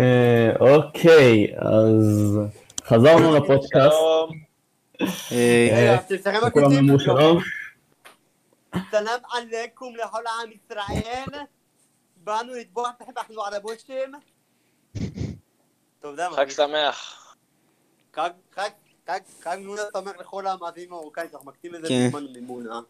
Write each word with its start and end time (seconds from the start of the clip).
אה, 0.00 0.52
אוקיי, 0.60 1.46
אז 1.58 2.38
חזרנו 2.84 3.36
לפודקאסט, 3.36 3.96
שלום. 3.96 4.30
בקטעים. 6.46 6.78
אמרו 6.78 7.00
שלום. 7.00 7.38
סלאם 8.90 9.20
עליכום 9.32 9.96
לכל 9.96 10.22
עם 10.42 10.50
ישראל. 10.52 11.44
באנו 12.16 12.52
לכם 12.54 13.04
אנחנו 13.16 13.42
ערבושים. 13.42 14.12
חג 16.36 16.50
שמח. 16.50 17.34
חג, 18.14 18.30
חג, 18.54 18.70
חג, 19.06 19.20
חג 19.42 19.58
נונה 19.60 19.82
שמח 19.92 20.12
לכל 20.20 20.46
המאזינים 20.46 20.92
המרוקאים, 20.92 21.26
שאנחנו 21.30 21.50
מקטים 21.50 21.74
לזה 21.74 21.88
כן. 21.88 22.08
בזמן 22.08 22.26
מימון, 22.32 22.66
אה? 22.72 22.80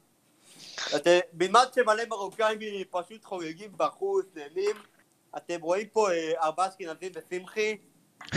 אתם, 0.96 1.18
בלבד 1.32 1.66
שמלא 1.74 2.02
מרוקאים 2.08 2.58
פשוט 2.90 3.24
חוגגים 3.24 3.70
בחוץ, 3.76 4.26
נהנים. 4.34 4.76
אתם 5.36 5.60
רואים 5.60 5.86
פה 5.92 6.10
אה, 6.10 6.32
ארבעה 6.42 6.68
אשכנזים 6.68 7.12
ושמחי. 7.14 7.76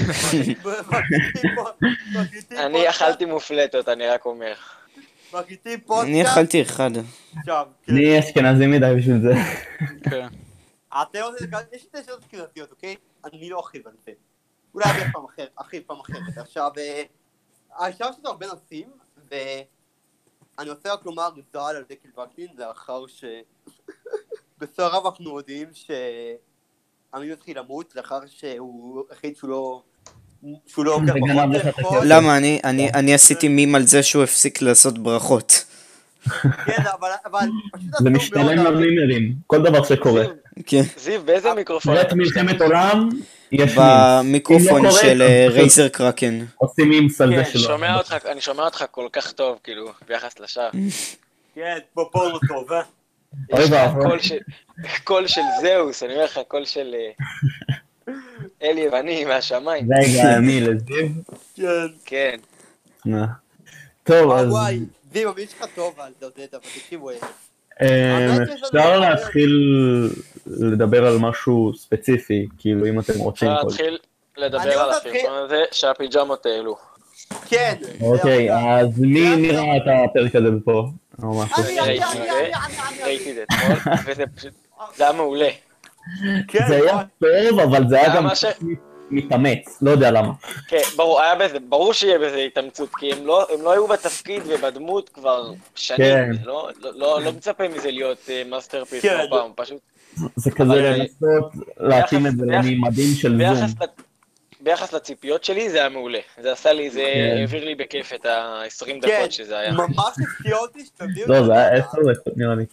אני 2.65 2.89
אכלתי 2.89 3.25
מופלטות, 3.25 3.89
אני 3.89 4.07
רק 4.07 4.25
אומר. 4.25 4.55
מקליטים 5.33 5.79
פודקאסט. 5.79 6.09
אני 6.09 6.23
אכלתי 6.23 6.61
אחד. 6.61 6.89
כן. 7.45 7.51
אני 7.89 8.19
אשכנזי 8.19 8.67
מדי 8.67 8.93
בשביל 8.97 9.21
זה. 9.21 9.33
כן. 10.09 10.27
אתם 11.01 11.19
רוצים, 11.23 11.49
יש 11.73 11.87
לי 11.93 12.03
שאלות 12.03 12.25
קריאתיות, 12.25 12.71
אוקיי? 12.71 12.95
אני 13.25 13.49
לא 13.49 13.57
ארחיב 13.57 13.87
על 13.87 13.93
זה. 14.05 14.11
אולי 14.73 14.85
ארחיב 14.85 15.11
פעם 15.13 15.25
אחרת, 15.25 15.49
ארחיב 15.59 15.83
פעם 15.87 15.99
אחרת. 15.99 16.37
עכשיו, 16.37 16.71
אה, 16.77 17.03
עכשיו 17.71 18.09
יש 18.09 18.15
לנו 18.19 18.29
הרבה 18.29 18.47
נושאים, 18.47 18.89
ואני 19.31 20.69
רוצה 20.69 20.93
רק 20.93 21.05
לומר 21.05 21.29
גזל 21.35 21.59
על 21.59 21.83
דקל 21.89 22.09
וקנין, 22.21 22.47
לאחר 22.57 23.07
ש... 23.07 23.23
בסדר 24.59 24.87
רב 24.87 25.05
אנחנו 25.05 25.37
יודעים 25.37 25.73
שעמי 27.17 27.33
התחיל 27.33 27.59
למות, 27.59 27.93
לאחר 27.95 28.19
שהוא 28.37 29.03
החליט 29.11 29.37
שהוא 29.37 29.49
לא... 29.49 29.81
שהוא 30.67 30.85
לא. 30.85 30.99
הכסף. 31.55 31.83
למה? 32.03 32.37
אני- 32.37 32.59
אני 32.63 32.89
אני 32.93 33.13
עשיתי 33.13 33.47
מים 33.47 33.75
על 33.75 33.83
זה 33.85 34.03
שהוא 34.03 34.23
הפסיק 34.23 34.61
לעשות 34.61 34.97
ברכות. 34.97 35.65
כן, 36.65 36.83
אבל 36.99 37.09
אבל 37.25 37.47
זה 38.03 38.09
משתלם 38.09 38.63
מאוד, 38.63 38.73
לרימרים, 38.73 39.33
כל 39.47 39.61
דבר 39.63 39.83
שקורה. 39.83 40.23
כן. 40.65 40.81
זיו, 40.97 41.21
באיזה 41.25 41.53
מיקרופון? 41.53 41.93
פרויקט 41.93 42.07
אתה 42.07 42.15
מלחמת? 42.15 42.61
עולם, 42.61 43.09
יש. 43.51 43.75
במיקרופון 43.77 44.85
לא 44.85 44.91
של 44.91 45.21
אה, 45.21 45.45
רייזר 45.49 45.87
קרקן. 45.87 46.45
עושים 46.55 46.89
מימס 46.89 47.21
על 47.21 47.29
כן, 47.29 47.35
זה 47.35 47.41
אני 47.41 47.51
שלו. 47.51 47.61
שומע 47.61 47.97
אותך- 47.97 48.15
אני 48.31 48.41
שומע 48.41 48.63
אותך 48.63 48.85
כל 48.91 49.07
כך 49.13 49.31
טוב, 49.31 49.57
כאילו, 49.63 49.89
ביחס 50.07 50.39
לשאר. 50.39 50.69
כן, 51.55 51.77
פה 51.93 52.09
פורנו 52.11 52.39
טוב, 52.47 52.69
אה? 54.83 54.85
יש 54.85 54.93
לך. 54.93 55.03
קול 55.03 55.27
של- 55.27 55.41
זהוס, 55.61 56.03
אני 56.03 56.13
אומר 56.13 56.25
לך, 56.25 56.39
קול 56.47 56.65
של 56.65 56.95
אה, 56.95 58.13
אל 58.63 58.77
יווני 58.77 59.25
מהשמיים. 59.25 59.87
רגע, 59.99 60.39
מי 60.39 60.61
לזיו? 60.61 61.07
כן. 61.55 61.63
כן. 62.05 62.37
אה. 63.13 63.25
טוב, 64.03 64.31
אז 64.31 64.47
וואי, 64.51 64.79
זיו, 65.13 65.33
מי 65.33 65.45
שלך 65.47 65.65
טוב 65.75 65.99
על 65.99 66.11
זה, 66.19 66.25
אבל 66.53 66.59
תקשיבו, 66.59 67.09
אה, 67.09 67.15
אה, 67.81 68.37
אפשר 68.67 68.99
להתחיל 68.99 69.51
לדבר 70.45 71.05
על 71.07 71.17
משהו 71.17 71.71
ספציפי, 71.77 72.47
כאילו 72.57 72.85
אם 72.87 72.99
אתם 72.99 73.13
רוצים. 73.19 73.49
אפשר 73.49 73.61
כל- 73.61 73.67
להתחיל 73.67 73.97
אני 74.37 74.45
לדבר 74.45 74.79
על 74.79 74.89
הסרטון 74.89 75.43
הזה 75.45 75.63
שהפיג'מות 75.71 76.45
העלו. 76.45 76.77
כן. 77.49 77.75
אוקיי, 78.01 78.53
אז 78.55 78.99
מי 78.99 79.29
זה- 79.29 79.35
מי 79.35 79.51
ראה 79.51 79.77
את 79.77 79.81
הפרק 80.09 80.35
הזה 80.35 80.47
פה? 80.65 80.87
אני, 81.23 81.29
אני, 81.79 81.79
אני, 81.79 81.99
אני, 81.99 82.29
אני, 82.29 82.51
אני, 82.89 83.03
ראיתי 83.03 83.29
את 83.31 83.35
זה 83.35 83.43
אתמול, 83.43 83.77
וזה 84.05 84.23
פשוט, 84.35 84.53
זה 84.95 85.03
היה 85.03 85.13
מעולה. 85.13 85.49
כן, 86.47 86.59
זה 86.67 86.75
היה 86.75 87.01
טוב, 87.49 87.59
אבל 87.59 87.83
זה 87.89 87.97
היה 88.01 88.15
גם 88.15 88.27
מתאמץ, 89.11 89.77
לא 89.81 89.91
יודע 89.91 90.11
למה. 90.11 90.33
כן, 90.67 90.81
ברור, 90.95 91.21
היה 91.21 91.35
בזה, 91.35 91.59
ברור 91.59 91.93
שיהיה 91.93 92.19
בזה 92.19 92.37
התאמצות, 92.37 92.89
כי 92.95 93.11
הם 93.13 93.25
לא, 93.27 93.47
הם 93.53 93.61
לא 93.61 93.71
היו 93.71 93.87
בתפקיד 93.87 94.41
ובדמות 94.45 95.09
כבר 95.09 95.51
שנים, 95.75 95.99
כן. 95.99 96.29
לא, 96.45 96.69
לא, 96.81 96.91
לא, 96.95 97.21
לא 97.21 97.31
מצפה 97.33 97.67
מזה 97.67 97.91
להיות 97.91 98.17
masterpiece 98.49 99.01
כן. 99.01 99.17
כל 99.29 99.37
פעם, 99.37 99.51
פשוט 99.55 99.77
זה 100.35 100.51
כזה 100.51 100.63
אבל- 100.73 100.79
לנסות 100.99 101.51
להתאים 101.79 102.27
את 102.27 102.37
זה 102.37 102.45
למימדים 102.45 103.13
של 103.15 103.29
זום. 103.29 103.37
ביחס, 103.37 103.71
לת... 103.81 104.01
ביחס 104.61 104.93
לציפיות 104.93 105.43
שלי 105.43 105.69
זה 105.69 105.77
היה 105.77 105.89
מעולה, 105.89 106.19
זה 106.41 106.51
עשה 106.51 106.73
לי, 106.73 106.89
זה 106.89 106.99
כן. 107.13 107.35
העביר 107.39 107.65
לי 107.65 107.75
בכיף 107.75 108.13
את 108.13 108.25
ה-20 108.25 108.85
כן, 108.85 108.99
דקות 108.99 109.31
שזה 109.31 109.57
היה. 109.59 109.71
ממש 109.71 109.97
הפתיע 109.99 110.57
אותי 110.57 110.85
שתביאו 110.85 111.27
לא, 111.27 111.45
זה 111.45 111.53
היה 111.53 111.69
זה. 111.81 111.83
עשר 111.83 111.97
דקות 112.13 112.37
נראה 112.37 112.55
לי. 112.55 112.65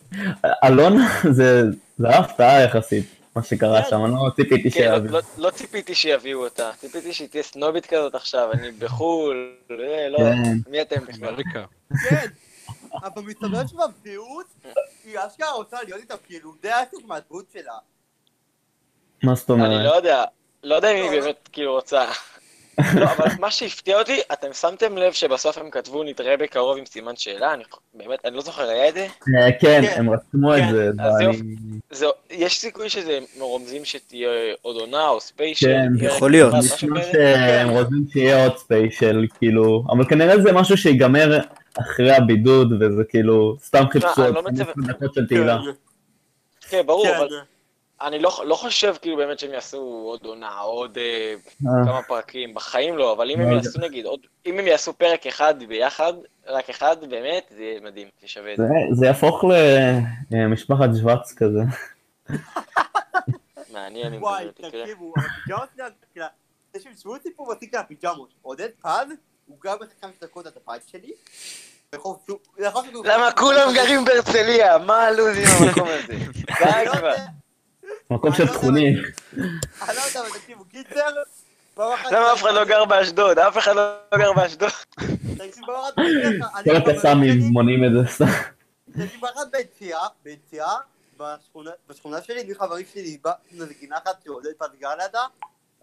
אלון, 0.65 0.97
זה 1.31 1.63
זה 1.99 2.09
היה 2.09 2.19
הפתעה 2.19 2.63
יחסית, 2.63 3.07
מה 3.37 3.43
שקרה 3.43 3.83
כן. 3.83 3.91
שם, 3.91 4.05
אני 4.05 4.15
לא 4.15 4.31
ציפיתי 4.37 4.71
כן. 4.71 4.91
לא, 4.91 5.11
לא, 5.11 5.21
לא 5.39 5.51
ציפיתי 5.51 5.95
שיביאו 5.95 6.45
אותה, 6.45 6.71
ציפיתי 6.81 7.13
שהיא 7.13 7.29
תהיה 7.29 7.43
סנובית 7.43 7.87
כזאת 7.87 8.15
עכשיו, 8.15 8.53
אני 8.53 8.71
בחו"ל, 8.71 9.57
אה, 9.71 10.09
לא, 10.09 10.19
כן. 10.19 10.71
מי 10.71 10.83
אתם 10.83 11.05
בכלל? 11.05 11.37
כן. 11.53 12.27
אבל 13.05 13.23
מסתבר 13.23 13.67
שבמציאות, 13.67 14.47
היא 15.05 15.19
אשכרה 15.19 15.53
רוצה 15.53 15.83
להיות 15.83 16.01
איתה, 16.01 16.15
כאילו, 16.27 16.55
זה 16.63 16.77
ההפך 16.77 16.99
מהדמות 17.07 17.45
שלה. 17.53 17.73
מה 19.23 19.35
זאת 19.35 19.51
אני 19.51 19.65
אומרת? 19.65 19.85
לא 19.85 19.97
יודע, 19.97 20.25
לא 20.63 20.75
יודע 20.75 20.91
אם 20.91 20.97
היא 20.97 21.05
לא. 21.05 21.11
באמת 21.11 21.49
כאילו 21.53 21.75
רוצה. 21.75 22.05
לא, 22.95 23.05
אבל 23.05 23.27
מה 23.41 23.51
שהפתיע 23.51 23.99
אותי, 23.99 24.21
אתם 24.33 24.53
שמתם 24.53 24.99
לב 24.99 25.13
שבסוף 25.13 25.59
הם 25.59 25.71
כתבו 25.71 26.05
נתראה 26.05 26.37
בקרוב 26.37 26.79
עם 26.79 26.87
סימן 26.87 27.17
שאלה? 27.17 27.55
אני 27.55 27.65
באמת, 27.95 28.19
אני 28.25 28.37
לא 28.37 28.43
זוכר, 28.43 28.63
היה 28.69 28.89
את 28.89 28.95
זה? 28.95 29.01
אה, 29.39 29.53
כן, 29.61 29.83
כן. 29.83 29.95
הם 30.01 30.11
רשמו 30.11 30.55
את 30.57 30.61
כן, 30.61 30.71
זה. 30.73 30.91
אז 31.91 32.05
יש 32.31 32.61
סיכוי 32.61 32.89
שזה 32.89 33.19
רומזים 33.39 33.85
שתהיה 33.85 34.29
עוד 34.63 34.77
עונה 34.77 35.09
או 35.09 35.21
ספיישל? 35.21 35.67
כן, 35.67 36.07
יכול 36.07 36.31
להיות. 36.31 36.55
נשמע? 36.55 37.03
שהם 37.13 37.69
רוצים 37.71 38.05
שיהיה 38.13 38.45
עוד 38.45 38.57
ספיישל, 38.57 39.27
כאילו, 39.39 39.85
אבל 39.91 40.05
כנראה 40.05 40.41
זה 40.41 40.53
משהו 40.53 40.77
שיגמר 40.77 41.39
אחרי 41.81 42.13
הבידוד, 42.13 42.73
וזה 42.73 43.03
כאילו, 43.09 43.57
סתם 43.61 43.85
חיפשו 43.93 44.09
אני 44.17 44.27
עוד 44.27 44.35
לא 44.35 44.43
מצפה- 44.43 44.73
15 44.73 44.95
דקות 44.95 45.15
של 45.15 45.27
תהילה. 45.27 45.59
כן, 46.69 46.83
ברור, 46.87 47.07
כן. 47.07 47.15
אבל 47.17 47.29
אני 48.07 48.19
לא, 48.19 48.43
לא 48.47 48.55
חושב 48.55 48.95
כאילו 49.03 49.17
באמת 49.17 49.39
שהם 49.39 49.53
יעשו 49.53 49.79
עוד 50.07 50.25
עונה, 50.25 50.59
עוד 50.59 50.99
אה, 50.99 51.35
אה, 51.67 51.85
כמה 51.87 52.03
פרקים, 52.03 52.55
בחיים 52.55 52.97
לא, 52.99 53.13
אבל 53.13 53.31
אם 53.31 53.39
לא 53.41 53.45
הם 53.45 53.53
יודע. 53.53 53.67
יעשו 53.67 53.81
נגיד, 53.81 54.07
עוד, 54.07 54.21
אם 54.47 54.59
הם 54.59 54.67
יעשו 54.67 54.93
פרק 54.93 55.27
אחד 55.27 55.55
ביחד, 55.69 56.13
רק 56.47 56.71
אחד, 56.71 56.97
באמת, 57.09 57.45
זה 57.57 57.63
יהיה 57.63 57.81
מדהים, 57.81 58.09
זה 58.23 58.29
שווה 58.29 58.53
את 58.53 58.57
זה. 58.57 58.65
זה- 58.93 59.07
יהפוך 59.07 59.45
למשפחת 60.31 60.89
שוורץ 61.01 61.35
כזה. 61.37 61.61
מעניין 63.73 64.15
אם 64.15 64.23
וואי, 64.23 64.45
זה 64.45 64.51
יקרה. 64.67 64.81
תקשיבו, 64.83 65.13
הפיג'מות 65.17 65.69
שלה, 65.77 65.87
כאילו, 66.13 66.27
תקשיבו, 66.73 66.95
תשמעו 66.95 67.15
סיפור 67.23 67.53
מצחיק 67.53 67.75
על 67.75 67.81
הפיג'מות. 67.81 68.29
עודד 68.43 68.69
פז, 68.83 69.09
הוא 69.47 69.57
גר 69.63 69.77
בחלקם 69.77 70.09
של 70.21 70.27
דקות 70.27 70.47
עד 70.47 70.53
הבית 70.65 70.83
שלי. 70.89 71.13
למה 73.05 73.33
כולם 73.33 73.69
גרים 73.75 74.05
בהרצליה? 74.05 74.79
מה 74.79 75.03
הלו"ז 75.03 75.37
עם 75.37 75.69
המקום 75.69 75.89
הזה? 75.89 76.13
אני 76.13 76.73
די 76.73 76.85
לא 76.87 76.93
כבר. 76.97 77.15
מקום 78.11 78.31
אני 78.31 78.39
של 78.39 78.45
לא 78.45 78.53
תכונים. 78.53 78.95
אני 78.99 79.47
לא 79.97 80.03
יודע, 80.09 80.21
אבל 80.21 80.39
תקשיבו, 80.39 80.65
קיצר, 80.65 81.07
למה 81.79 82.33
אף 82.33 82.43
אחד 82.43 82.55
לא 82.55 82.65
גר 82.65 82.85
באשדוד? 82.85 83.39
אף 83.39 83.59
אחד 83.59 83.77
לא 83.77 83.95
גר 84.19 84.33
באשדוד. 84.33 84.71
תקשיב, 85.39 85.65
כל 86.65 86.77
הקסאמים 86.77 87.39
מונים 87.41 87.85
את 87.85 87.91
זה 87.93 88.13
סתם. 88.13 88.25
תקשיב, 88.93 89.25
אחת 89.25 89.47
ביציאה, 89.53 89.99
ביציאה, 90.25 90.75
בשכונה- 91.91 92.23
שלי, 92.23 92.43
אני 92.43 92.55
חברים 92.55 92.87
שלי, 92.95 93.19
איזה 93.53 93.75
גינה 93.81 93.97
אחת 93.97 94.17
שעודד 94.25 94.51
פז 94.59 94.67
גר 94.81 94.89
לידה, 95.03 95.25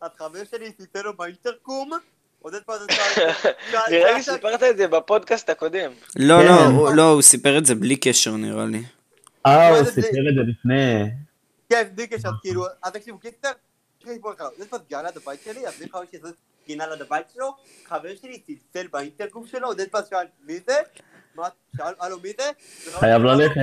אז 0.01 0.09
חבר 0.17 0.39
שלי 0.51 0.71
סיפר 0.81 1.01
לו 1.01 1.17
באינטרקום, 1.17 1.91
עודד 2.41 2.59
עשה... 2.67 3.21
נראה 3.91 4.11
לי 4.13 4.23
סיפרת 4.23 4.63
את 4.63 4.77
זה 4.77 4.87
בפודקאסט 4.87 5.49
הקודם. 5.49 5.91
לא, 6.15 6.35
כן. 6.39 6.45
לא, 6.45 6.65
הוא- 6.65 6.89
לא, 6.93 7.09
הוא 7.11 7.21
סיפר 7.21 7.57
את 7.57 7.65
זה 7.65 7.75
בלי 7.75 7.95
קשר 7.95 8.31
נראה 8.35 8.65
לי. 8.65 8.83
אה, 9.45 9.69
הוא? 9.69 9.83
סיפר 9.83 10.07
את 10.07 10.35
זה 10.35 10.41
לפני. 10.51 11.09
גר 14.89 15.01
ליד 15.01 15.17
הבית 15.17 15.39
שלי, 15.45 15.67
אז 15.67 15.73
אני 15.81 15.89
חבר 15.89 16.01
שלי 16.11 16.19
עושה 16.19 16.33
גינה 16.67 16.87
ליד 16.87 17.01
הבית 17.01 17.25
שלו, 17.33 17.55
חבר 17.85 18.09
שלי 18.21 18.39
צלצל 18.39 18.87
באינטרקום 18.87 19.47
שלו, 19.47 19.67
עודד 19.67 19.85
פז 19.91 20.07
שאל 20.09 20.25
מי 20.47 20.59
זה? 20.67 20.73
מה, 21.35 21.47
שאל, 21.77 21.93
הלו 21.99 22.19
מי 22.19 22.31
זה? 22.39 22.51
חייב 22.99 23.23
ללכת. 23.23 23.55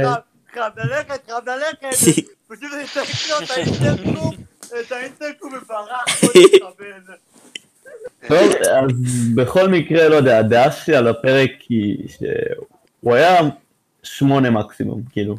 חייב 0.52 0.72
ללכת, 0.78 1.20
חייב 1.26 1.49
ללכת, 1.49 1.96
פשוט 2.49 2.72
אני 2.75 2.84
צריך 2.94 3.31
לו 3.31 3.37
את 3.44 3.50
האינטרקום, 3.50 4.34
את 4.81 4.93
האינטרקום 4.93 5.52
וברח, 5.54 6.04
עוד 6.22 6.32
מחבל. 6.62 7.16
טוב, 8.28 8.52
אז 8.52 8.93
בכל 9.34 9.69
מקרה, 9.69 10.08
לא 10.08 10.14
יודע, 10.14 10.38
הדעה 10.38 10.72
שלי 10.72 10.96
על 10.96 11.08
הפרק 11.08 11.50
היא 11.69 12.08
שהוא 12.08 13.14
היה 13.14 13.40
שמונה 14.02 14.50
מקסימום, 14.50 15.02
כאילו. 15.12 15.37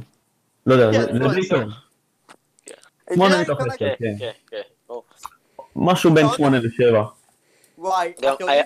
לא 0.66 0.74
יודע, 0.74 0.92
כן, 1.08 1.14
זה- 1.14 1.20
בלי. 1.30 1.50
טוב. 1.50 1.89
שמונה 3.14 3.42
מתוך 3.42 3.62
כן, 3.62 3.68
עשר. 3.68 3.78
כן, 3.78 3.94
כן. 4.00 4.16
כן, 4.20 4.32
כן. 4.52 4.62
ברור. 4.90 5.04
משהו 5.76 6.14
בין 6.14 6.26
שמונה 6.36 6.58
לשבע. 6.60 7.04
וואי, 7.78 8.14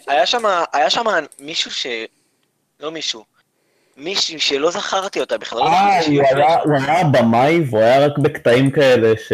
היה- 0.08 0.26
שם, 0.90 1.06
מישהו 1.40 1.72
ש... 1.72 1.88
לא 2.80 2.92
מישהו. 2.92 3.24
מישהי 3.98 4.40
שלא 4.40 4.72
זכרתי 4.72 5.20
אותה 5.20 5.38
בכלל. 5.38 5.60
לא 5.60 5.66
אה, 5.68 6.00
הוא. 6.08 6.24
היה- 6.24 6.62
הוא 6.64 6.74
היה 6.88 7.04
במאי 7.04 7.60
והוא 7.70 7.80
היה 7.80 8.06
רק 8.06 8.18
בקטעים 8.18 8.72
כאלה 8.72 9.14
ש... 9.28 9.32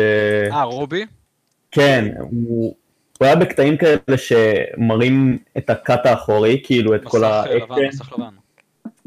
אה, 0.52 0.64
רובי? 0.64 1.06
כן, 1.72 2.06
הוא... 2.20 2.76
הוא 3.20 3.26
היה 3.26 3.36
בקטעים 3.36 3.78
כאלה 3.78 4.18
שמראים 4.18 5.38
את 5.58 5.70
הקאט 5.70 6.06
האחורי, 6.06 6.62
כאילו 6.66 6.96
את 6.96 7.02
כל 7.04 7.18
מסך 7.18 7.28
האקשן. 7.28 7.56
לבן, 7.58 7.88
מסך 7.88 8.14
לבן. 8.14 8.30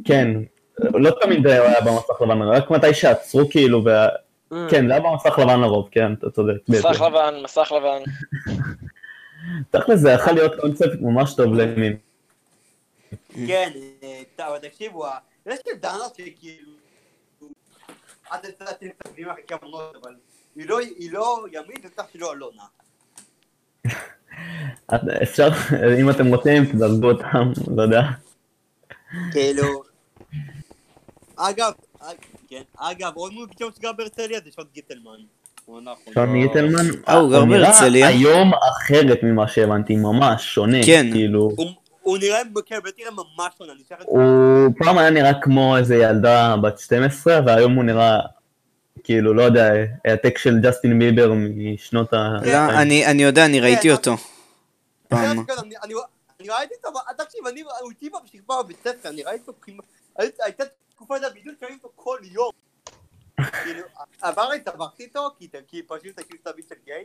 כן, 0.05 0.29
לא 0.79 1.11
תמיד 1.23 1.47
הוא 1.47 1.55
היה 1.55 1.81
במסך 1.81 2.21
לבן, 2.23 2.43
רק 2.43 2.71
מתי 2.71 2.95
שעצרו 2.95 3.49
כאילו. 3.51 3.85
כן, 4.71 4.87
זה 4.89 4.93
היה 4.93 5.01
במסך 5.03 5.39
לבן 5.39 5.61
לרוב, 5.61 5.89
כן, 5.91 6.13
אתה 6.13 6.31
צודק. 6.31 6.53
מסך. 6.69 7.01
לבן, 7.01 7.35
מסך 7.45 7.73
לבן. 7.77 8.03
תכל'ס 9.71 9.99
זה 10.01 10.11
יכול 10.11 10.33
להיות 10.33 10.53
קונספט 10.61 11.01
ממש 11.01 11.35
טוב 11.35 11.55
לימים. 11.55 11.97
כן, 13.47 13.71
אה, 14.03 14.23
טוב, 14.37 14.59
תקשיבו, 14.59 15.07
ה- 15.07 15.19
יש 15.47 15.59
כאן 15.65 15.79
דנה 15.81 16.05
שכאילו... 16.17 16.73
עד 18.31 18.45
אתם 18.45 18.65
מסתכלים 18.87 19.29
אחרי 19.31 19.43
כמה 19.47 19.59
אבל 20.03 20.15
היא 20.57 20.67
לא- 20.69 20.81
לא 21.13 21.45
ימין, 21.53 21.77
ובטח 21.85 22.05
שהיא 22.13 22.23
לא 22.23 22.33
אלונה. 22.33 22.63
אפשר, 25.23 25.49
אם 26.01 26.11
אתם 26.11 26.27
רוצים, 26.27 26.65
תדרגו 26.73 27.11
אותם, 27.11 27.53
לא 27.77 27.83
יודע. 27.83 28.03
כאילו... 29.33 29.83
אגב, 31.37 31.73
אג- 32.01 32.31
כן, 32.53 32.63
אגב, 32.79 33.13
עוד 33.15 33.51
פתאום 33.51 33.71
שגר 33.77 33.93
בהרצליה 33.93 34.41
זה 34.45 34.51
שון 34.57 34.65
גיטלמן. 34.75 35.19
שון 36.15 36.43
גיטלמן, 36.43 36.85
אה, 37.09 37.15
הוא 37.15 37.31
גר 37.31 37.45
בהרצליה? 37.45 38.09
היום 38.09 38.51
אחרת 38.71 39.19
ממה 39.23 39.49
שהבנתי, 39.49 39.97
ממש 39.97 40.55
שונה. 40.55 40.79
כן. 40.87 41.07
כאילו, 41.13 41.51
הוא- 42.03 42.19
נראה, 42.19 42.39
כן, 42.67 42.79
באמת 42.85 42.95
נראה 42.99 43.11
ממש 43.11 43.53
שונה, 43.59 43.73
אני 43.73 43.83
אשלח 43.83 43.99
את 44.01 44.07
זה. 44.07 44.13
הוא 44.13 44.73
פעם 44.79 44.99
היה 44.99 45.11
נראה 45.11 45.41
כמו 45.43 45.77
איזה 45.77 45.97
ילדה 45.97 46.57
בת 46.63 46.79
12, 46.79 47.41
והיום 47.47 47.75
הוא 47.75 47.85
נראה, 47.85 48.19
כאילו, 49.05 49.35
לא 49.35 49.43
יודע, 49.43 49.71
העתק 50.05 50.39
של 50.39 50.59
ג'סטין 50.63 50.99
ביבר 50.99 51.33
משנות 51.35 52.13
ה... 52.13 52.17
לא, 52.47 52.81
אני 52.83 53.07
אני 53.07 53.23
יודע, 53.23 53.45
אני 53.45 53.61
ראיתי 53.61 53.83
כן, 53.89 53.95
אותו. 53.95 54.17
פעם. 55.09 55.45
כן, 55.45 55.53
אני- 55.85 55.95
ראיתי 56.49 56.75
אותו, 56.85 56.99
תקשיב, 57.25 57.47
אני, 57.47 57.61
הוא 57.81 57.91
איתי 57.91 58.11
בשכבה 58.25 58.63
בבית 58.63 58.77
ספר, 58.85 59.09
אני 59.09 59.23
ראיתי 59.23 59.45
אותו 59.49 59.59
היית- 60.19 60.41
הייתה 60.45 60.65
של 61.09 61.29
בדיוק 61.29 61.61
שראיתי 61.61 61.77
אותו 61.85 61.93
כל 61.97 62.19
יום. 62.23 62.51
כאילו, 63.63 63.83
עבר 64.21 64.53
התעברתי 64.53 65.03
איתו, 65.03 65.31
כי 65.69 65.83
פשוט 65.87 66.19
את 66.41 66.47
הביט 66.47 66.69
של 66.69 66.75
גיי. 66.85 67.05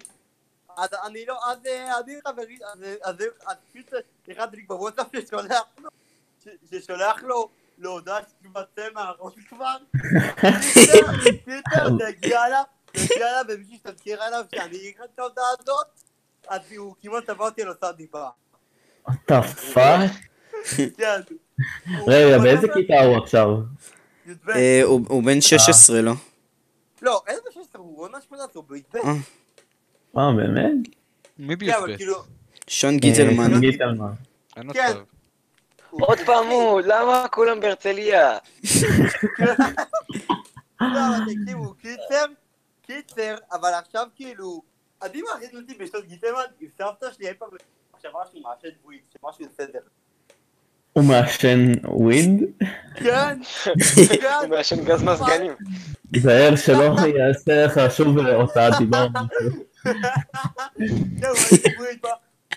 אז 0.78 0.90
אני 1.06 1.26
לא, 1.26 1.40
אז 1.52 1.66
אה, 1.66 2.00
אני 2.00 2.16
חברי, 2.28 2.58
אז 2.74 2.80
אז- 3.04 3.16
אז 3.48 3.56
פשוט 3.72 3.94
אחד 4.32 4.56
לי 4.56 4.62
בוואטסאפ 4.62 5.08
ששולח 5.16 5.64
לו, 5.78 5.90
ששולח 6.72 7.24
לו 7.24 7.50
להודעה 7.78 8.20
שתמצא 8.30 8.88
מהראש 8.94 9.34
כבר. 9.50 9.78
פיטר, 11.46 11.90
תגיע 12.00 12.46
אליו, 12.46 12.64
תגיע 12.92 13.28
אליו, 13.30 13.46
ומישהו 13.50 13.76
שתזכיר 13.78 14.24
עליו 14.24 14.46
שאני 14.56 14.90
אקרא 14.90 15.06
את 15.06 15.20
ההודעה 15.20 15.46
הזאת, 15.60 15.88
אז 16.48 16.62
הוא 16.78 16.96
כמעט 17.02 17.24
תבע 17.26 17.46
אותי 17.46 17.62
על 17.62 17.70
אותה 17.70 17.92
דיבה. 17.92 18.30
The 19.10 19.44
fuck? 19.74 20.12
רגע, 22.08 22.38
באיזה 22.38 22.68
כיתה 22.74 23.04
הוא 23.04 23.18
עכשיו? 23.18 23.48
י"ב. 24.26 24.50
אה, 24.50 24.82
הוא 24.84 25.24
בן 25.24 25.42
16, 25.42 26.02
לא? 26.02 26.12
לא, 27.02 27.24
איזה 27.28 27.42
בשש 27.50 27.58
עשרה, 27.58 27.82
הוא 27.82 28.04
עונה 28.04 28.22
שמונה 28.22 28.44
עשרה, 28.44 28.62
הוא 28.62 28.70
בי"ב. 28.70 28.96
אה. 28.96 29.12
אה, 30.18 30.32
באמת? 30.36 30.74
מי 31.40 31.58
כן, 31.58 31.60
בי"ב? 31.60 31.98
כאילו, 31.98 32.24
שון 32.68 32.98
גיטלמן. 32.98 33.54
אה, 33.54 33.60
גיטלמן. 33.60 34.12
אין 34.58 34.74
כן. 34.74 34.98
עוד 35.90 36.18
פעם 36.26 36.48
הוא, 36.48 36.82
למה 36.82 37.26
כולם 37.32 37.60
בהרצליה? 37.60 38.38
לא, 40.82 41.02
תקשיבו, 41.28 41.74
קיצר, 41.74 42.26
קיצר, 42.82 43.36
אבל 43.52 43.70
עכשיו 43.74 44.08
כאילו, 44.16 44.62
אני 45.02 45.22
מאחד 45.22 45.56
אותי 45.56 45.74
בשנות 45.74 46.06
גיטלמן 46.06 46.42
עם 46.60 46.68
סבתא 46.78 47.12
שלי 47.12 47.30
אי 47.30 47.34
פעם 47.34 47.50
מחשבה 47.94 48.20
שהוא 48.32 48.42
מעשן 48.42 48.68
וויד, 48.84 49.02
שמשהו 49.14 49.46
בסדר. 49.46 49.80
הוא 50.98 51.06
מעשן 51.06 51.72
וויד? 51.84 52.44
כן, 52.96 53.40
כן. 54.22 54.34
הוא 54.42 54.50
מעשן 54.50 54.86
גז 54.86 55.04
מזגנים. 55.04 55.52
תיזהר 56.14 56.56
שלא 56.56 56.96
יעשה 57.18 57.66
לך 57.66 57.96
שוב 57.98 58.18
הוצאת 58.18 58.74
דיבר. 58.78 59.08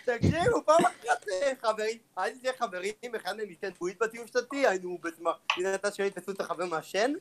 תקשיבו, 0.04 0.64
פעם 0.66 0.84
אחת 0.84 1.26
אה, 1.32 1.52
חברים, 1.62 1.98
הייתי 2.16 2.38
שני 2.40 2.50
חברים, 2.58 2.92
אחד 3.16 3.36
מהם 3.36 3.50
ייתן 3.50 3.70
וויד 3.80 3.96
בטיול 4.00 4.26
שנתי, 4.26 4.66
היינו 4.66 4.98
בעצם, 5.02 5.22
הנה 5.56 5.74
אתה 5.74 5.90
שואל, 5.90 6.08
תעשו 6.08 6.30
את 6.30 6.40
החבר 6.40 6.66
מעשן, 6.66 7.12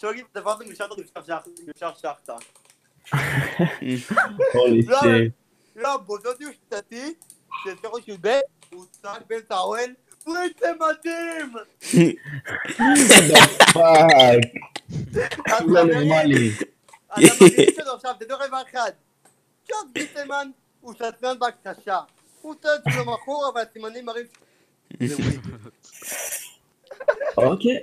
שואלים 0.00 0.24
את 0.32 0.36
הדבר 0.36 0.56
הזה, 0.60 0.84
אותו 0.84 1.02
נשאר 1.76 1.94
שחטה. 1.94 2.36
לא, 4.86 5.00
שיט. 5.00 5.32
לא, 5.76 5.96
באותו 5.96 6.34
טיול 6.34 6.52
שנתי, 6.70 7.14
של 7.64 7.74
שורש 7.82 8.08
י"ב, 8.08 8.40
הוא 8.72 8.84
צעק 8.90 9.22
באמצע 9.28 9.54
האוהל, 9.54 9.90
זה 10.60 10.70
מדהים! 10.80 11.52
fuck, 13.72 15.62
לא 15.66 15.84
נורמלי. 15.84 16.50
אז 17.10 17.22
המדהים 17.24 17.68
שלו 17.76 17.94
עכשיו, 17.94 18.14
תדעו 18.18 18.38
לכם 18.38 18.46
דבר 18.48 18.62
אחד, 18.70 18.90
ג'ון 19.68 19.92
ביטלמן 19.92 20.50
הוא 20.80 20.94
סטלן 20.94 21.38
בהכחשה. 21.38 21.98
הוא 22.42 22.54
טוען 22.54 22.78
שהוא 22.88 23.06
לא 23.06 23.12
מכור, 23.12 23.50
אבל 23.52 23.60
הסימנים 23.70 24.06
מראים 24.06 24.26
זה 25.00 25.16
weed. 25.16 25.40
אוקיי. 27.36 27.80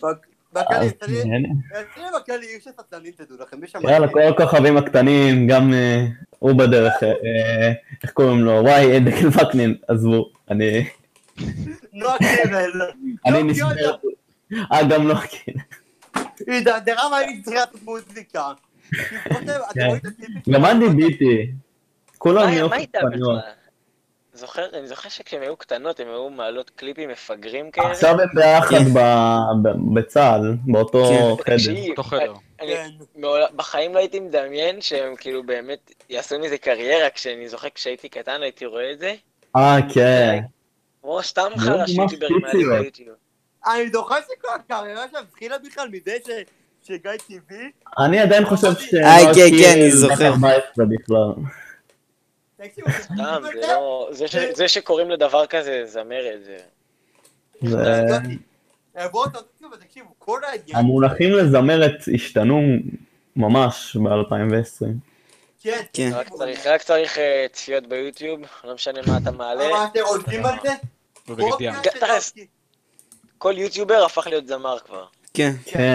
בכללי, 0.54 0.86
אז 0.86 0.94
תראי, 0.94 1.22
הנה. 1.22 1.50
תראי 1.96 2.08
בכללי, 2.22 2.46
יש 2.46 2.68
את 2.68 2.80
הסטלנים, 2.80 3.12
תדעו 3.12 3.38
לכם, 3.40 3.64
יש 3.64 3.72
שם... 3.72 3.80
יאללה, 3.90 4.08
כל 4.08 4.22
הכוכבים 4.22 4.78
הקטנים, 4.78 5.48
גם 5.48 5.74
אה, 5.74 6.06
הוא 6.40 6.54
בדרך, 6.54 7.04
אה, 7.04 7.10
אה, 7.10 7.72
איך 8.04 8.12
קוראים 8.12 8.40
לו? 8.40 8.52
וואי, 8.52 9.00
דקל 9.00 9.28
וקנין, 9.28 9.76
עזבו, 9.88 10.30
אני 10.52 10.88
נועה 11.94 12.18
קירל. 12.18 12.82
אני 13.26 13.44
לא. 13.44 13.54
יאללה. 13.54 13.92
אה, 14.74 14.84
גם 14.90 15.08
לא, 15.08 15.16
כן. 15.16 15.52
היא 16.16 16.56
הידרדרה 16.56 17.10
מהי 17.10 17.42
צריכה 17.42 17.60
לעשות 17.60 17.84
מוזיקה. 17.84 18.52
גם? 20.50 20.66
אנדי 20.66 20.90
ביטי. 20.90 21.52
כולם 22.18 22.50
נהיו 22.50 22.70
חוצפניות. 22.70 23.40
בכלל? 23.40 23.52
זוכר, 24.34 24.66
אני 24.74 24.88
זוכר 24.88 25.10
שכשהן 25.10 25.42
היו 25.42 25.58
קטנות 25.58 26.00
הן 26.00 26.08
היו 26.08 26.30
מעלות 26.30 26.70
קליפים 26.70 27.10
מפגרים 27.10 27.72
כאלה. 27.72 27.92
עכשיו 27.92 28.22
הם 28.22 28.28
ביחד 28.36 28.78
כן. 28.78 28.94
ב- 28.94 29.68
ב- 29.68 30.00
בצה"ל, 30.00 30.56
באותו 30.66 31.38
כן. 31.46 31.58
חדר. 32.04 32.34
אני 32.62 32.74
כן. 32.76 32.90
בחיים 33.56 33.94
לא 33.94 34.00
הייתי 34.00 34.20
מדמיין 34.20 34.82
שהם 34.82 35.16
כאילו 35.16 35.44
באמת 35.44 35.92
יעשו 36.10 36.40
מזה 36.40 36.58
קריירה, 36.58 37.10
כשאני 37.10 37.50
זוכר 37.50 37.68
כשהייתי 37.76 38.10
קטן 38.10 38.42
הייתי 38.42 38.66
רואה 38.66 38.92
את 38.92 39.00
זה. 39.00 39.16
אה, 39.56 39.78
כן. 39.94 40.40
כמו 41.06 41.24
סתם 41.24 41.48
ממש 41.56 41.90
יוטיוברים 41.90 42.42
מעלים 42.42 42.52
פיציות. 42.52 42.82
ביוטיוב. 42.82 43.16
אני 43.68 43.90
זוכר 43.90 44.16
שכל 44.22 44.48
הקריירה 44.56 45.06
שלהם 45.12 45.24
התחילה 45.30 45.58
בכלל 45.58 45.90
מזה 45.92 46.16
ש- 46.28 46.30
שגיא 46.88 47.12
טבעי, 47.28 47.72
אני 48.00 48.20
עדיין 48.20 48.46
חושב 48.46 48.68
ש... 48.80 48.94
אה, 48.94 49.34
כן, 49.36 49.50
כן, 49.62 49.72
אני 49.74 49.92
זוכר. 49.92 50.28
14 50.28 50.86
בכלל. 50.86 51.32
תקשיבו, 52.58 52.88
אתם 52.90 53.02
סתם, 53.02 53.42
זה 54.14 54.26
את 54.26 54.34
לא... 54.34 54.54
זה 54.54 54.68
שקוראים 54.68 55.10
לדבר 55.10 55.46
כזה 55.46 55.82
זמרת, 55.86 56.40
זה... 56.46 56.58
אה, 57.78 58.18
המונחים 60.74 61.32
לזמרת 61.32 61.96
השתנו 62.16 62.62
ממש 63.36 63.98
ב-2020. 63.98 64.86
כן, 65.62 65.82
כן. 65.94 66.10
רק 66.66 66.82
צריך- 66.82 67.18
אה, 67.18 67.46
צפיות 67.52 67.88
ביוטיוב, 67.88 68.40
לא 68.64 68.74
משנה 68.76 69.00
מה 69.08 69.18
אתה 69.18 69.32
מעלה. 69.32 69.70
מה 69.70 69.86
אתם 69.92 70.00
רוצים 70.08 70.46
על 70.46 70.56
זה? 70.64 70.70
כל 73.38 73.54
יוטיובר 73.58 74.04
הפך 74.06 74.28
להיות 74.28 74.48
זמר 74.48 74.78
כבר. 74.86 75.06
כן. 75.34 75.52
כן, 75.66 75.94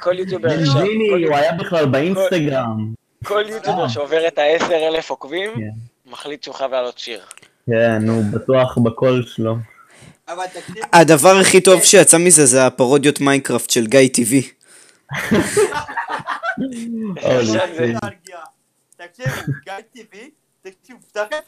כל- 0.00 0.18
יוטיובר 0.18 0.48
עכשיו, 0.60 0.72
כל- 1.10 1.24
הוא 1.24 1.36
היה 1.36 1.52
בכלל 1.52 1.86
באינסטגרם. 1.86 2.92
כל 3.24 3.44
יוטיובר 3.48 3.88
שעובר 3.88 4.28
את 4.28 4.38
ה-10 4.38 4.72
אלף 4.72 5.10
עוקבים, 5.10 5.50
כן. 5.54 6.10
מחליט 6.10 6.42
שהוא 6.42 6.54
חייב 6.54 6.70
לעלות 6.70 6.98
שיר. 6.98 7.20
כן, 7.66 8.08
הוא 8.08 8.24
בטוח 8.32 8.78
בקול 8.78 9.24
שלו. 9.26 9.56
הדבר 10.92 11.36
הכי 11.40 11.60
טוב 11.60 11.82
שיצא 11.82 12.18
מזה 12.18 12.46
זה 12.46 12.66
הפרודיות 12.66 13.20
מיינקראפט 13.20 13.70
של 13.70 13.86
גיא 13.86 14.08
טיווי. 14.08 14.48
תקשיבו, 18.96 19.30
גיא 19.64 19.72
טיווי, 19.94 20.30
תקשיבו, 20.62 20.98
תכף, 21.12 21.40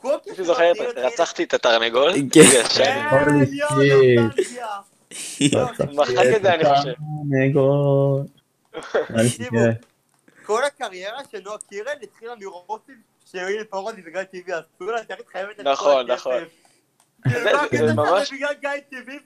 כל 0.00 0.16
מישהו 0.28 0.44
זוכר, 0.44 0.72
רצחתי 0.96 1.44
את 1.44 1.54
התרנגול? 1.54 2.12
כן. 2.32 2.40
כן. 2.76 3.06
מחק 5.94 6.24
את 6.36 6.42
זה, 6.42 6.54
אני 6.54 6.64
חושב. 6.64 6.92
תרנגול. 7.30 8.22
כל 10.46 10.64
הקריירה 10.64 11.18
של 11.32 11.40
נועה 11.44 11.58
קירל 11.68 11.92
התחילה 12.02 12.32
מרוסים 12.40 12.94
שהיו 13.30 13.70
פרודי 13.70 14.00
וגיא 14.04 14.22
טבעי 14.22 14.52
עשו 14.54 14.90
לה, 14.90 15.04
תכף 15.04 15.26
חייבת 15.32 15.60
את 15.60 15.64
כל 15.64 15.70
נכון, 15.72 16.10
הכסף. 16.10 16.26
נכון. 16.26 16.42
כאילו, 17.70 17.86
זה- 17.88 17.94
ממש- 17.94 18.32
בגלל 18.32 18.54
גיא 18.60 18.70
טבעי 18.90 19.18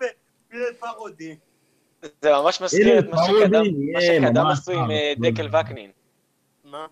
ובגלל 0.50 0.72
פרודי. 0.80 1.36
זה 2.22 2.32
ממש 2.32 2.60
מזכיר 2.60 2.98
את 2.98 3.04
מה 3.08 3.16
שקדם 4.00 4.46
עשו 4.46 4.72
עם 4.72 4.88
דקל 5.18 5.48
וקנין. 5.56 5.90
מה? 6.64 6.86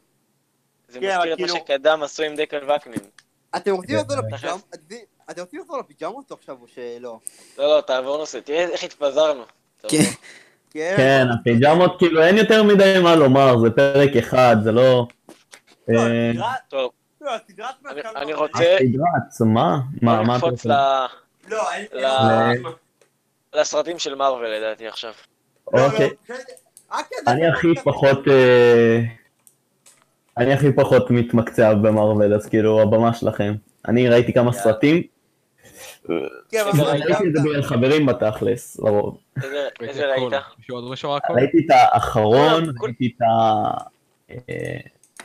זה 0.89 1.01
מזכיר 1.01 1.33
את 1.35 1.41
מה 1.41 1.49
שקדם 1.49 2.03
עשו 2.03 2.23
עם 2.23 2.35
דקל 2.37 2.71
וקנין. 2.71 3.01
אתם 3.57 3.73
רוצים 3.75 3.97
לחזור. 3.97 4.17
לפיג'מות? 4.19 4.77
אתם 5.31 5.41
רוצים 5.41 5.61
לחזור 5.61 5.79
לפיג'מות 5.79 6.33
עכשיו 6.33 6.57
או 6.63 6.67
שלא? 6.69 7.19
לא, 7.59 7.77
לא, 7.77 7.81
תעבור 7.81 8.19
נושא, 8.19 8.39
תראה 8.41 8.65
איך 8.69 8.85
התפזרנו. 8.85 9.43
כן. 9.89 9.99
כן. 10.71 10.95
כן, 10.97 11.27
הפיג'מות, 11.41 11.99
כאילו, 11.99 12.23
אין 12.23 12.37
יותר 12.39 12.63
מדי 12.63 12.95
מה 13.03 13.17
לומר, 13.17 13.59
זה 13.59 13.71
פרק 13.71 14.17
אחד, 14.17 14.57
זה 14.65 14.73
לא... 14.73 15.07
לא, 15.89 16.01
אה, 16.01 16.31
הסדרה- 16.31 16.55
טוב, 16.69 16.91
לא, 17.21 17.31
הסדרה 17.35 17.69
עצמה 17.71 17.91
אני- 18.23 18.35
רוצה- 18.35 18.59
סדרת, 18.79 19.41
מה? 19.53 19.79
מה, 20.03 20.23
מה 20.23 20.37
אתה 20.39 20.47
רוצה? 20.47 21.07
לא, 21.49 21.63
לסרטים 23.55 23.99
של 23.99 24.15
מארוול 24.15 24.47
לדעתי 24.49 24.87
עכשיו. 24.87 25.13
לא, 25.73 25.81
לא, 25.81 25.87
אוקיי. 25.87 26.11
כזה- 26.27 26.43
אני 27.27 27.47
הכי 27.49 27.69
פחות... 27.85 28.19
אני 30.39 30.53
הכי 30.53 30.73
פחות 30.73 31.11
מתמקצע 31.11 31.75
במרוויל, 31.75 32.35
אז 32.35 32.47
כאילו, 32.47 32.83
הבמה 32.83 33.15
שלכם. 33.15 33.55
אני 33.89 34.09
ראיתי 34.09 34.33
כמה. 34.33 34.53
סרטים, 34.53 35.03
כן, 36.51 36.63
בוא 36.77 36.85
ראיתי 36.85 37.13
את 37.13 37.35
זה. 37.35 37.41
בגלל 37.45 37.63
חברים 37.63 38.07
בתכלס, 38.07 38.81
לרוב. 38.81 39.19
איזה- 39.81 40.07
ראית? 40.07 40.33
ראיתי 41.31 41.59
את 41.67 41.71
האחרון, 41.71 42.65
ראיתי 42.83 43.13
את 43.17 43.23
ה... 43.23 43.65
אה, 44.31 44.77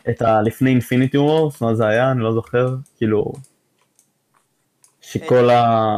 את 0.09 0.21
ה... 0.21 0.41
לפני 0.41 0.69
אינפיניטי 0.69 1.17
וורס, 1.17 1.61
מה 1.61 1.75
זה 1.75 1.87
היה? 1.87 2.11
אני 2.11 2.19
לא 2.19 2.33
זוכר. 2.33 2.75
כאילו... 2.97 3.33
שכל 5.01 5.49
ה... 5.49 5.97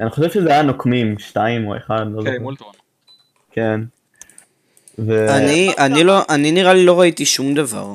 אני 0.00 0.10
חושב 0.10 0.30
שזה 0.30 0.50
היה 0.50 0.62
נוקמים, 0.62 1.18
שתיים 1.18 1.66
או 1.68 1.76
אחד, 1.76 2.04
לא 2.12 2.22
כן, 2.22 2.38
זוכר. 2.50 2.64
כן. 3.50 3.80
אני, 5.08 5.72
אני 5.78 6.04
לא, 6.04 6.18
אני 6.28 6.52
נראה 6.52 6.74
לי 6.74 6.84
לא 6.84 7.00
ראיתי 7.00 7.24
שום 7.26 7.54
דבר. 7.54 7.92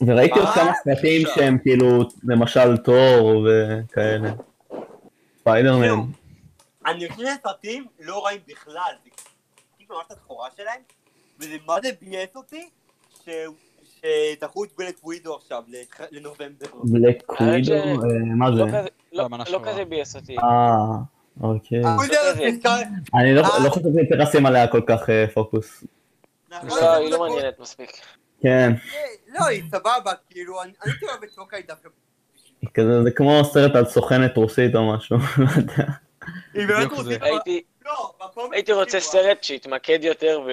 וראיתי 0.00 0.38
עוד 0.38 0.48
מה? 0.48 0.54
כמה 0.54 0.72
סרטים 0.84 1.26
שהם 1.34 1.58
כאילו, 1.58 1.86
למשל 2.24 2.76
תור 2.76 3.46
וכאלה. 3.46 4.30
ספיידרמן. 5.40 6.00
אני 6.86 7.08
חושב 7.08 7.26
שהסרטים 7.26 7.86
לא 8.00 8.24
רעים 8.26 8.40
בכלל, 8.48 8.92
זה 9.04 9.10
כאילו 9.78 9.94
ממש 9.96 10.06
הסחורה 10.10 10.48
שלהם, 10.56 10.80
וזה 11.40 11.56
מה 11.66 11.76
זה 11.82 11.88
ביאס 12.00 12.36
אותי, 12.36 12.68
שדחו 13.24 14.64
את 14.64 14.68
גולק 14.76 14.96
ווידו 15.04 15.34
עכשיו 15.36 15.62
לנובמבר. 16.12 16.66
בלק 16.84 17.40
ווידו, 17.40 17.72
אה, 17.74 17.88
מה 18.36 18.50
לא 18.50 18.56
זה? 18.56 18.62
כזה- 18.62 18.88
לא- 19.12 19.28
לא, 19.30 19.38
לא. 19.50 19.60
כזה 19.64 19.84
ביאס 19.84 20.16
אותי. 20.16 20.36
אה, 20.38 20.76
אוקיי. 21.42 21.82
אני 23.14 23.34
לא 23.34 23.40
אה. 23.40 23.64
לא 23.64 23.70
חושב 23.70 23.88
לשים 24.18 24.46
עליה 24.46 24.68
כל 24.68 24.80
כך 24.86 25.10
אה, 25.10 25.24
פוקוס. 25.34 25.84
נכון, 26.50 26.68
לא, 26.68 26.94
היא 26.94 27.10
זה 27.10 27.16
לא 27.16 27.20
מעניינת 27.28 27.60
מספיק. 27.60 27.90
כן. 28.42 28.72
לא, 29.28 29.46
היא 29.46 29.62
סבבה, 29.70 30.12
כאילו, 30.30 30.62
אני 30.62 30.72
אני 30.84 30.92
הייתי 30.92 31.06
אוהב 31.06 31.22
את 31.22 31.28
טוקאי 31.34 31.62
דווקא. 31.62 31.88
כזה, 32.74 33.02
זה 33.02 33.10
כמו 33.10 33.44
סרט 33.44 33.76
על 33.76 33.84
סוכנת 33.84 34.36
רוסית 34.36 34.74
או 34.74 34.92
משהו. 34.92 35.16
לא 35.38 35.50
יודע. 35.56 35.84
היא 36.54 36.66
באמת. 36.66 37.22
הייתי 37.22 37.62
לא, 37.84 38.14
הייתי 38.52 38.72
רוצה 38.72 38.90
כאילו, 38.90 39.12
סרט 39.12 39.44
שיתמקד 39.44 40.04
יותר. 40.04 40.48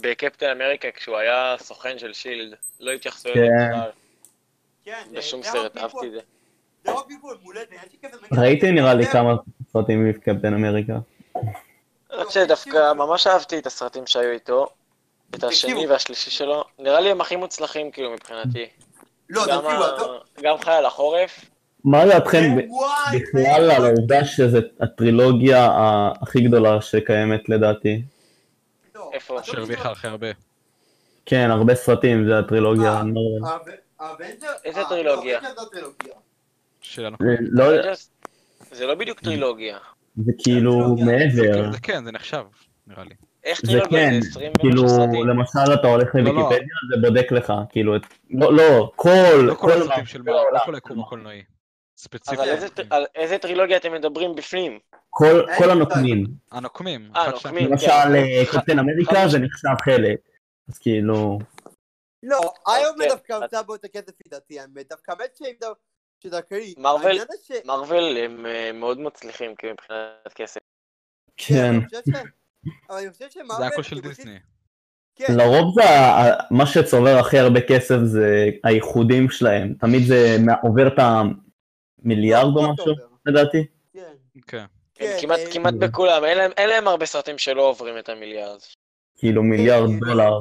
בקפטן 0.00 0.46
אמריקה 0.46 0.88
כשהוא 0.90 1.16
היה 1.16 1.56
סוכן 1.58 1.98
של 1.98 2.12
שילד. 2.12 2.54
לא 2.80 2.90
התייחסו 2.90 3.28
אליו 3.28 3.48
כן. 3.48 3.68
בכלל 3.68 3.90
כן, 4.84 5.02
בשום 5.12 5.42
סרט, 5.42 5.76
אהבתי 5.76 6.06
את 6.06 6.12
זה. 6.12 6.20
ראיתי 8.32 8.72
נראה 8.72 8.94
לי 8.94 9.06
כמה 9.06 9.34
סרטים 9.72 10.08
מקפטן 10.08 10.54
אמריקה. 10.54 10.92
למרות 12.10 12.30
שדווקא 12.30 12.92
ממש 12.92 13.26
אהבתי 13.26 13.58
את 13.58 13.66
הסרטים 13.66 14.06
שהיו 14.06 14.30
איתו. 14.30 14.68
את 15.34 15.44
השני. 15.44 15.86
והשלישי 15.86 16.30
שלו. 16.30 16.64
נראה 16.78 17.00
לי 17.00 17.10
הם 17.10 17.20
הכי 17.20 17.36
מוצלחים 17.36 17.90
כאילו 17.90 18.12
מבחינתי. 18.12 18.66
לא, 19.30 19.42
גם 19.48 19.60
תקשיבו. 19.60 20.18
גם 20.42 20.58
חייל 20.58 20.86
החורף. 20.86 21.44
מה 21.84 22.06
דעתכם 22.06 22.56
בכלל 23.12 23.70
על 23.70 23.84
העובדה 23.86 24.24
שזו 24.24 24.58
הטרילוגיה 24.80 25.68
הכי 26.22 26.40
גדולה 26.40 26.80
שקיימת 26.80 27.48
לדעתי? 27.48 28.02
לא, 28.94 29.10
איפה? 29.12 29.38
אתה 29.38 29.46
שהרוויחה 29.46 29.90
הכי 29.90 30.06
הרבה. 30.06 30.26
כן, 31.26 31.50
הרבה 31.50 31.74
סרטים 31.74 32.26
זה 32.28 32.38
הטרילוגיה. 32.38 32.92
אה, 32.92 33.02
לא 33.04 33.48
האבנג'ר... 34.00 34.48
איזה 34.64 34.80
אה, 34.80 34.88
טרילוגיה? 34.88 35.40
לא. 35.42 36.14
שלנו. 36.80 37.16
זה 38.70 38.86
לא 38.86 38.88
לא 38.88 38.94
בדיוק 38.94 39.20
טרילוגיה. 39.20 39.78
זה 40.16 40.32
כאילו 40.38 40.96
מעבר. 40.96 41.72
זה 41.72 41.78
כן, 41.82 42.04
זה 42.04 42.12
נחשב, 42.12 42.44
נראה 42.86 43.04
לי. 43.04 43.14
איך 43.46 43.60
זה 43.60 43.66
טרילוגיה? 43.66 44.10
כן, 44.10 44.20
זה 44.20 44.28
20 44.30 44.52
כאילו, 44.58 44.88
סרטים. 44.88 45.28
למשל 45.28 45.74
אתה 45.80 45.88
הולך 45.88 46.14
לא, 46.14 46.20
לא. 46.22 46.30
לוויקיפדיה, 46.30 46.74
זה 46.94 47.08
בודק 47.08 47.32
לך, 47.32 47.52
כאילו, 47.68 47.96
את- 47.96 48.02
לא, 48.30 48.52
לא, 48.56 48.92
כל, 48.96 49.08
לא 49.42 49.54
כל 49.54 49.60
כל 49.60 49.72
הסרטים 49.82 50.06
של 50.06 50.22
מה, 50.22 50.32
לא. 50.32 50.58
כל 50.64 50.74
היקום 50.74 51.00
הקולנועי. 51.00 51.42
ספציפית. 51.98 52.38
אבל 52.40 52.48
איזה 52.48 52.66
על 52.90 53.06
איזה 53.14 53.38
טרילוגיה 53.38 53.76
אתם 53.76 53.92
מדברים 53.92 54.34
בפנים? 54.34 54.78
כל 55.10 55.24
אין 55.48 55.58
כל 55.58 55.64
לי 55.66 55.72
הנוקמים. 55.72 56.26
הנוקמים. 56.52 57.10
אה, 57.16 57.22
אחד, 57.28 57.36
שתיים, 57.36 57.54
נוקמים. 57.54 57.72
למשל, 57.72 57.86
כן. 57.86 58.14
אה, 58.14 58.42
ח- 58.46 58.56
קפטן 58.58 58.78
אמריקה 58.78 59.28
זה 59.28 59.38
נחשב 59.38 59.68
חלק. 59.84 60.18
אז 60.68 60.78
כאילו, 60.78 61.38
לא, 62.22 62.40
מן 62.96 63.04
כן. 63.04 63.08
דווקא 63.08 63.32
עושה 63.44 63.62
בו 63.62 63.72
יותר 63.72 63.88
כסף 63.88 64.12
לדעתי, 64.26 64.60
האמת. 64.60 64.88
דווקא 64.90 65.12
האמת 65.12 65.36
שהם 65.36 65.52
דו- 65.60 65.74
שדווקא... 66.22 66.56
מארוול- 66.78 67.06
העניין 67.06 67.26
זה 67.30 67.54
ש- 67.54 67.66
מארוול 67.66 68.16
הם 68.16 68.46
אה, 68.46 68.70
מאוד 68.74 69.00
מצליחים 69.00 69.54
כאילו 69.54 69.72
מבחינת 69.72 70.32
כסף. 70.34 70.60
כן. 71.36 71.74
חושב 72.70 72.90
אבל 72.90 72.98
אני 72.98 73.10
חושב 73.12 73.30
שמארוול... 73.30 73.56
זה 73.58 73.66
הכל 73.66 73.82
של 73.82 74.00
דיסני. 74.00 74.38
כן, 75.16 75.36
לרוב 75.36 75.74
זה, 75.74 75.82
מה 76.50 76.66
שצובר 76.66 77.16
הכי 77.18 77.38
הרבה 77.38 77.60
כסף 77.60 77.96
זה 78.04 78.50
האיחודים 78.64 79.30
שלהם. 79.30 79.74
תמיד 79.80 80.06
זה 80.06 80.36
עובר 80.62 80.86
את 80.88 80.98
המיליארד 82.04 82.56
או 82.56 82.62
לא, 82.62 82.72
משהו, 82.72 82.92
לדעתי. 83.26 83.66
כן. 83.92 84.00
כן. 84.46 84.64
כן, 84.94 85.16
כמעט 85.20 85.38
אה, 85.38 85.52
כמעט 85.52 85.74
בכולם, 85.74 86.24
אין 86.24 86.38
להם- 86.38 86.50
אין 86.56 86.68
להם 86.68 86.88
הרבה 86.88 87.06
סרטים 87.06 87.38
שלא 87.38 87.62
עוברים 87.68 87.98
את 87.98 88.08
המיליארד. 88.08 88.58
כאילו 89.16 89.42
מיליארד 89.42 89.88
כן. 89.88 89.98
דולר. 89.98 90.32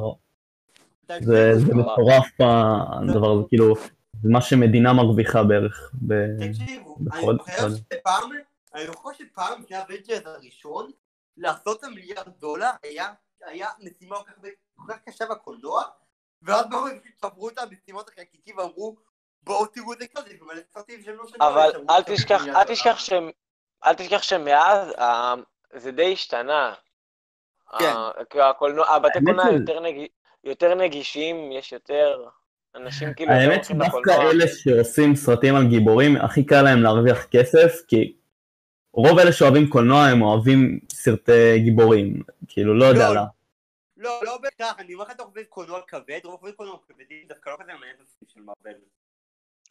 תקשיבו, 1.05 1.25
זה 1.25 1.59
זה. 1.59 1.73
מטורף 1.73 2.27
הדבר 2.39 3.31
הזה, 3.31 3.43
כאילו, 3.49 3.75
זה 4.23 4.29
מה 4.29 4.41
שמדינה 4.41 4.93
מרוויחה 4.93 5.43
בערך. 5.43 5.91
ב- 6.07 6.47
תקשיבו, 6.49 6.97
אני 7.13 7.21
זוכר 7.21 7.69
שפעם, 7.75 8.29
אני 8.75 8.85
זוכר 8.85 9.09
שפעם 9.17 9.61
לפני 9.61 9.77
האבנג'רס 9.77 10.21
הראשון, 10.25 10.91
לעשות 11.37 11.79
את 11.79 11.83
המיליארד 11.83 12.27
דולר 12.39 12.69
היה 12.83 13.13
היה 13.45 13.67
משימה 13.79 14.15
כל 14.17 14.23
כך- 14.31 14.49
כל 14.75 14.93
כך 14.93 14.99
קשה 15.09 15.25
בקולנוע, 15.25 15.83
ואז 16.41 16.65
באו 16.69 16.81
שברו 17.21 17.49
את 17.49 17.57
המשימות 17.57 18.09
החלקיקי 18.09 18.53
ואמרו 18.53 18.95
בואו 19.43 19.65
תראו 19.65 19.93
את 19.93 19.99
זה 19.99 20.05
כזה, 20.15 20.29
ומלא 20.41 20.61
סרטים 20.73 21.01
שהם 21.03 21.15
לא 21.17 21.27
שלנו. 21.27 21.47
אבל 21.49 21.71
אל 21.89 22.03
תשכח, 22.03 22.47
אל. 22.47 22.63
תשכח 22.63 22.99
שהם, 22.99 23.29
אל 23.85 23.93
תשכח 23.93 24.21
שמאז 24.21 24.87
אה, 24.97 25.33
זה 25.75 25.91
די 25.91 26.13
השתנה. 26.13 26.73
כן. 27.79 27.85
אה, 28.39 28.49
הקולנוע, 28.49 28.87
הבתי 28.89 29.17
האמת 29.17 29.25
קולנוע 29.27 29.51
יותר 29.59 29.79
נג- 29.79 30.07
יותר 30.43 30.75
נגישים, 30.75 31.51
יש 31.51 31.73
יותר 31.73 32.27
אנשים 32.75 33.13
כאילו 33.13 33.31
האמת 33.31 33.65
שדווקא. 33.65 34.11
אלה 34.21 34.45
שעושים 34.47 35.15
סרטים 35.15 35.55
על 35.55 35.67
גיבורים, 35.67 36.15
הכי 36.17 36.45
קל 36.45 36.61
להם 36.61 36.83
להרוויח 36.83 37.25
כסף, 37.25 37.71
כי 37.87 38.15
רוב 38.95 39.19
אלה 39.19 39.31
שאוהבים 39.31 39.69
קולנוע 39.69 40.05
הם 40.05 40.21
אוהבים 40.21 40.79
סרטי 40.91 41.59
גיבורים. 41.59 42.21
כאילו, 42.47 42.77
לא 42.77 42.85
יודע 42.85 43.09
לא, 43.09 43.15
למה. 43.15 43.25
לא, 43.97 44.19
לא 44.25 44.37
בהכרח, 44.41 44.79
אני 44.79 44.93
אומר 44.93 45.05
לך 45.05 45.11
אתה 45.11 45.23
חושב 45.23 45.41
קולנוע 45.49 45.79
כבד, 45.87 46.19
רוב 46.23 46.35
חושבים 46.39 46.55
קולנוע 46.57 46.75
כבדים 46.87 47.17
דווקא 47.29 47.49
לא 47.49 47.55
כזה 47.59 47.71
מעניין 47.73 47.95
את 47.95 48.07
הסרטים 48.07 48.27
של 48.33 48.39
מארוול. 48.39 48.81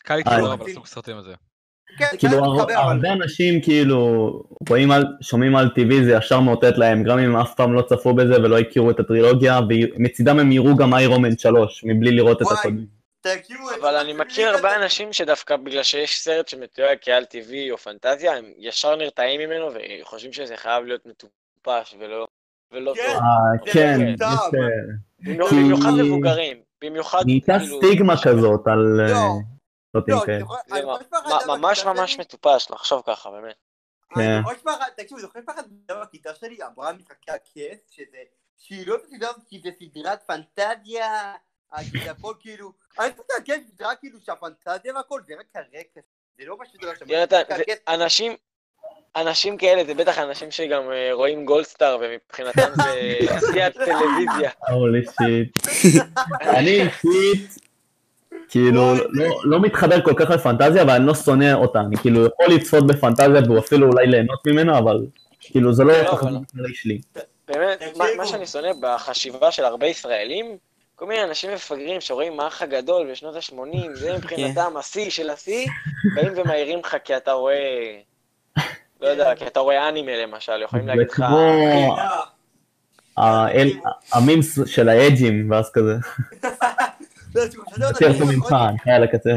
קל 0.05 0.13
אה, 0.13 0.17
להתחבר 0.19 0.39
לא. 0.39 0.53
אבל 0.55 0.71
הסוג 0.71 0.87
סרטים 0.87 1.17
הזה. 1.17 1.35
כן, 1.99 2.05
זה 2.13 2.17
כאילו, 2.19 2.33
הר- 2.45 2.55
מתחבר, 2.55 2.75
אבל- 2.75 2.93
הרבה 2.93 3.13
אנשים 3.13 3.61
כאילו 3.63 3.99
רואים 4.69 4.91
על, 4.91 5.05
שומעים 5.21 5.57
על 5.57 5.67
TV 5.67 6.05
זה 6.05 6.13
ישר 6.13 6.41
מאותת 6.41 6.79
להם, 6.79 7.03
גם 7.05 7.19
אם 7.19 7.37
אף 7.37 7.55
פעם 7.57 7.73
לא 7.73 7.83
צפו 7.83 8.15
בזה 8.15 8.35
ולא 8.43 8.59
הכירו 8.59 8.91
את 8.91 9.01
הטרילוגיה, 9.01 9.61
ומצידם 9.97 10.39
הם 10.39 10.53
יראו 10.53 10.77
גם 10.77 10.95
איירומן 10.95 11.37
3, 11.39 11.85
מבלי 11.87 12.11
לראות 12.11 12.43
את 12.43 12.47
וואי, 12.47 12.57
תקשיבו, 13.27 13.71
אבל 13.81 13.97
אני 13.97 14.13
מכיר 14.13 14.49
הרבה 14.49 14.77
אנשים 14.77 15.13
שדווקא 15.13 15.57
בגלל 15.57 15.83
שיש 15.83 16.21
סרט 16.21 16.49
שמתואר 16.49 16.93
כעל 17.01 17.25
טבעי 17.25 17.71
או 17.71 17.79
פנטזיה, 17.79 18.37
הם 18.37 18.53
ישר 18.59 18.97
נרתעים 18.97 19.41
ממנו 19.41 19.69
וחושבים 19.75 20.33
שזה 20.33 20.57
חייב 20.57 20.85
להיות 20.85 21.07
מטופש 21.07 21.95
ולא 21.99 22.27
ולא 22.73 22.95
כן. 22.95 23.03
טוב. 23.09 23.21
אה, 23.23 23.73
כן, 23.73 23.99
במיוחד- 25.51 25.91
מבוגרים. 26.05 26.63
במיוחד 26.85 27.23
נהייתה 27.27 27.59
כאילו... 27.59 27.79
סטיגמה 27.79 28.15
כזאת 28.25 28.67
על 28.67 29.01
אה, 29.01 29.13
לא. 29.13 30.99
לא, 31.29 31.57
ממש 31.57 31.85
ממש? 31.85 32.19
מטופש 32.19 32.71
לחשוב 32.71 33.03
ככה, 33.07 33.31
באמת. 33.31 33.55
כן. 34.15 34.41
לספר 34.53 34.71
לך, 34.71 34.89
תקשיבו, 34.97 35.21
זוכרים 35.21 35.45
פעם 35.45 35.55
אחת 35.55 35.67
בגלל 35.69 36.03
בכיתה 36.03 36.35
שלי 36.35 36.59
אמרה 36.63 36.93
משחקי 36.93 37.31
הכס, 37.31 37.91
שזה, 37.91 38.19
שהיא 38.59 38.87
לא 38.87 38.97
הזאת 39.13 39.37
כי 39.49 39.61
זה 39.65 39.71
סדרת 39.79 40.23
פנטזיה, 40.27 41.33
הכל 42.11 42.33
כאילו, 42.41 42.73
אני 43.01 43.11
חושב 43.11 43.23
שהכס 43.37 43.63
זה 43.67 43.73
סדרה 43.77 43.95
כאילו 43.95 44.19
שהפנטזיה 44.27 44.95
והכל 44.95 45.21
זה 45.29 45.35
רק 45.41 45.47
הרקע, 45.55 46.01
זה 46.39 46.45
לא 46.47 46.57
משהו 46.61 46.79
דבר 46.83 46.93
שם. 46.99 47.11
יונתן, 47.11 47.43
זה- 47.57 47.63
אנשים... 47.89 48.33
אנשים 49.17 49.57
כאלה 49.57 49.85
זה 49.85 49.95
בטח 49.95 50.19
אנשים 50.19 50.51
שגם 50.51 50.83
אה, 50.93 51.11
רואים 51.13 51.45
גולדסטאר 51.45 51.99
ומבחינתם 52.01 52.69
זה 52.77 52.93
עשיית 53.37 53.75
טלוויזיה. 53.75 54.51
הולי 54.69 55.01
שיט. 55.05 55.59
אני 56.41 56.81
אישית, 56.83 57.59
כאילו, 58.49 58.95
לא- 59.11 59.41
לא 59.45 59.61
מתחבר 59.61 60.03
כל 60.05 60.15
כך 60.19 60.31
לפנטזיה, 60.31 60.83
אבל 60.83 60.91
אני 60.91 61.07
לא 61.07 61.15
שונא 61.15 61.53
אותה, 61.55 61.81
אני 61.81 61.97
כאילו 61.97 62.27
יכול 62.27 62.47
לצפות 62.55 62.87
בפנטזיה 62.87 63.51
ואפילו 63.55 63.89
אולי 63.93 64.07
ליהנות 64.07 64.47
ממנו, 64.47 64.79
אבל 64.79 65.07
כאילו 65.41 65.73
זה 65.73 65.85
לא 65.85 65.93
לא, 66.03 66.11
כל 66.11 66.17
כך 66.17 66.23
אבל- 66.23 66.37
בכללי 66.55 66.75
שלי. 66.75 67.01
באמת, 67.49 67.83
מה-. 67.97 68.05
מה 68.17 68.27
שאני 68.27 68.47
שונא 68.47 68.73
בחשיבה 68.81 69.53
של 69.53 69.65
הרבה 69.65 69.87
ישראלים, 69.87 70.57
כל 70.97 71.07
מיני 71.07 71.25
אנשים 71.25 71.55
מפגרים 71.55 72.01
שרואים 72.01 72.41
האח 72.41 72.63
הגדול 72.63 73.11
בשנות 73.11 73.35
ה-80, 73.37 73.95
זה 73.95 74.13
מבחינתם 74.17 74.77
השיא 74.77 75.11
של 75.11 75.31
השיא, 75.31 75.69
באים 76.15 76.33
ומעירים 76.37 76.79
לך 76.79 76.97
כי 77.05 77.17
אתה 77.17 77.33
רואה, 77.33 78.01
לא 79.01 79.09
יודע, 79.09 79.37
כי 79.37 79.47
אתה 79.47 79.61
רואה 79.61 79.89
אנימה 79.89 80.17
למשל, 80.17 80.63
יכולים 80.63 80.87
להגיד 80.87 81.11
לך, 81.11 81.23
המימס 84.13 84.59
של 84.67 84.89
האג'ים, 84.89 85.51
ואז 85.51 85.71
כזה, 85.73 85.95
לא, 87.77 87.87
יותר 87.87 88.19
טוב 88.19 88.33
ממך, 88.33 88.55
חייב 88.83 89.03
לקצה. 89.03 89.31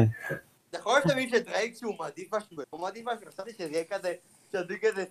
יכול 0.74 1.00
שתבין 1.08 1.28
שדרייק 1.28 1.76
שהוא 1.76 1.94
מעדיף 1.98 2.34
משהו, 2.34 2.62
הוא 2.70 2.80
מעדיף 2.80 3.06
משהו, 3.06 3.26
חשבתי 3.32 3.52
שזה 3.52 3.68
יהיה 3.72 3.84
כזה, 3.90 4.14
שזה 4.52 4.74
כזה 4.82 5.04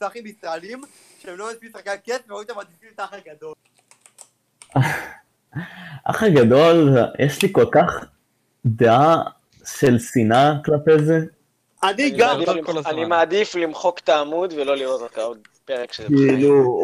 סאחים 0.00 0.26
ישראלים, 0.26 0.80
שהם 1.18 1.38
לא 1.38 1.50
מספיק 1.50 1.72
שחקן 1.76 1.96
כיף, 2.04 2.22
ורואים 2.28 2.48
אותם 2.48 2.58
מעדיפים 2.58 2.88
את 2.94 3.00
האח 3.00 3.12
הגדול. 3.12 3.54
אח 6.04 6.22
הגדול, 6.22 6.98
יש 7.18 7.42
לי 7.42 7.48
כל 7.52 7.66
כך 7.72 8.04
דעה 8.66 9.22
של 9.64 9.98
שנאה 9.98 10.52
כלפי 10.64 10.98
זה, 11.04 11.18
אני 11.82 12.10
גם. 12.10 12.40
אני 12.86 13.04
מעדיף 13.04 13.54
למחוק 13.54 13.98
את 13.98 14.08
העמוד 14.08 14.52
ולא 14.56 14.76
לראות 14.76 15.00
אותך 15.00 15.18
עוד 15.18 15.38
פרק 15.64 15.92
שזה 15.92 16.06
כאילו, 16.08 16.78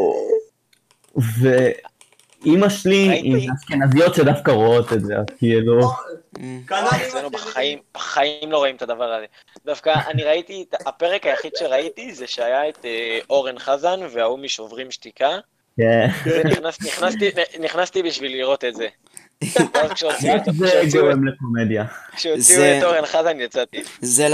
ואימא 1.16 2.68
שלי 2.68 3.08
היא 3.08 3.50
אשכנזיות 3.58 4.14
שדווקא 4.14 4.50
רואות 4.50 4.92
את 4.92 5.04
זה, 5.04 5.14
כאילו, 5.38 5.80
אמ, 6.38 6.62
כנ"ל 6.66 6.84
וואי, 6.84 6.96
אמא 6.96 7.08
אצלנו 7.08 7.28
שלי. 7.28 7.38
בחיים, 7.38 7.78
בחיים 7.94 8.52
לא 8.52 8.58
רואים 8.58 8.76
את 8.76 8.82
הדבר 8.82 9.12
הזה. 9.12 9.26
דווקא 9.66 9.94
אני 10.08 10.25
ראיתי, 10.25 10.64
הפרק 10.87 11.26
היחיד 11.26 11.52
שראיתי 11.56 12.14
זה 12.14 12.26
שהיה 12.26 12.68
את 12.68 12.84
אה, 12.84 13.18
אורן 13.30 13.58
חזן 13.58 14.00
וההוא 14.10 14.38
משוברים 14.38 14.90
שתיקה. 14.90 15.38
כן, 15.78 16.08
נכנסתי- 17.61 18.02
בשביל 18.02 18.32
לראות 18.32 18.64
את 18.64 18.75
זה. 18.75 18.87
זה 19.44 19.50
כשהוציאו- 19.94 21.00
גורם 21.00 21.26
לקומדיה. 21.26 21.85
כשהוציאו 22.16 22.42
זה- 22.58 22.78
את 22.78 22.85
אורן 22.85 23.06
חזן 23.06 23.40
יצאתי. 23.40 23.82
זה 24.02 24.28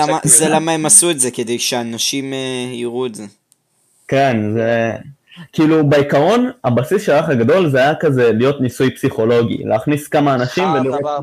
למה- 0.49 0.73
הם 0.73 0.87
עשו 0.87 1.11
את 1.11 1.21
זה, 1.21 1.31
כדי 1.31 1.59
שאנשים 1.59 2.33
אה, 2.33 2.39
יראו 2.73 3.07
את 3.07 3.15
זה. 3.15 3.25
כן, 4.09 4.37
זה... 4.55 4.93
כאילו 5.53 5.87
בעיקרון 5.89 6.51
הבסיס 6.65 7.03
של 7.07 7.13
האח 7.13 7.29
הגדול 7.29 7.71
זה 7.71 7.79
היה 7.79 7.95
כזה 7.95 8.33
להיות 8.33 8.61
ניסוי 8.61 8.95
פסיכולוגי, 8.95 9.59
להכניס 9.65 10.09
כמה 10.09 10.35
אנשים 10.35 10.65
חרטה 10.65 10.81
ולראות. 10.81 11.21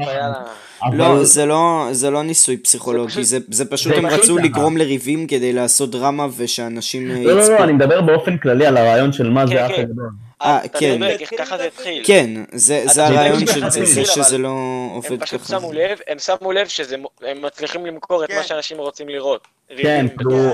אבל 0.83 0.97
לא, 0.97 1.23
זה 1.23 1.45
לא, 1.45 1.87
זה 1.91 2.09
לא 2.09 2.23
ניסוי 2.23 2.55
זה 2.57 2.63
פסיכולוגי, 2.63 3.11
פשוט- 3.11 3.23
זה, 3.23 3.37
זה 3.51 3.65
פשוט 3.65 3.93
זה 3.93 3.99
הם 3.99 4.09
פשוט 4.09 4.19
רצו 4.19 4.35
ככה. 4.35 4.45
לגרום 4.45 4.77
לריבים 4.77 5.27
כדי 5.27 5.53
לעשות 5.53 5.91
דרמה 5.91 6.27
ושאנשים 6.37 7.11
אה, 7.11 7.23
לא, 7.23 7.33
לא, 7.37 7.49
לא, 7.49 7.63
אני 7.63 7.73
מדבר 7.73 8.01
באופן 8.01 8.37
כללי 8.37 8.65
על 8.65 8.77
הרעיון 8.77 9.13
של 9.13 9.29
מה 9.29 9.41
כן, 9.41 9.47
זה 9.53 9.63
האח 9.63 9.71
כן. 9.75 9.81
הגדול. 9.81 10.09
אה, 10.41 10.65
אתה 10.65 10.79
כן. 10.79 10.99
ככה 11.37 11.57
זה 11.57 11.63
התחיל. 11.63 12.03
כן, 12.05 12.29
זה, 12.53 12.83
זה 12.93 13.07
הרעיון 13.07 13.39
של 13.47 13.69
זה 13.69 13.85
זה, 13.85 13.93
זה 13.93 14.05
שזה 14.05 14.35
אבל 14.35 14.41
לא 14.43 14.49
הם 14.49 14.89
עובד 14.95 15.23
פשוט 15.23 15.41
ככה. 15.41 15.59
שמו 15.59 15.73
לב, 15.73 15.97
הם 16.07 16.19
שמו 16.19 16.51
לב 16.51 16.67
שהם 16.67 17.03
מצליחים 17.41 17.85
למכור 17.85 18.23
את 18.23 18.29
כן. 18.29 18.35
מה 18.37 18.43
שאנשים 18.43 18.77
רוצים 18.77 19.09
לראות. 19.09 19.47
כן, 19.77 20.05
כאילו-. 20.17 20.53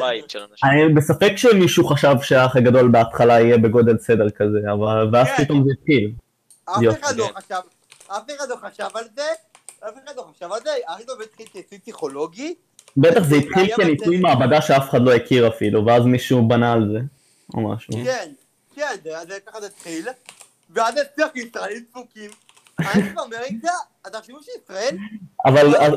אני 0.64 0.94
בספק 0.94 1.34
שמישהו 1.36 1.88
חשב 1.88 2.16
שהאח 2.22 2.56
הגדול 2.56 2.88
בהתחלה 2.88 3.40
יהיה 3.40 3.58
בגודל 3.58 3.98
סדר 3.98 4.30
כזה, 4.30 4.60
אבל 4.74 5.10
ואז 5.12 5.28
כן. 5.28 5.44
פתאום 5.44 5.64
זה 5.66 5.70
התחיל. 5.82 6.12
אף 6.66 6.82
יופי. 6.82 7.00
אחד 7.02 7.16
לא 7.18 7.26
כן. 7.26 7.32
חשב, 7.42 7.62
אף 8.08 8.22
אחד 8.38 8.46
לא 8.50 8.56
חשב 8.56 8.88
על 8.98 9.04
זה, 9.16 9.22
אף 9.80 9.94
אחד 10.06 10.14
לא 10.18 10.26
חשב 10.36 10.52
על 10.52 10.60
זה, 10.64 10.70
הגדול 10.88 11.16
התחיל 11.24 11.46
כניסוי 11.54 11.80
פסיכולוגי, 11.80 12.54
בטח 12.98 13.24
זה 13.24 13.36
התחיל 13.36 13.76
כניסוי. 13.76 14.18
מעבדה 14.18 14.62
שאף 14.62 14.90
אחד 14.90 15.02
לא 15.02 15.14
הכיר 15.16 15.48
אפילו, 15.48 15.86
ואז 15.86 16.06
מישהו 16.06 16.48
בנה 16.48 16.74
על 16.74 16.90
זה, 16.94 17.00
או 17.54 17.70
משהו. 17.70 17.94
כן, 18.06 18.30
כן, 18.76 18.96
זה- 19.04 19.12
זה 19.28 19.38
ככה 19.48 19.62
זה 19.62 19.68
התחיל, 19.68 20.08
ואז 20.70 20.96
הצליח 20.98 21.28
ישראלים 21.36 21.84
דפוקים. 21.92 22.32
אני 22.80 23.02
באמריקה, 23.10 23.72
אתה 24.08 24.20
חושבים 24.20 24.38
שישראל, 24.42 24.98
אבל 25.46 25.76
אז- 25.76 25.94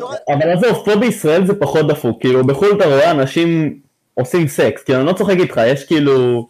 עזוב, 0.64 0.84
פה 0.84 0.96
בישראל 0.96 1.46
זה 1.46 1.54
פחות 1.60 1.86
דפוק, 1.88 2.20
כאילו 2.20 2.46
בחו"ל 2.46 2.76
אתה 2.76 2.84
רואה 2.84 3.10
אנשים 3.10 3.80
עושים 4.14 4.48
סקס, 4.48 4.82
כאילו 4.82 4.98
אני 4.98 5.06
לא 5.06 5.12
צוחק 5.12 5.34
איתך, 5.38 5.60
יש 5.66 5.84
כאילו 5.84 6.48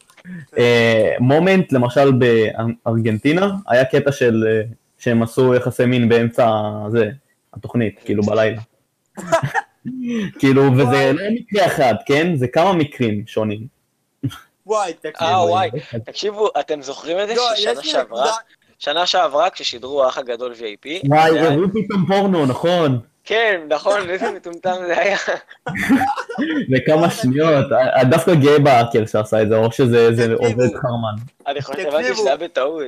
אה, 0.59 1.15
מומנט, 1.21 1.73
למשל 1.73 2.13
בארגנטינה, 2.13 3.51
היה 3.69 3.85
קטע 3.85 4.13
של 4.13 4.45
אה, 4.47 4.63
שהם 5.01 5.23
עשו 5.23 5.55
יחסי 5.55 5.87
מין 5.87 6.09
באמצע 6.09 6.51
זה, 6.89 7.11
התוכנית, 7.55 8.01
כאילו 8.05 8.23
בלילה. 8.23 8.61
כאילו, 10.39 10.63
וזה 10.73 11.13
לא 11.15 11.23
מקרה 11.31 11.67
אחד, 11.67 11.95
כן? 12.07 12.37
זה 12.37 12.49
כמה 12.49 12.73
מקרים 12.73 13.27
שונים. 13.27 13.67
וואי, 14.67 14.93
אה, 15.21 15.45
וואי. 15.45 15.71
תקשיבו, 16.05 16.49
אתם 16.61 16.83
זוכרים 16.83 17.19
את 17.21 17.29
זה 17.29 17.35
לא, 17.35 17.57
ששנה 17.57 17.83
שעברה, 17.83 18.33
שנה 18.79 19.07
שעברה 19.07 19.51
כששידרו 19.51 20.05
האח 20.05 20.19
הגדול 20.19 20.53
VIP, 20.53 21.09
וואי, 21.09 21.39
הראו 21.39 21.69
פתאום 21.69 22.07
פורנו, 22.07 22.47
נכון? 22.47 23.01
כן, 23.25 23.61
נכון, 23.69 24.11
איזה 24.11 24.31
מטומטם 24.33 24.75
זה 24.87 24.99
היה. 24.99 25.19
בכמה 26.71 27.11
שניות, 27.11 27.65
אני 27.73 28.11
דווקא 28.11 28.35
גאה 28.35 28.59
באקר 28.59 29.07
שעשה 29.07 29.43
את 29.43 29.49
זה, 29.49 29.57
או 29.57 29.73
שזה. 29.73 30.35
עובד 30.35 30.77
חרמן. 30.77 31.25
אני 31.47 31.63
חושב, 31.63 31.91
שזה 32.15 32.29
היה 32.29 32.37
בטעות. 32.37 32.83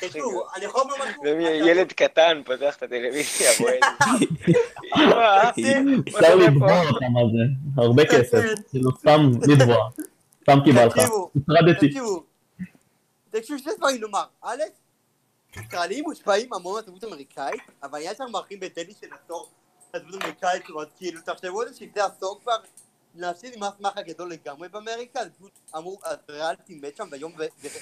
תקשיבו, 0.00 0.42
אני 0.56 0.64
יכול 0.64 0.80
לומר 0.80 0.94
משהו, 1.04 1.22
וילד 1.22 1.92
קטן 1.92 2.42
פותח 2.44 2.76
את 2.76 2.82
הטלוויזיה. 2.82 3.50
אמא, 4.96 5.50
אפשר 6.08 6.34
לתבוע? 6.36 6.80
אותם 6.80 7.16
על 7.16 7.26
זה, 7.32 7.82
הרבה 7.82 8.04
כסף. 8.04 8.42
כאילו 8.70 8.90
סתם 8.98 9.30
לתבוע, 9.48 9.88
סתם 10.42 10.58
קיבלת, 10.64 10.92
הטרדתי. 10.92 11.88
תקשיבו, 11.88 12.22
תקשיבו 13.30 13.58
שני 13.58 13.72
דברים 13.78 14.02
לומר, 14.02 14.24
א', 14.42 14.62
ישראלים 15.56 16.04
מושפעים 16.04 16.52
המון 16.52 16.74
מהתרבות 16.74 17.04
האמריקאית, 17.04 17.60
אבל 17.82 17.94
העניין 17.94 18.14
שאנחנו 18.14 18.32
מארחים 18.32 18.60
בטדי 18.60 18.92
של 19.00 19.06
עשור 19.24 19.48
התרבות 19.94 20.14
האמריקאית, 20.22 20.62
זאת 20.62 20.70
אומרת, 20.70 20.88
כאילו, 20.98 21.20
תחשבו 21.24 21.62
על 21.62 21.68
זה 21.68 21.74
שזה 21.74 22.04
עשור 22.04 22.40
כבר, 22.42 22.56
להפסיד 23.16 23.54
עם 23.54 23.62
האח 23.62 23.96
הגדול 23.96 24.30
לגמרי 24.32 24.68
באמריקה, 24.68 25.24
זה 25.24 25.30
פשוט 25.38 25.50
אמרו, 25.76 25.98
אז 26.04 26.16
ריאליטי 26.30 26.74
מת 26.82 26.96
שם, 26.96 27.08
והיום 27.10 27.32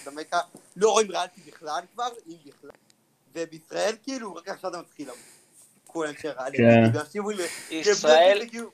באמריקה 0.05 0.39
לא 0.77 0.91
רואים 0.91 1.11
ריאליטי 1.11 1.41
בכלל 1.47 1.81
כבר, 1.95 2.09
אם 2.29 2.35
בכלל, 2.47 2.71
ובישראל 3.35 3.95
כאילו, 4.03 4.35
רק 4.35 4.49
עכשיו 4.49 4.73
זה 4.73 4.79
מתחיל, 4.79 5.09
כולם 5.87 6.13
של 6.23 6.29
ריאליטי, 6.39 6.63
כן. 6.63 7.19
אומרים, 7.19 7.39
ישראל, 7.71 8.43
כאילו, 8.49 8.71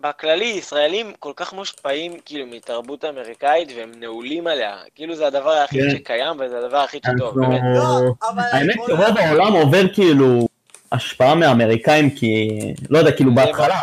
בכללי, 0.00 0.44
ישראלים 0.44 1.12
כל 1.18 1.32
כך 1.36 1.52
מושפעים 1.52 2.20
כאילו 2.24 2.46
מתרבות 2.46 3.04
אמריקאית 3.04 3.68
והם 3.76 3.92
נעולים 4.00 4.46
עליה. 4.46 4.82
כאילו 4.94 5.16
זה 5.16 5.26
הדבר 5.26 5.50
היחיד 5.50 5.82
כן. 5.82 5.90
שקיים 5.98 6.40
וזה 6.40 6.58
הדבר 6.58 6.78
שטוב. 7.16 7.26
אנחנו- 7.38 7.40
באמת. 7.40 7.60
לא. 7.74 8.36
האמת 8.38 8.76
שרוב 8.86 9.16
העולם 9.18 9.52
עובר 9.52 9.94
כאילו 9.94 10.48
השפעה 10.92 11.34
מהאמריקאים, 11.34 12.10
כי 12.10 12.48
לא 12.90 12.98
יודע, 12.98 13.12
כאילו 13.12 13.30
זה 13.30 13.36
בהתחלה 13.36 13.78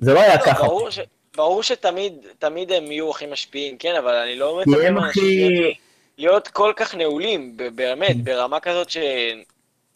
זה 0.00 0.12
לא 0.14 0.20
היה 0.20 0.34
לא, 0.36 0.40
ככה, 0.40 0.62
ברור 0.66 0.90
ש- 0.90 0.98
ברור 1.36 1.62
שתמיד 1.62 2.12
תמיד 2.38 2.72
הם 2.72 2.92
יהיו 2.92 3.10
הכי 3.10 3.26
משפיעים, 3.26 3.76
כן, 3.78 3.94
אבל 3.98 4.14
אני 4.14 4.36
לא 4.36 4.60
מצפה 4.66 4.98
הכי... 5.08 5.20
להיות- 5.48 5.76
להיות 6.18 6.48
כל 6.48 6.72
כך 6.76 6.94
נעולים, 6.94 7.56
באמת, 7.74 8.24
ברמה 8.24 8.60
כזאת 8.60 8.90
ש... 8.90 8.96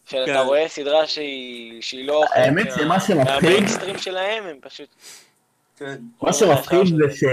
שאתה 0.09 0.25
כן. 0.25 0.37
רואה 0.37 0.67
סדרה 0.67 1.07
שהיא 1.07 1.81
שהיא 1.81 2.07
לא... 2.07 2.23
האמת 2.33 2.65
מה- 2.67 2.75
שמה 2.77 2.99
שמפחיד, 2.99 3.43
מהמיינסטרים 3.43 3.97
שלהם, 3.97 4.43
הם 4.43 4.55
פשוט... 4.61 4.87
כן. 5.79 5.95
מה 6.21 6.33
שמפחיד 6.33 6.79
זה 6.87 7.27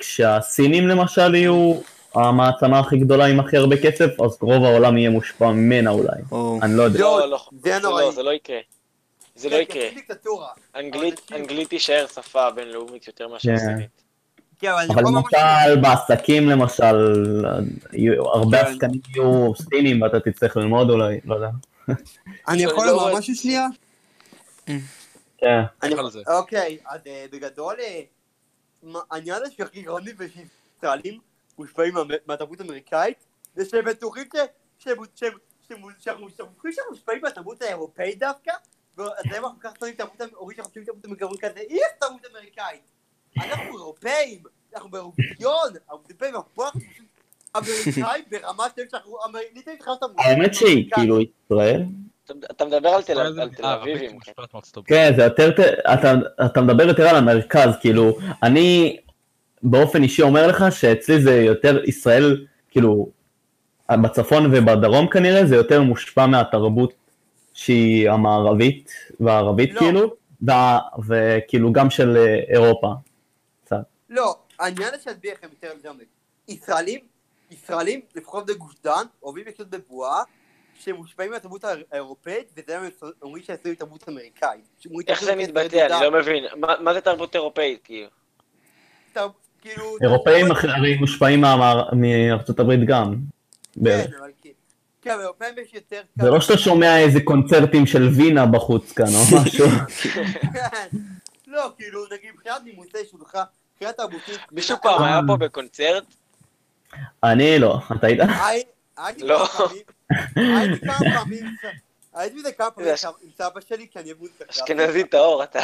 שכשהסינים 0.00 0.88
למשל 0.88 1.34
יהיו 1.34 1.74
המעצמה 2.14 2.78
הכי 2.78 2.98
גדולה 2.98 3.26
עם 3.26 3.40
הכי 3.40 3.56
הרבה 3.56 3.76
כסף, 3.76 4.20
אז 4.20 4.38
רוב 4.40 4.64
העולם 4.64 4.98
יהיה 4.98 5.10
מושפע 5.10 5.50
ממנה 5.50 5.90
אולי, 5.90 6.22
או, 6.32 6.58
אני 6.62 6.76
לא 6.76 6.82
יודע. 6.82 6.98
לא, 7.00 7.30
לא, 7.30 7.48
זה 7.62 7.78
נוראי. 7.78 8.04
לא, 8.04 8.12
זה 8.12 8.22
לא 8.22 8.30
יקרה. 8.30 8.58
זה 9.36 9.48
לא 9.48 9.56
כן, 9.56 9.62
יקרה. 9.62 9.82
כן, 9.90 9.94
דיקטטורה. 9.94 10.48
אנגלית, 10.76 11.68
תישאר 11.68 12.06
שפה 12.14 12.50
בינלאומית 12.50 13.06
יותר 13.06 13.28
מאשר 13.28 13.48
כן. 13.50 13.58
סינית. 13.58 14.02
כן, 14.58 14.70
אבל. 14.70 15.02
למשל 15.02 15.80
בעסקים 15.80 16.48
למשל, 16.48 16.96
הרבה 18.18 18.64
כן. 18.64 18.70
עסקנים 18.70 19.00
יהיו 19.14 19.54
סינים 19.54 20.02
ואתה 20.02 20.20
תצטרך 20.20 20.56
ללמוד 20.56 20.90
אולי, 20.90 21.20
לא 21.24 21.34
יודע. 21.34 21.48
אני 22.48 22.62
יכול 22.62 22.86
לא 22.86 22.92
לומר 22.92 23.18
משהו 23.18 23.34
שנייה? 23.34 23.66
כן. 25.38 25.62
אוקיי, 26.26 26.78
אז 26.86 27.00
אה, 27.06 27.24
בגדול, 27.32 27.76
אה, 27.80 28.00
העניין 29.10 29.36
הזה 29.42 29.54
שהכי 29.56 29.82
גרמי 29.82 30.10
ושישראלים 30.18 31.18
מושפעים 31.58 31.94
מה- 31.94 32.02
מהתרבות 32.26 32.60
האמריקאית, 32.60 33.16
זה 33.54 33.64
שהם 33.64 33.84
בטוחים 33.84 34.24
שאנחנו 36.00 36.26
מושפעים 36.90 37.20
מהתרבות 37.22 37.62
האירופאית 37.62 38.18
דווקא, 38.18 38.52
ואז 38.98 39.08
להם 39.32 39.44
אנחנו 39.44 39.60
כל 39.62 39.68
כך 39.68 39.74
שונאים 39.78 39.96
תרבות 39.96 40.20
אומרים 40.36 40.56
שאנחנו 40.56 40.72
שונאים 40.74 40.86
תרבות 41.18 41.40
אמריקאית 41.40 41.40
כזה, 41.40 41.60
אי 41.60 41.78
תרבות 42.00 42.20
אמריקאית. 42.32 42.80
אנחנו 43.38 43.78
אירופאים, 43.78 44.42
אנחנו 44.74 44.90
באירוויזיון, 44.90 45.68
אנחנו 45.84 46.02
אירופאים, 46.08 46.34
אנחנו 46.34 46.48
פה 46.54 46.64
אנחנו 46.68 46.80
אמריקאים 47.56 48.24
ברמה 48.30 48.64
של 48.76 48.82
שאנחנו, 48.90 49.18
האמת 50.18 50.54
שהיא. 50.54 50.90
כאילו 50.94 51.18
ישראל, 51.20 51.82
אתה- 52.24 52.64
מדבר 52.64 52.88
על 52.88 53.02
תל 53.02 53.20
אה, 53.64 53.82
אביבים. 53.82 54.18
כן. 54.86 55.10
זה 55.16 55.22
יותר, 55.22 55.50
אתה 56.46 56.60
מדבר 56.60 56.88
יותר 56.88 57.08
על 57.08 57.16
המרכז, 57.16 57.70
כאילו, 57.80 58.18
אני 58.42 58.96
באופן 59.62 60.02
אישי 60.02 60.22
אומר 60.22 60.46
לך 60.46 60.64
שאצלי 60.70 61.20
זה 61.22 61.36
יותר 61.42 61.84
ישראל, 61.84 62.46
כאילו, 62.70 63.08
בצפון 64.02 64.46
ובדרום 64.46 65.08
כנראה, 65.08 65.46
זה 65.46 65.56
יותר 65.56 65.82
מושפע 65.82 66.26
מהתרבות 66.26 66.92
שהיא 67.54 68.10
המערבית 68.10 68.92
והערבית, 69.20 69.74
לא. 69.74 69.78
כאילו, 69.80 70.14
וה- 70.42 70.78
וכאילו 71.08 71.72
גם 71.72 71.90
של 71.90 72.16
אה, 72.16 72.40
אירופה. 72.54 72.92
קצת. 73.64 73.76
לא, 74.10 74.36
העניין 74.58 74.88
הזה 74.94 75.02
שאסביר 75.02 75.32
לכם 75.32 75.48
יותר 75.50 75.72
לעומק. 75.84 76.02
ישראלים, 76.48 77.00
ישראלים, 77.50 78.00
לפחות 78.16 78.46
בגוש 78.46 78.74
דן, 78.84 79.02
אוהבים 79.22 79.44
לחיות 79.48 79.70
בבועה 79.70 80.22
שמושפעים 80.80 81.30
מהתרבות 81.30 81.64
האיר- 81.64 81.84
האירופאית, 81.92 82.52
וזה 82.56 82.78
הם 82.78 82.88
אומרים 83.22 83.42
שהישראלים 83.42 83.74
תרבות 83.74 84.08
אמריקאית. 84.08 84.60
שאומרים, 84.78 85.06
איך 85.08 85.24
זה 85.24 85.36
מתבטא? 85.36 85.86
אני 85.96 86.12
לא 86.12 86.20
מבין. 86.20 86.44
מה 86.56 86.74
מה 86.80 86.94
זה 86.94 87.00
תרבות 87.00 87.34
אירופאית, 87.34 87.80
כאילו? 87.84 88.08
כאילו... 89.62 89.96
אירופאים 90.02 90.50
אחרים 90.50 90.98
מושפעים 91.00 91.44
מארצות 91.92 92.60
הברית 92.60 92.80
גם. 92.86 93.14
כן, 93.84 93.90
אבל 94.20 94.30
כן. 94.42 94.48
כן, 95.02 95.10
אבל 95.10 95.20
אירופאים 95.22 95.54
יש 95.62 95.74
יותר... 95.74 96.00
זה 96.16 96.30
לא 96.30 96.40
שאתה 96.40 96.58
שומע 96.58 96.98
איזה 96.98 97.20
קונצרטים 97.24 97.86
של 97.86 98.08
וינה 98.16 98.46
בחוץ 98.46 98.92
כאן 98.92 99.06
או 99.06 99.20
משהו. 99.42 99.66
כן. 100.52 100.88
לא, 101.46 101.70
כאילו, 101.78 102.04
נגיד, 102.04 102.30
מבחינת 102.34 102.56
נימוסי 102.64 102.98
שולחה, 103.10 103.42
מבחינת 103.74 103.96
תרבותית... 103.96 104.38
מישהו 104.52 104.76
פעם 104.82 105.02
היה 105.02 105.20
פה 105.26 105.36
בקונצרט? 105.36 106.04
אני 107.22 107.58
לא, 107.58 107.78
אתה 107.96 108.06
היית? 108.06 108.20
הייתי 108.96 109.22
לא. 109.24 109.46
כמה 109.46 109.66
פעמים, 109.66 109.82
הייתי 110.58 110.86
כמה 110.86 110.98
פעמים, 111.18 111.44
הייתי 112.14 112.36
בזה 112.38 112.52
כמה 112.52 112.70
פעמים 112.70 112.90
עם 113.22 113.28
סבא 113.38 113.60
שלי, 113.68 113.86
כי 113.90 113.98
אני 113.98 114.08
אוהב 114.08 114.18
מוזיקה. 114.20 114.44
אשכנזי 114.50 115.04
טהור 115.04 115.42
אתה. 115.42 115.60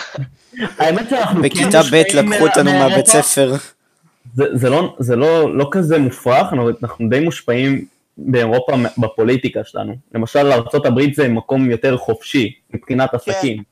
האמת 0.78 1.08
שאנחנו 1.10 1.42
כן 1.42 1.48
בכיתה 1.48 1.78
ב' 1.92 1.94
מושפעים 1.96 2.32
לקחו 2.32 2.46
אותנו 2.48 2.72
מה- 2.72 2.88
מהבית. 2.88 3.06
ספר. 3.06 3.52
זה, 4.32 4.44
זה, 4.54 4.70
לא, 4.70 4.96
זה 4.98 5.16
לא, 5.16 5.56
לא 5.56 5.68
כזה 5.70 5.98
מופרך, 5.98 6.52
אנחנו, 6.52 6.70
אנחנו 6.82 7.08
די 7.08 7.20
מושפעים 7.20 7.86
באירופה 8.18 8.72
בפוליטיקה 8.98 9.64
שלנו. 9.64 9.96
למשל, 10.14 10.52
ארה"ב 10.52 11.00
זה 11.14 11.28
מקום 11.28 11.70
יותר 11.70 11.96
חופשי 11.96 12.52
מבחינת 12.70 13.14
עסקים, 13.14 13.62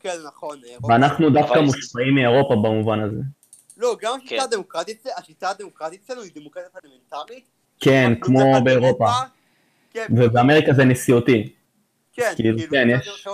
כן, 0.00 0.16
נכון. 0.26 0.58
אירופה. 0.70 0.88
ואנחנו 0.88 1.30
דווקא 1.30 1.58
מושפעים 1.58 2.14
מאירופה 2.14 2.54
במובן 2.54 3.00
הזה. 3.00 3.20
לא, 3.76 3.96
גם 4.02 4.12
השיטה 4.18 4.36
כן. 4.36 4.42
הדמוקרטית, 4.42 5.06
השיטה 5.18 5.50
הדמוקרטית 5.50 6.00
אצלנו 6.04 6.22
היא 6.22 6.30
דמוקרטיה 6.34 6.70
פרלמנטרית. 6.70 7.44
כן, 7.80 8.12
כמו 8.20 8.60
באירופה. 8.64 9.06
כן, 9.92 10.06
ובאמריקה 10.16 10.72
זה 10.72 10.84
נשיאותי. 10.84 11.52
כן, 12.12 12.32
כאילו, 12.36 12.58
כאילו, 12.58 12.70
כן, 12.70 12.88
יש- 12.90 13.26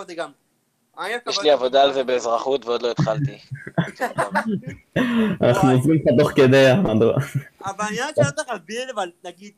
יש 1.29 1.39
לי 1.43 1.51
עבודה 1.51 1.83
על 1.83 1.93
זה 1.93 2.05
באזרחות 2.05 2.65
ועוד 2.67 2.83
לא 2.83 2.91
התחלתי. 2.91 3.39
אנחנו 5.43 5.71
עוזרים 5.71 5.95
לך 5.95 6.15
תוך 6.19 6.31
כדי 6.31 6.67
המהדורה. 6.67 7.19
אבל 7.65 7.85
העניין 7.85 8.09
שאני 8.17 8.27
לא 8.27 8.31
צריך 8.31 8.49
להסביר, 8.49 8.91
אבל 8.95 9.11
נגיד, 9.25 9.53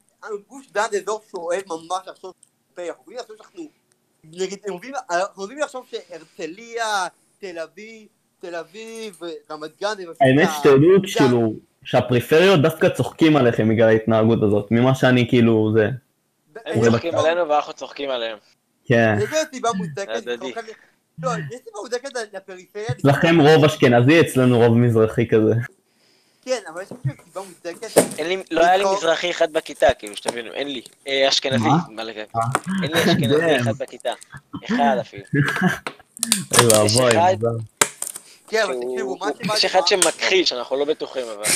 גוש 0.48 0.66
דן 0.72 0.82
זה 0.90 0.98
אזור 0.98 1.22
שאוהב 1.30 1.62
ממש 1.68 2.06
לחשוב 2.06 2.32
אירופאי, 2.78 2.88
אנחנו 2.88 3.04
אוהבים 3.04 3.18
לחשוב 3.18 3.36
שאנחנו, 3.36 3.68
נגיד, 4.24 4.58
אנחנו 5.10 5.42
אוהבים 5.42 5.58
לחשוב 5.58 5.86
שהרצליה, 5.90 7.06
תל 7.40 7.58
אביב, 7.58 8.06
תל 8.40 8.54
אביב, 8.54 9.20
רמת 9.50 9.70
גן, 9.80 9.94
זה 9.96 10.02
האמת 10.20 10.48
שתדעו, 10.58 10.78
זה- 11.06 11.18
כאילו, 11.18 11.52
שהפריפריות 11.84 12.62
דווקא 12.62 12.88
צוחקים 12.88 13.36
עליכם 13.36 13.68
בגלל 13.68 13.88
ההתנהגות 13.88 14.42
הזאת, 14.42 14.70
ממה 14.70 14.94
שאני 14.94 15.28
כאילו, 15.28 15.72
זה, 15.76 15.88
הם 16.66 16.82
זה 16.84 16.90
צוחקים 16.90 17.14
עלינו 17.14 17.48
ואנחנו 17.48 17.72
צוחקים 17.72 18.10
עליהם. 18.10 18.38
כן. 18.84 19.16
לזה 19.20 19.36
סיבה 19.54 19.68
מוצדקת, 19.72 20.22
לא, 21.22 21.30
יש 21.30 21.60
סיבה 21.64 21.78
מוצדקת 21.82 22.10
לפריפריה, 22.32 22.86
אצלכם 22.90 23.40
רוב 23.40 23.64
אשכנזי, 23.64 24.20
אצלנו 24.20 24.58
רוב 24.58 24.76
מזרחי 24.76 25.28
כזה. 25.28 25.54
כן, 26.42 26.60
אבל 26.72 26.82
יש 26.82 26.88
לזה 26.92 27.12
סיבה 27.24 27.40
מוצדקת, 27.40 27.98
אין 28.18 28.28
לי, 28.28 28.42
לא 28.50 28.64
היה 28.64 28.76
לי. 28.76 28.84
מזרחי 28.96 29.30
אחד 29.30 29.52
בכיתה, 29.52 29.86
כאילו, 29.98 30.16
שתבינו, 30.16 30.52
אין 30.52 30.72
לי. 30.72 30.82
אה, 31.08 31.28
אשכנזי, 31.28 31.68
מה? 31.88 32.04
לגבי? 32.04 32.22
אין 32.82 32.92
לי 32.92 33.00
אשכנזי. 33.00 33.56
אחד 33.60 33.78
בכיתה. 33.78 34.12
אחד 34.64 34.96
אפילו. 35.00 35.24
אוי 36.58 36.66
ואבוי. 36.66 37.12
כן, 38.48 38.64
יש 39.54 39.64
אחד 39.64 39.86
שמכחיש, 39.86 40.52
אנחנו 40.52 40.76
לא 40.76 40.84
בטוחים, 40.84 41.24
אבל... 41.36 41.44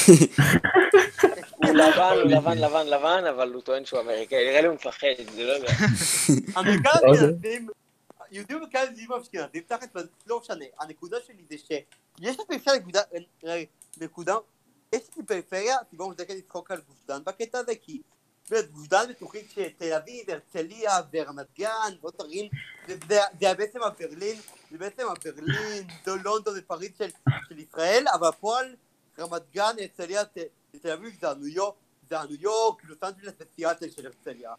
הוא 1.57 1.75
לבן, 1.75 2.14
הוא 2.22 2.31
לבן, 2.31 2.59
לבן, 2.59 2.87
לבן, 2.87 3.25
אבל 3.37 3.53
הוא 3.53 3.62
טוען 3.62 3.85
שהוא 3.85 4.01
אמריקאי. 4.01 4.44
נראה 4.48 4.61
לי 4.61 4.66
הוא 4.66 4.75
מפחד, 4.75 5.07
זה 5.35 5.42
לא 5.42 5.53
יודע. 5.53 5.72
המרכז 6.57 7.01
יהודים 8.33 8.61
מרכז 8.61 8.88
האשכנזים 8.88 9.12
האשכנזים, 9.12 9.62
תחת, 9.66 9.97
לא 10.27 10.40
משנה, 10.40 10.64
הנקודה 10.81 11.16
שלי 11.27 11.45
זה 11.51 11.57
שיש 11.59 12.40
לפריפריה 12.40 12.77
נקודה, 12.79 13.01
אה, 13.47 13.62
נקודה, 14.01 14.35
יש 14.92 15.03
לפריפריה 15.16 15.77
סיבה 15.90 16.05
מוצדקת 16.05 16.35
לצחוק 16.35 16.71
על 16.71 16.81
גוש 16.88 16.97
דן 17.09 17.25
בקטע 17.25 17.59
הזה, 17.59 17.73
כי 17.83 18.03
גוש 18.73 18.88
דן 18.88 19.05
בטוחים 19.11 19.45
שתל 19.49 19.92
אביב, 19.92 20.31
הרצליה 20.31 20.90
ורמת 21.12 21.47
גן 21.59 21.68
ועוד 22.01 22.14
ערים, 22.18 22.51
זה- 22.88 22.97
זה 23.09 23.21
זה 23.40 23.55
בעצם 23.55 23.83
הברלין, 23.83 24.37
זה 24.71 24.79
בעצם 24.79 25.03
הברלין, 25.09 25.87
זו 26.07 26.16
לונדון 26.25 26.55
ופריז 26.59 26.90
של 26.99 27.09
של 27.49 27.59
ישראל, 27.59 28.05
אבל 28.14 28.29
בפועל 28.29 28.77
רמת 29.18 29.42
גן, 29.55 29.75
הרצליה, 29.81 30.25
תל 30.83 30.90
אביב 30.92 31.21
זה 31.21 31.31
הניו 31.31 31.47
יורק, 31.49 31.75
זה 32.11 32.21
הניו 32.21 32.37
יורק, 32.40 32.85
לוס 32.85 32.99
אנג'לס 33.03 33.35
וסיאטל 33.40 33.90
של 33.90 34.07
הרצליה. 34.07 34.55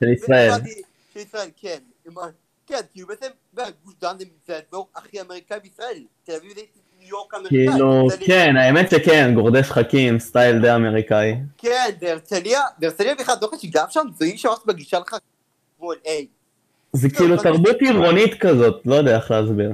של 0.00 0.06
ישראל. 0.24 0.50
באתי- 1.14 1.28
של 1.30 1.36
ישראל, 1.36 1.48
כן. 1.56 1.78
כן, 2.66 2.80
כאילו 2.92 3.08
בעצם, 3.08 3.26
גוש 3.84 3.94
דן 4.00 4.16
זה- 4.18 4.24
זה 4.46 4.56
האזור 4.56 4.88
הכי 4.94 5.20
אמריקאי 5.20 5.60
בישראל. 5.60 6.04
תל 6.24 6.32
אביב 6.32 6.54
זה 6.54 6.60
ניו 6.98 7.08
יורק 7.08 7.34
אמריקאי. 7.34 7.68
כאילו, 7.68 8.08
כן, 8.26 8.56
האמת 8.56 8.90
שכן, 8.90 9.34
גורדי 9.34 9.64
שחקים, 9.64 10.18
סטייל 10.18 10.58
די 10.60 10.74
אמריקאי. 10.74 11.34
כן, 11.58 11.90
בהרצליה, 12.00 12.60
בהרצליה 12.78 13.14
בכלל, 13.14 13.34
דוקא 13.34 13.56
שגם 13.58 13.86
שם, 13.90 14.06
זוהים 14.18 14.36
שממש 14.36 14.58
מגישה 14.66 14.98
לך 14.98 15.16
כמו 15.78 15.92
היי. 16.04 16.26
זה 16.92 17.08
לא, 17.12 17.16
כאילו 17.18 17.34
אבל- 17.34 17.42
תרבות 17.42 17.76
עירונית 17.80 18.40
כזאת, 18.40 18.82
לא 18.84 18.94
יודע 18.94 19.16
איך 19.16 19.30
להסביר. 19.30 19.70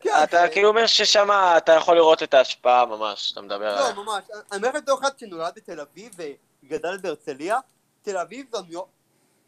כן, 0.00 0.10
אתה 0.24 0.36
זה- 0.42 0.48
כאילו 0.52 0.68
אומר 0.68 0.86
ששם 0.86 1.28
אתה 1.56 1.72
יכול 1.72 1.96
לראות 1.96 2.22
את 2.22 2.34
ההשפעה 2.34 2.86
ממש, 2.86 3.32
אתה 3.32 3.40
מדבר 3.40 3.64
עליה. 3.68 3.90
לא, 3.96 4.04
ממש. 4.04 4.24
אני 4.52 4.66
אומר 4.66 4.70
בתור 4.80 5.00
אחד 5.00 5.10
שנולד 5.18 5.52
בתל 5.56 5.80
אביב 5.80 6.12
וגדל 6.64 6.98
בהרצליה, 7.02 7.58
תל 8.02 8.16
אביב 8.16 8.46
זה 8.52 8.58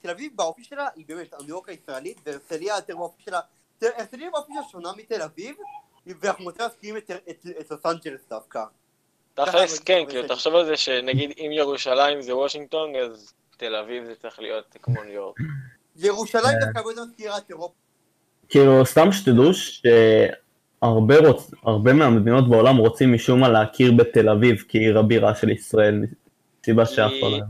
תל 0.03 0.11
אביב 0.11 0.33
באופי 0.37 0.65
שלה 0.65 0.89
היא 0.97 1.05
באמת 1.09 1.35
הניו 1.35 1.49
יורק 1.49 1.69
הישראלית, 1.69 2.17
והרצליה 2.27 2.75
יותר 2.77 2.97
באופי 2.97 3.23
שלה, 3.23 3.41
הרצליה 3.83 4.31
באופי 4.31 4.53
שלה 4.53 4.63
שונה 4.73 4.89
מתל 4.97 5.23
אביב, 5.23 5.57
ואנחנו 6.07 6.45
רוצים 6.45 6.63
להסכים 6.63 6.97
את- 6.97 7.11
את 7.31 7.47
את 7.61 7.71
לוס 7.71 7.87
אנג'לס 7.87 8.21
דווקא. 8.31 8.63
תכלס, 9.35 9.79
כן, 9.79 10.03
כאילו, 10.09 10.29
תחשוב 10.29 10.55
על 10.55 10.67
זה 10.67 10.77
שנגיד 10.77 11.31
אם 11.39 11.51
ירושלים 11.53 12.23
זה 12.23 12.37
וושינגטון, 12.37 12.97
אז 12.97 13.33
תל 13.57 13.75
אביב 13.75 14.05
זה 14.05 14.15
צריך 14.23 14.39
להיות 14.41 14.77
כמו 14.83 15.03
ניו 15.05 15.13
יורק. 15.13 15.37
ירושלים 15.97 16.45
כן. 16.45 16.65
דווקא 16.65 16.79
הרבה 16.79 16.91
יותר 16.91 17.37
את 17.39 17.51
אירופה. 17.51 17.75
כאילו, 18.49 18.87
סתם 18.87 19.13
שתדעו 19.13 19.51
שהרבה 19.55 21.19
רוצ... 21.29 21.51
הרבה 21.63 21.93
מהמדינות 21.93 22.51
בעולם 22.51 22.77
רוצים 22.77 23.13
משום 23.13 23.41
מה 23.41 23.49
להכיר 23.49 23.93
בתל 23.93 24.29
אביב 24.29 24.65
כעיר 24.69 24.99
הבירה 24.99 25.35
של 25.35 25.49
ישראל, 25.51 26.05
סיבה 26.65 26.87
שאף. 26.87 27.11
אני 27.23 27.41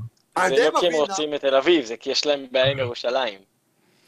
זה 0.49 0.55
די 0.55 0.69
לא 0.75 0.81
כי 0.81 0.87
הם 0.87 0.93
רוצים 0.93 1.35
את 1.35 1.41
תל 1.41 1.55
אביב, 1.55 1.85
זה 1.85 1.97
כי 1.97 2.11
יש 2.11 2.27
להם 2.27 2.47
בעיה 2.53 2.71
עם 2.71 2.79
ירושלים. 2.79 3.39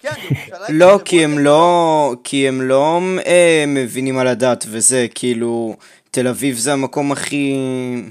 כן. 0.00 0.12
לא, 0.68 0.96
זה 0.96 1.04
כי 1.04 1.24
הם 1.24 1.38
לא, 1.38 2.14
כי 2.24 2.48
הם 2.48 2.62
לא 2.62 3.00
אה, 3.26 3.64
מבינים 3.66 4.18
על 4.18 4.26
הדת 4.26 4.64
וזה, 4.68 5.06
כאילו, 5.14 5.76
תל 6.10 6.28
אביב 6.28 6.56
זה 6.56 6.72
המקום 6.72 7.12
הכי 7.12 7.56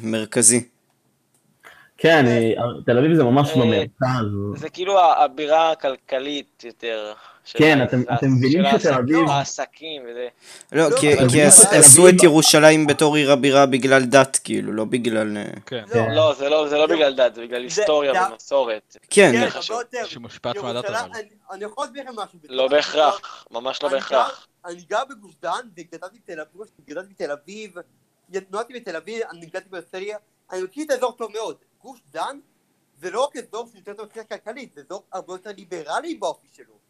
מרכזי. 0.04 0.64
כן, 1.98 2.26
תל 2.86 2.98
אביב 2.98 3.14
זה 3.14 3.24
ממש 3.24 3.50
אה, 3.50 3.56
במרכז. 3.56 4.60
זה 4.62 4.70
כאילו 4.70 5.00
הבירה 5.00 5.72
הכלכלית 5.72 6.64
יותר. 6.66 7.14
של 7.52 7.60
כן, 7.60 7.84
אתם- 7.84 8.04
של 8.22 8.28
מבינים 8.28 8.66
של 8.72 8.80
שתל 8.80 8.94
אביב- 8.94 9.30
העסקים 9.30 10.02
וזה. 10.10 10.28
לא, 10.72 10.90
לא, 10.90 10.98
כי, 11.00 11.42
עשו 11.72 12.10
את 12.10 12.24
ירושלים 12.24 12.88
בתור 12.88 13.16
עיר 13.16 13.32
הבירה 13.32 13.66
בגלל 13.66 14.04
דת, 14.06 14.40
כאילו, 14.44 14.74
לא 14.74 14.86
בגלל... 14.86 15.38
אה, 15.38 15.44
כן. 15.66 15.84
לא, 16.16 16.34
זה 16.34 16.50
לא 16.50 16.68
זה 16.70 16.76
לא 16.78 16.88
לא. 16.88 16.96
בגלל 16.96 17.16
דת, 17.16 17.36
זה 17.36 17.42
בגלל 17.42 17.64
היסטוריה 17.64 18.14
ומסורת. 18.32 18.98
כן, 19.10 19.32
כן. 19.92 20.06
שמושפעת 20.06 20.58
מהדת 20.58 20.86
אבל. 20.86 20.96
אני- 21.52 21.64
יכול 21.66 21.86
להסביר 21.86 22.04
לכם 22.04 22.16
משהו. 22.20 22.40
לא 22.50 22.68
בהכרח, 22.68 23.46
ממש 23.52 23.84
לא 23.84 23.90
בהכרח. 23.90 24.48
אני 24.66 24.82
גר 24.90 25.04
בגוש 25.10 25.34
דן 25.42 25.68
וגדלתי 25.78 26.18
בתל 27.16 27.32
אביב, 27.32 27.74
נולדתי 28.52 28.74
בתל 28.74 28.96
אביב, 28.96 29.22
אני 29.32 29.46
גדלתי 29.46 29.70
בהרצליה, 29.70 30.18
אני 30.52 30.62
מכיר 30.62 30.84
את 30.86 30.92
האזור 30.92 31.12
טוב 31.12 31.32
מאוד. 31.32 31.56
גוש 31.82 32.00
דן 32.14 32.40
זה 33.02 33.12
לא 33.12 33.24
רק 33.24 33.38
אזור 33.38 33.68
שהוא 33.68 33.78
יותר 33.78 33.94
טוב 33.94 34.06
מבחינה 34.06 34.26
כלכלית, 34.26 34.70
זה 34.76 34.82
אזור 34.86 35.04
הרבה 35.14 35.34
יותר 35.34 35.50
ליברלי 35.58 36.16
באופי 36.16 36.48
שלו. 36.56 36.81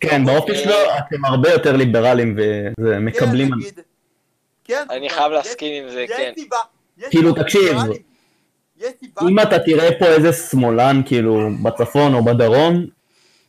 כן, 0.00 0.24
באופי 0.26 0.54
שלו 0.54 0.74
אתם 0.98 1.24
הרבה 1.24 1.50
יותר 1.50 1.76
ליברלים 1.76 2.36
וזה 2.36 2.98
מקבלים... 2.98 3.48
כן, 3.48 3.54
נגיד- 3.58 3.80
כן, 4.64 4.86
אני 4.90 5.10
חייב 5.10 5.32
להסכים 5.32 5.84
עם 5.84 5.90
זה, 5.90 6.04
כן. 6.08 6.32
כאילו, 7.10 7.32
תקשיב. 7.32 7.76
אם 9.28 9.40
אתה 9.40 9.58
תראה 9.58 9.98
פה 9.98 10.06
איזה 10.06 10.32
שמאלן 10.32 11.02
כאילו 11.06 11.48
בצפון 11.62 12.14
או 12.14 12.24
בדרום, 12.24 12.86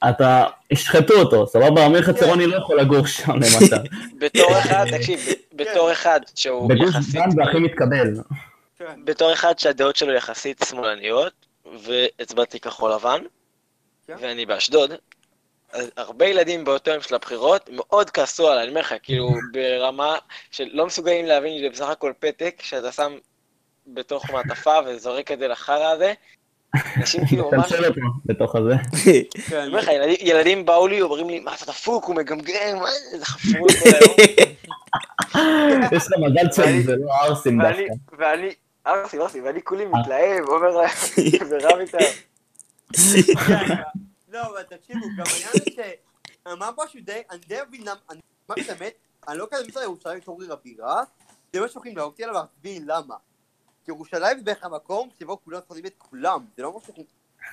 אתה, 0.10 0.44
ישחטו 0.72 1.14
אותו, 1.14 1.48
סבבה? 1.48 1.86
אמיר 1.86 2.02
חצרוני 2.02 2.48
לא 2.48 2.56
יכול 2.58 2.80
לגור 2.80 3.06
שם 3.06 3.32
למשל. 3.32 3.76
בתור 4.22 4.60
אחד, 4.60 4.86
תקשיב, 4.98 5.20
בתור 5.54 5.92
אחד 5.92 6.20
שהוא 6.36 6.70
בגוש 6.70 6.90
יחסית, 6.96 7.16
דן 7.16 7.32
זה 7.32 7.44
הכי 7.44 7.60
מתקבל. 7.60 8.14
כן, 8.80 8.86
בתור 9.04 9.34
אחד 9.34 9.60
שהדעות 9.60 9.96
שלו 9.96 10.14
יחסית 10.14 10.66
שמאלניות, 10.70 11.34
והצבעתי 11.84 12.60
כחול 12.60 12.92
לבן, 12.94 13.22
כן. 14.08 14.14
ואני 14.22 14.46
באשדוד, 14.46 14.92
הרבה 15.98 16.26
ילדים 16.26 16.66
באותו 16.66 16.92
יום 16.92 17.02
של 17.02 17.16
הבחירות 17.16 17.70
מאוד 17.74 18.10
כעסו 18.10 18.50
עליי, 18.50 18.64
אני 18.64 18.70
אומר 18.70 18.82
לך, 18.82 18.94
כאילו 19.04 19.30
ברמה 19.54 20.18
של 20.52 20.70
לא 20.74 20.86
מסוגלים 20.86 21.26
להבין 21.26 21.58
שזה 21.60 21.70
בסך 21.70 21.90
הכל 21.90 22.14
פתק 22.20 22.56
שאתה 22.62 22.92
שם 22.92 23.14
בתוך 23.88 24.30
מעטפה 24.30 24.80
וזורק 24.86 25.32
את 25.32 25.40
זה 25.40 25.48
לחרא 25.48 25.92
הזה. 25.92 26.14
אנשים 26.98 27.26
כאילו 27.28 27.52
ממש, 27.52 27.72
תנשל 27.72 27.86
אותו 27.86 28.02
בתוך 28.26 28.56
הזה. 28.56 28.74
כן. 29.50 29.58
אני 29.60 29.68
אומר 29.68 29.80
לך, 29.80 29.88
ילדים- 30.20 30.66
באו 30.66 30.88
לי, 30.88 31.02
אומרים 31.02 31.30
לי, 31.30 31.40
מה 31.40 31.56
אתה 31.56 31.66
דפוק, 31.66 32.06
הוא 32.06 32.16
מגמגם, 32.16 32.80
מה 32.80 32.92
זה, 33.12 33.18
זה 33.20 33.26
חפרו 33.26 33.68
כל 33.68 33.90
היום. 33.90 34.16
יש 35.92 36.04
לך 36.04 36.14
מזל 36.20 36.52
שזה 36.52 36.96
לא 36.96 37.14
ערסים 37.14 37.60
ואני, 37.60 37.88
דווקא. 37.88 38.24
ואני, 38.24 38.50
ארסי, 38.88 39.20
ארסי, 39.20 39.42
ואני 39.42 39.62
כולי 39.64 39.86
מתלהב, 39.86 40.48
אומר 40.48 40.70
להם, 40.70 40.90
ורב 41.50 41.80
איתם. 41.80 41.98
לא, 44.34 44.42
אבל 44.42 44.64
תקשיבו, 44.64 45.06
גם 45.18 45.26
העניין 45.32 45.52
זה 45.54 45.72
ש... 45.72 45.80
אמר 46.48 46.70
משהו 46.78 47.00
די, 47.04 47.22
אני 47.32 47.40
די 47.48 47.60
מבין 47.68 47.82
למה, 47.82 48.00
אני 48.10 48.20
מה 48.50 48.56
את 48.62 48.70
האמת, 48.70 48.94
אני 49.28 49.38
לא 49.38 49.48
כזה 49.52 49.68
מצטער 49.68 49.84
ירושלים 49.84 50.22
עיר 50.42 50.54
הבירה, 50.54 51.04
זה 51.54 51.62
מה 51.62 51.68
שהולכים 51.68 51.98
להוציא 51.98 52.26
עליו 52.26 52.42
להסביר 52.42 52.82
למה. 52.86 53.16
כי 53.86 53.92
ירושלים 53.92 54.38
זה 54.38 54.44
בערך 54.44 54.64
המקום 54.64 55.10
שבו 55.20 55.44
כולם 55.44 55.60
שונאים 55.68 55.86
את 55.86 55.94
כולם, 55.98 56.46
זה 56.58 56.64
לא 56.64 56.78
משהו, 56.78 56.94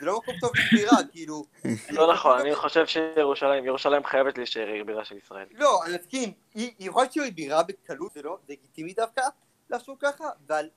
זה 0.00 0.06
לא 0.06 0.18
מקום 0.18 0.34
טוב 0.40 0.50
לבירה, 0.56 0.96
כאילו... 1.12 1.44
לא 1.90 2.12
נכון, 2.12 2.40
אני 2.40 2.54
חושב 2.54 2.86
שירושלים, 2.86 3.64
ירושלים 3.64 4.04
חייבת 4.04 4.38
להישאר 4.38 4.66
עיר 4.66 4.84
בירה 4.84 5.04
של 5.04 5.16
ישראל. 5.16 5.46
לא, 5.52 5.84
אני 5.84 5.96
מסכים, 5.98 6.32
היא 6.54 6.72
יכולה 6.78 7.06
להיות 7.16 7.34
בירה 7.34 7.62
בקלות, 7.62 8.12
זה 8.12 8.22
לא, 8.22 8.38
זה 8.46 8.52
לגיטימי 8.52 8.92
דווקא 8.92 9.22
לעשות 9.70 9.98
ככה, 10.00 10.24
אבל 10.46 10.68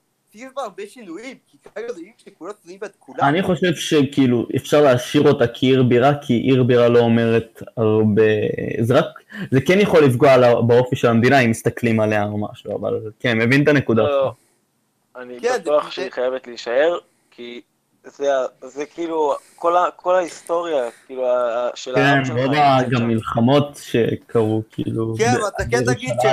בה 0.56 0.62
הרבה 0.62 0.82
שינויים, 0.88 1.36
כי 1.48 1.58
כרגע 1.74 1.92
זה 1.92 2.00
עיר 2.00 2.12
שכולם 2.18 2.52
שונאים 2.62 2.80
את 2.84 2.92
כולם. 2.98 3.18
אני 3.28 3.42
חושב 3.42 3.74
שכאילו 3.74 4.46
אפשר 4.56 4.82
להשאיר 4.82 5.28
אותה 5.28 5.44
כעיר 5.54 5.82
בירה, 5.82 6.12
כי 6.22 6.32
עיר 6.34 6.62
בירה 6.62 6.88
לא 6.88 6.98
אומרת 6.98 7.62
הרבה... 7.76 8.22
זה 8.80 8.94
רק... 8.98 9.04
זה 9.50 9.60
כן 9.60 9.80
יכול 9.80 10.04
לפגוע 10.04 10.60
באופי 10.60 10.96
של 10.96 11.08
המדינה 11.08 11.40
אם 11.40 11.50
מסתכלים 11.50 12.00
עליה 12.00 12.24
או 12.24 12.38
משהו, 12.38 12.76
אבל 12.78 13.00
כן, 13.20 13.38
מבין 13.38 13.62
את 13.62 13.68
הנקודה. 13.68 14.02
לא, 14.02 14.32
אני 15.16 15.40
כן, 15.40 15.48
בטוח 15.60 15.84
זה- 15.84 15.90
שהיא 15.90 16.10
חייבת 16.10 16.46
להישאר, 16.46 16.98
כי 17.30 17.60
זה, 18.04 18.26
זה 18.64 18.86
כאילו, 18.86 19.34
כל, 19.56 19.76
ה, 19.76 19.84
כל 19.96 20.14
ההיסטוריה, 20.14 20.84
כאילו, 21.06 21.24
של 21.74 21.94
העם 21.96 22.18
כן, 22.18 22.24
שלך. 22.24 22.36
נמצאת 22.36 22.88
גם. 22.90 23.08
מלחמות 23.08 23.80
שקרו, 23.82 24.62
כאילו... 24.70 25.14
כן, 25.18 25.32
אתה 25.48 25.64
כן 25.70 25.84
תגיד 25.94 26.14
ש-. 26.22 26.26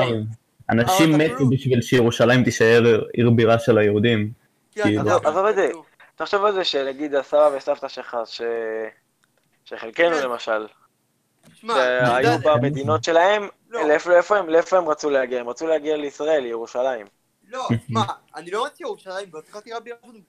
אנשים 0.71 1.15
אבל 1.15 1.25
מתו 1.25 1.49
בשביל 1.49 1.81
שירושלים 1.81 2.43
תישאר 2.43 3.01
עיר 3.13 3.29
בירה 3.29 3.59
של 3.59 3.77
היהודים. 3.77 4.31
כן, 4.71 4.83
כאילו. 4.83 5.11
עזוב 5.11 5.45
את 5.45 5.55
זה. 5.55 5.71
תחשוב 6.15 6.45
על 6.45 6.53
זה 6.53 6.63
שנגיד 6.63 7.15
הסבא 7.15 7.49
וסבתא 7.57 7.87
שלך, 7.87 8.17
ש... 8.25 8.41
שחלקנו 9.65 10.15
כן. 10.15 10.23
למשל, 10.23 10.67
שהיו 11.53 12.39
במדינות 12.43 13.03
שלהם, 13.03 13.47
לא. 13.69 13.87
לאיפה 14.47 14.77
הם 14.77 14.89
רצו 14.89 15.09
להגיע? 15.09 15.39
הם 15.39 15.49
רצו 15.49 15.67
להגיע 15.67 15.97
לישראל, 15.97 16.43
לירושלים. 16.43 17.05
לא, 17.49 17.67
שמע, 17.87 18.01
אני 18.35 18.51
לא 18.51 18.65
מציע 18.65 18.87
ירושלים, 18.87 19.27
לא 19.33 19.41
צריכה 19.41 19.61
תהיה 19.61 19.79
בירה 19.79 19.97
הזאת. 20.03 20.21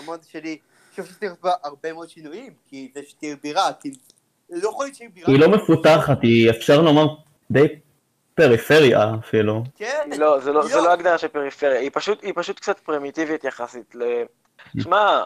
אמרתי 0.00 0.26
שלי, 0.30 0.58
חושב 0.90 1.04
שצריך 1.04 1.32
בה 1.42 1.52
הרבה 1.64 1.92
מאוד 1.92 2.08
שינויים, 2.08 2.52
כי 2.70 2.90
זה 2.94 3.00
שתהיה 3.08 3.36
בירה, 3.42 3.70
כי 3.80 3.90
לא 4.50 4.68
יכול 4.68 4.84
להיות 4.84 4.96
שהיא 4.96 5.08
בירה. 5.14 5.32
היא 5.32 5.40
לא 5.40 5.48
מפותחת, 5.48 6.22
היא 6.22 6.50
אפשר 6.50 6.80
לומר 6.80 7.06
די 7.50 7.66
פריפריה 8.40 9.14
אפילו. 9.20 9.62
כן, 9.76 10.10
לא, 10.18 10.40
זה 10.40 10.52
לא, 10.52 10.66
זה 10.68 10.76
לא 10.76 10.92
הגדרה 10.92 11.18
של 11.18 11.28
פריפריה, 11.28 11.80
היא 11.80 11.90
פשוט, 11.92 12.22
היא 12.22 12.32
פשוט 12.36 12.56
קצת 12.60 12.78
פרימיטיבית 12.78 13.44
יחסית 13.44 13.94
ל... 13.94 14.02
שמע, 14.80 15.22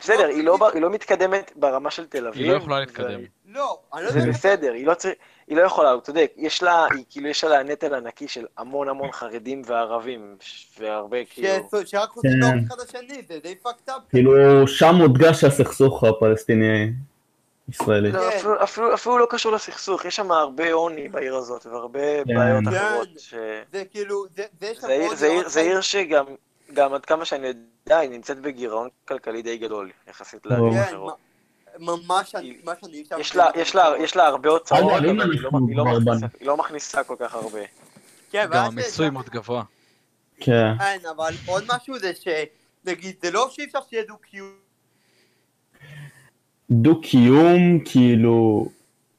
בסדר, 0.00 0.26
היא 0.26 0.44
לא, 0.44 0.56
ב- 0.56 0.62
היא 0.62 0.82
לא 0.82 0.90
מתקדמת 0.90 1.52
ברמה 1.56 1.90
של 1.90 2.06
תל 2.06 2.26
אביב. 2.26 2.42
היא 2.42 2.52
לא 2.52 2.56
יכולה 2.56 2.80
להתקדם. 2.80 3.20
לא, 3.48 3.78
אני 3.94 4.04
לא 4.04 4.10
זה 4.10 4.18
יודע. 4.18 4.30
בסדר, 4.30 4.72
היא 4.72 4.86
לא 4.86 4.94
צריכה, 4.94 5.16
היא 5.48 5.56
לא 5.56 5.62
יכולה, 5.62 5.90
הוא 5.90 6.00
צודק, 6.00 6.32
יש 6.36 6.62
לה, 6.62 6.86
היא 6.94 7.04
כאילו 7.10 7.28
יש 7.28 7.44
עליה 7.44 7.62
נטל 7.62 7.94
ענקי 7.94 8.28
של 8.28 8.46
המון 8.58 8.88
המון 8.88 9.12
חרדים 9.12 9.62
וערבים, 9.66 10.36
ש- 10.40 10.66
והרבה 10.80 11.16
כאילו... 11.24 11.48
ש- 11.86 11.90
שרק 11.90 12.10
רוצים. 12.12 12.30
לאהוב 12.40 12.54
אחד 12.66 12.74
לשני, 12.88 13.22
זה 13.28 13.38
די 13.42 13.54
fucked 13.64 13.88
up. 13.88 14.10
כאילו, 14.10 14.32
שם 14.68 14.94
מודגש 14.94 15.44
הסכסוך 15.44 16.04
הפלסטיני-ישראלי. 17.68 18.12
לא, 18.12 18.30
כן. 18.30 18.36
אפילו, 18.36 18.62
אפילו, 18.62 18.94
אפילו 18.94 19.18
לא 19.18 19.26
קשור 19.30 19.52
לסכסוך, 19.52 20.04
יש 20.04 20.16
שם 20.16 20.30
הרבה 20.30 20.72
עוני 20.72 21.08
בעיר 21.08 21.36
הזאת, 21.36 21.66
והרבה 21.66 22.24
כן. 22.24 22.34
בעיות. 22.34 22.62
אחרות. 22.68 23.08
ש... 23.18 23.34
זה 23.72 23.84
כאילו, 23.90 24.26
זה 24.36 24.44
זה 24.60 24.66
יש 24.66 24.78
זה 24.78 24.92
עיר- 24.92 25.06
עוד 25.08 25.16
זה 25.16 25.26
עיר- 25.26 25.48
זה 25.48 25.60
עיר 25.60 25.80
שגם, 25.80 26.24
גם 26.72 26.94
עד 26.94 27.04
כמה 27.06 27.24
שאני 27.24 27.46
יודע, 27.46 27.98
היא 27.98 28.10
נמצאת 28.10 28.40
בגירעון 28.40 28.88
כלכלי 29.08 29.42
די 29.42 29.58
גדול, 29.58 29.90
יחסית 30.10 30.46
לערים 30.46 30.72
כן, 30.72 30.80
אחרות. 30.80 31.16
ממש, 31.78 32.06
מה 32.08 32.24
שאני. 32.24 32.58
יש 33.96 34.16
לה, 34.16 34.26
הרבה 34.26 34.50
הוצאות, 34.50 34.80
אבל 34.80 35.04
היא 35.04 35.14
לא, 35.42 35.84
לא 35.84 35.84
מכניסה, 35.84 36.26
היא 36.40 36.46
לא 36.46 36.56
מכניסה 36.56 37.04
כל 37.04 37.16
כך 37.18 37.34
הרבה. 37.34 37.60
כן, 38.30 38.46
גם 38.52 38.64
המיסוי 38.64 39.10
מאוד 39.10 39.28
גבוה. 39.28 39.62
כן. 40.40 40.78
כן, 40.78 40.98
אבל 41.16 41.34
עוד 41.46 41.64
משהו 41.68 41.98
זה 41.98 42.12
ש... 42.20 42.28
נגיד, 42.84 43.16
זה 43.22 43.30
לא 43.30 43.50
שאי 43.50 43.64
אפשר 43.64 43.78
שיהיה 43.90 44.02
דו-קיום. 44.04 44.63
דו-קיום, 46.82 47.78
כאילו, 47.84 48.66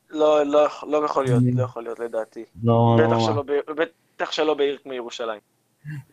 לא, 0.10 0.44
לא, 0.46 0.68
לא 0.88 1.06
יכול 1.06 1.24
להיות, 1.26 1.44
לא 1.54 1.63
יכול 1.63 1.84
להיות 1.84 2.00
לדעתי. 2.00 2.44
לא, 2.63 2.98
בטח 3.00 3.12
לא, 3.12 3.20
שלא, 3.20 3.44
ב- 3.46 3.82
בטח 4.15 4.32
שלא 4.32 4.54
בעיר 4.54 4.78
כמו 4.84 4.94
ירושלים. 4.94 5.39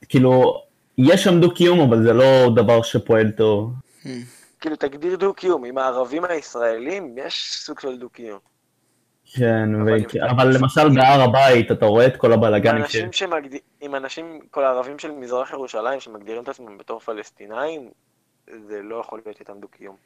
כאילו, 0.09 0.63
יש 0.99 1.25
שם 1.25 1.41
דו-קיום, 1.41 1.81
אבל 1.81 2.03
זה 2.03 2.13
לא 2.13 2.51
דבר 2.57 2.83
שפועל 2.83 3.31
טוב. 3.31 3.73
כאילו, 4.61 4.77
תגדיר 4.77 5.17
דו-קיום, 5.17 5.65
עם 5.65 5.79
הערבים 5.79 6.25
הישראלים 6.25 7.15
יש 7.19 7.53
סוג 7.55 7.81
של 7.81 7.99
דו-קיום. 7.99 8.39
כן, 9.35 9.75
אבל 9.75 9.93
ו- 9.93 9.97
אם- 9.97 10.25
אבל 10.31 10.57
למשל 10.57 10.89
בהר 10.95 11.21
הבית, 11.23 11.73
אתה 11.73 11.87
רואה 11.87 12.07
את 12.07 12.17
כל 12.17 12.33
הבלאגנים 12.33 12.87
ש... 12.87 12.97
שמגד... 13.13 13.59
עם 13.81 13.95
אנשים, 13.95 14.41
כל 14.51 14.65
הערבים 14.65 14.99
של 14.99 15.11
מזרח 15.11 15.51
ירושלים 15.53 16.01
שמגדירים 16.01 16.43
את 16.43 16.49
עצמם 16.49 16.79
בתור 16.79 17.01
פלסטינאים, 17.01 17.91
זה 18.69 18.81
לא 18.83 18.97
יכול 18.97 19.21
להיות 19.27 19.41
איתם 19.41 19.53
דו-קיום. 19.61 19.97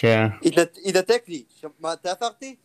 כן. 0.00 0.26
התנת- 0.44 0.78
התנתק 0.84 1.22
לי. 1.28 1.42
ש- 1.60 1.64
מה, 1.80 1.92
אתה 1.92 2.10
עצרתי? 2.12 2.56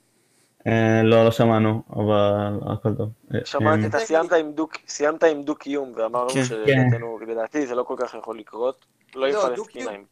אה, 0.67 1.01
לא, 1.03 1.25
לא 1.25 1.31
שמענו, 1.31 1.81
אבל 1.95 2.31
הכל 2.73 2.95
טוב. 2.95 3.09
אה, 3.35 3.39
שמעתי, 3.45 3.81
אה, 3.81 3.87
אתה 3.87 3.99
סיימת 3.99 4.31
עם 4.33 4.51
דו- 4.51 4.67
סיימת 4.87 5.23
עם 5.23 5.43
דו-קיום, 5.43 5.93
ואמרנו 5.95 6.29
כן. 6.29 6.43
שלדעתנו, 6.45 7.19
לדעתי 7.27 7.67
זה 7.67 7.75
לא 7.75 7.83
כל 7.83 7.95
כך 7.97 8.13
יכול 8.19 8.39
לקרות, 8.39 8.85
לא 9.15 9.25
עם 9.25 9.33
לא, 9.33 9.55
פלסטינאים, 9.55 10.05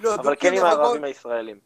לא, 0.00 0.14
אבל 0.14 0.34
כן 0.40 0.52
עם 0.54 0.64
הערבים 0.64 1.04
הישראלים. 1.04 1.56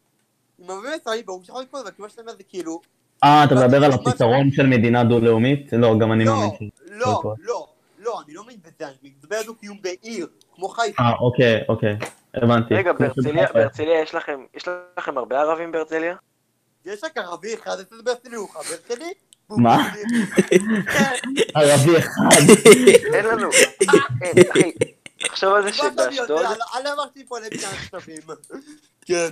עם 0.59 0.70
הערבים 0.70 0.90
הישראלים 0.92 1.27
ברור 1.27 1.44
שיכול 1.44 1.62
לקרות, 1.62 1.83
אבל 1.83 1.90
כמו 1.97 2.09
שאתה 2.09 2.23
אומר 2.23 2.33
זה 2.37 2.42
כאילו... 2.42 2.81
אה, 3.25 3.44
אתה 3.44 3.55
מדבר 3.55 3.85
על 3.85 3.92
הפתרון 3.92 4.51
של 4.51 4.66
מדינה 4.66 5.05
דו-לאומית? 5.05 5.73
לא, 5.73 5.99
גם 5.99 6.12
אני 6.12 6.25
לא, 6.25 6.33
מאמין 6.33 6.51
ש... 6.59 6.81
לא, 6.90 7.16
יקרה. 7.20 7.35
לא, 7.38 7.66
לא, 7.99 8.20
אני 8.27 8.35
לא 8.35 8.44
מבין 8.44 8.57
בזה, 8.62 8.88
אני 8.88 9.11
מדבר 9.18 9.37
על 9.37 9.44
דו-קיום 9.44 9.79
בעיר, 9.83 10.27
כמו 10.55 10.68
חיפה. 10.68 11.03
אה, 11.03 11.12
אוקיי, 11.20 11.61
אוקיי. 11.68 11.97
הבנתי. 12.42 12.75
רגע, 12.75 12.92
בהרצליה. 12.92 13.53
בהרצליה 13.55 14.01
יש 14.01 14.14
לכם, 14.14 14.44
יש 14.55 14.68
לכם 14.99 15.18
הרבה 15.18 15.40
ערבים 15.40 15.73
בהרצליה? 15.73 16.16
יש 16.85 17.05
רק 17.05 17.16
ערבי 17.16 17.55
אחד, 17.55 17.79
אתה 17.79 17.94
מדבר 17.94 18.12
שלי, 18.25 18.37
הוא 18.37 18.49
חבר 18.49 18.77
שלי? 18.88 19.12
מה? 19.51 19.77
ערבי 21.55 21.99
אחד. 21.99 22.40
אין 23.14 23.27
לנו, 23.27 23.51
אין, 24.23 24.51
אחי, 24.51 24.73
תחשוב 25.18 25.55
על 25.55 25.62
זה 25.62 25.73
שבאשדוד, 25.73 26.47
אל 26.75 26.87
אמרתי 26.87 27.27
פה 27.27 27.38
לבניין 27.38 27.75
שטחים. 27.85 28.20
כן. 29.07 29.29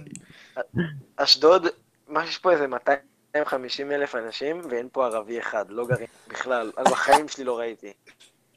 אשדוד, 1.16 1.66
מה 2.08 2.26
שיש 2.26 2.38
פה 2.38 2.52
איזה 2.52 2.66
250 2.66 3.92
אלף 3.92 4.14
אנשים, 4.14 4.60
ואין 4.70 4.88
פה 4.92 5.06
ערבי 5.06 5.38
אחד, 5.38 5.64
לא 5.68 5.86
גרים 5.86 6.06
בכלל, 6.28 6.72
אז 6.76 6.86
בחיים 6.92 7.28
שלי 7.28 7.44
לא 7.44 7.58
ראיתי. 7.58 7.92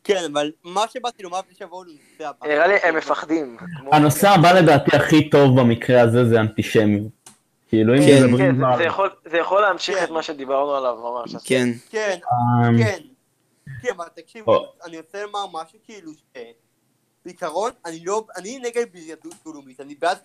כן, 0.06 0.24
אבל 0.34 0.52
מה 0.64 0.88
שבאתי 0.88 1.24
לומר 1.24 1.40
לפני 1.40 1.56
שיבואו 1.56 1.84
לנושא 1.84 2.28
הבא. 2.30 2.48
נראה 2.48 2.68
לי 2.68 2.76
הם 2.84 2.96
מפחדים. 2.96 3.58
הנושא 3.92 4.30
הבא 4.30 4.52
לדעתי 4.52 4.96
הכי 4.98 5.30
טוב 5.30 5.60
במקרה 5.60 6.02
הזה 6.02 6.26
זה 6.30 6.40
אנטישמיות. 6.40 7.08
כאילו 7.68 7.94
אם 7.96 8.00
כן. 8.00 8.24
מדברים 8.28 8.52
כן, 8.56 8.60
זה- 8.60 8.68
על... 8.68 8.78
זה 8.78 8.84
יכול- 8.84 9.16
זה 9.32 9.38
יכול 9.38 9.62
להמשיך 9.62 9.98
כן. 9.98 10.04
את 10.04 10.10
מה 10.10 10.24
שדיברנו 10.24 10.76
עליו 10.76 10.96
ממש. 11.04 11.36
אז 11.36 11.44
כן. 11.44 11.68
כן, 11.90 12.18
אמ, 12.68 12.78
כן. 12.84 13.00
כן, 13.82 13.90
אבל 13.96 14.06
תקשיב, 14.16 14.48
או. 14.48 14.66
אני 14.86 14.98
רוצה 14.98 15.24
לומר 15.24 15.46
משהו 15.52 15.80
כאילו 15.86 16.12
ש... 16.14 16.38
בעיקרון, 17.26 17.72
אני 17.86 18.06
לא... 18.06 18.26
אני 18.38 18.60
נגד 18.60 18.86
בריאדות 18.94 19.34
דו-לאומית, 19.46 19.82
אני 19.82 19.96
בעד 19.96 20.18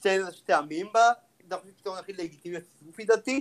שתי 0.00 0.08
שתי 0.32 0.52
עמים 0.52 0.86
בה, 0.94 1.10
זה 1.48 1.56
חושב 1.56 1.72
פתרון 1.76 1.98
הכי 1.98 2.12
לגיטימי 2.12 2.56
לפי 2.88 3.04
דעתי, 3.04 3.40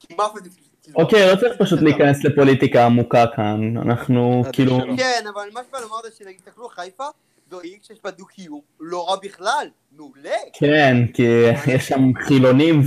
כי 0.00 0.14
מה 0.14 0.24
זה... 0.44 0.50
אוקיי, 0.94 1.30
לא 1.30 1.36
צריך 1.36 1.52
פשוט 1.58 1.80
להיכנס 1.82 2.24
לפוליטיקה 2.24 2.84
עמוקה 2.86 3.24
כאן. 3.36 3.76
אנחנו 3.76 4.44
כאילו... 4.52 4.78
כן, 4.96 5.24
אבל 5.34 5.48
מה 5.52 5.60
שבא 5.68 5.78
לומר 5.78 5.96
זה 6.02 6.08
שנגיד, 6.18 6.36
תסתכלו 6.44 6.68
חיפה, 6.68 7.04
זו 7.50 7.60
עיר 7.60 7.78
שיש 7.82 7.98
בה 8.04 8.10
דו-קיום 8.10 8.60
לא 8.80 9.08
רע 9.08 9.16
בכלל, 9.22 9.68
מעולה. 9.96 10.30
כן, 10.52 10.96
כי 11.14 11.22
יש 11.66 11.88
שם 11.88 12.12
חילונים 12.26 12.82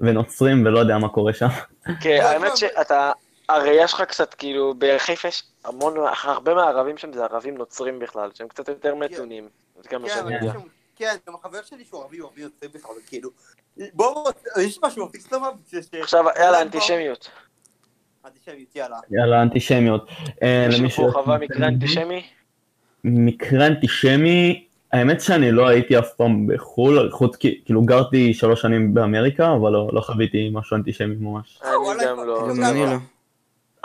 ונוצרים 0.00 0.66
ולא 0.66 0.78
יודע 0.78 0.98
מה 0.98 1.08
קורה 1.08 1.32
שם. 1.32 1.48
כן, 2.00 2.18
האמת 2.22 2.56
שאתה, 2.56 3.12
הראייה 3.48 3.88
שלך 3.88 4.00
קצת 4.02 4.34
כאילו, 4.34 4.74
בחיפה 4.78 5.28
יש 5.28 5.42
המון, 5.64 5.94
הרבה 6.22 6.54
מהערבים 6.54 6.98
שם 6.98 7.12
זה 7.12 7.24
ערבים 7.24 7.56
נוצרים 7.58 7.98
בכלל, 7.98 8.30
שהם 8.34 8.48
קצת 8.48 8.68
יותר 8.68 8.94
מתונים. 8.94 9.48
גם 9.92 10.02
מה 10.02 10.08
כן, 10.08 10.18
אבל. 10.20 10.32
יש 10.32 10.52
שם- 10.52 10.77
כן, 10.98 11.16
גם 11.28 11.34
החבר 11.34 11.58
שלי 11.64 11.84
שהוא 11.84 12.00
ערבי, 12.02 12.18
הוא 12.18 12.28
ערבי 12.28 12.40
יוצא 12.42 12.66
בכלל, 12.74 12.90
כאילו... 13.06 13.30
בואו, 13.94 14.24
יש 14.60 14.78
משהו 14.84 15.06
מפיץ 15.06 15.32
לומר? 15.32 15.50
עכשיו, 16.00 16.24
יאללה, 16.38 16.62
אנטישמיות. 16.62 17.30
אנטישמיות, 18.26 18.76
יאללה. 18.76 18.96
יאללה, 19.10 19.42
אנטישמיות. 19.42 20.08
אה, 20.42 20.64
מישהו 20.68 20.82
למישהו- 20.82 21.12
חווה 21.12 21.38
מקרה 21.38 21.68
אנטישמי? 21.68 22.22
מקרה 23.04 23.66
אנטישמי, 23.66 24.64
האמת 24.92 25.20
שאני 25.20 25.52
לא 25.52 25.68
הייתי 25.68 25.98
אף 25.98 26.12
פעם 26.16 26.46
בחו"ל, 26.46 27.10
חוץ 27.10 27.36
כי- 27.36 27.60
כאילו 27.64 27.82
גרתי 27.82 28.34
שלוש 28.34 28.62
שנים 28.62 28.94
באמריקה, 28.94 29.52
אבל 29.60 29.70
לא, 29.72 29.90
לא 29.92 30.00
חוויתי 30.00 30.50
משהו 30.52 30.76
אנטישמי 30.76 31.14
ממש. 31.20 31.58
אני 31.64 31.76
וואלה, 31.76 32.04
גם 32.06 32.16
לא. 32.26 32.48
לא. 32.74 32.96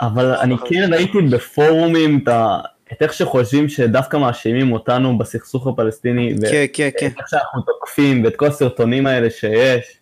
אבל 0.00 0.34
אני. 0.34 0.54
כן 0.68 0.92
ראיתי 0.92 1.18
בפורומים 1.32 2.20
את 2.22 2.28
ה- 2.28 2.60
את 2.92 3.02
איך 3.02 3.12
שחושבים 3.12 3.68
שדווקא 3.68 4.16
מאשימים 4.16 4.72
אותנו 4.72 5.18
בסכסוך 5.18 5.66
הפלסטיני, 5.66 6.34
כן, 6.50 6.66
כן, 6.72 6.88
כן. 6.98 7.08
איך 7.18 7.28
שאנחנו 7.28 7.62
תוקפים, 7.62 8.24
ואת 8.24 8.36
כל 8.36 8.46
הסרטונים 8.46 9.06
האלה 9.06 9.30
שיש, 9.30 10.00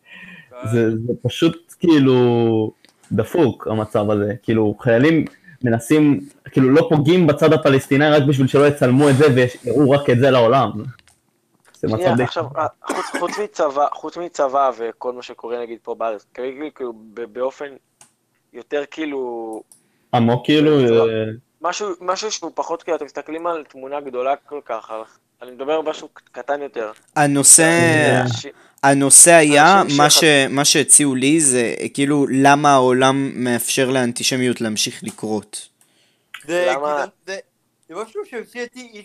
זה, 0.73 0.91
זה 0.91 1.13
פשוט 1.23 1.75
כאילו 1.79 2.73
דפוק 3.13 3.69
המצב 3.71 4.11
הזה, 4.11 4.35
כאילו 4.43 4.75
חיילים 4.81 5.25
מנסים, 5.65 6.21
כאילו 6.51 6.71
לא 6.71 6.87
פוגעים 6.91 7.27
בצד 7.27 7.53
הפלסטיני 7.53 8.09
רק 8.09 8.23
בשביל 8.23 8.47
שלא 8.47 8.67
יצלמו 8.67 9.09
את 9.09 9.17
זה 9.17 9.27
ויראו 9.35 9.91
רק 9.91 10.11
את 10.11 10.19
זה 10.19 10.31
לעולם. 10.31 10.71
זה 11.75 11.89
מצב 11.89 11.97
שנייה, 11.97 12.17
די... 12.17 12.23
עכשיו, 12.23 12.45
אה, 12.57 12.67
חוץ, 12.83 13.07
חוץ 13.19 13.39
מצבא, 13.39 13.87
חוץ 13.93 14.17
מצבא 14.17 14.71
וכל 14.79 15.13
מה 15.13 15.23
שקורה 15.23 15.63
נגיד 15.63 15.79
פה 15.83 15.95
בארץ, 15.95 16.27
כאילו, 16.35 16.67
כאילו 16.75 16.93
באופן 17.33 17.67
יותר 18.53 18.83
כאילו, 18.91 19.63
עמוק 20.15 20.45
כאילו, 20.45 20.79
אה, 20.79 21.25
משהו, 21.63 21.89
משהו 22.01 22.33
שהוא 22.33 22.53
פחות 22.55 22.83
כאילו, 22.83 22.97
אתם 22.97 23.05
מסתכלים 23.05 23.47
על 23.47 23.65
תמונה 23.69 24.01
גדולה 24.01 24.37
כל 24.37 24.61
כך, 24.65 24.91
על, 24.91 25.01
אני 25.43 25.51
מדבר 25.51 25.73
על 25.73 25.83
משהו 25.83 26.09
קטן 26.33 26.63
יותר. 26.63 26.93
הנושא, 27.17 27.63
אה, 27.63 28.29
ש- 28.29 28.47
הנושא 28.83 29.33
היה, 29.33 29.83
מה, 29.97 30.11
ש, 30.11 30.25
מה 30.51 30.65
שהציעו 30.65 31.15
לי 31.15 31.41
זה 31.41 31.75
כאילו 31.95 32.27
למה 32.31 32.73
העולם 32.73 33.31
מאפשר 33.35 33.91
לאנטישמיות 33.91 34.61
להמשיך 34.61 35.01
לקרות. 35.03 35.69
זה 36.47 36.73
למה- 36.75 37.05
גזען- 37.27 37.35
זה 37.89 37.95
משהו 38.03 38.23
שהפסיד 38.31 38.63
אותי, 38.63 39.03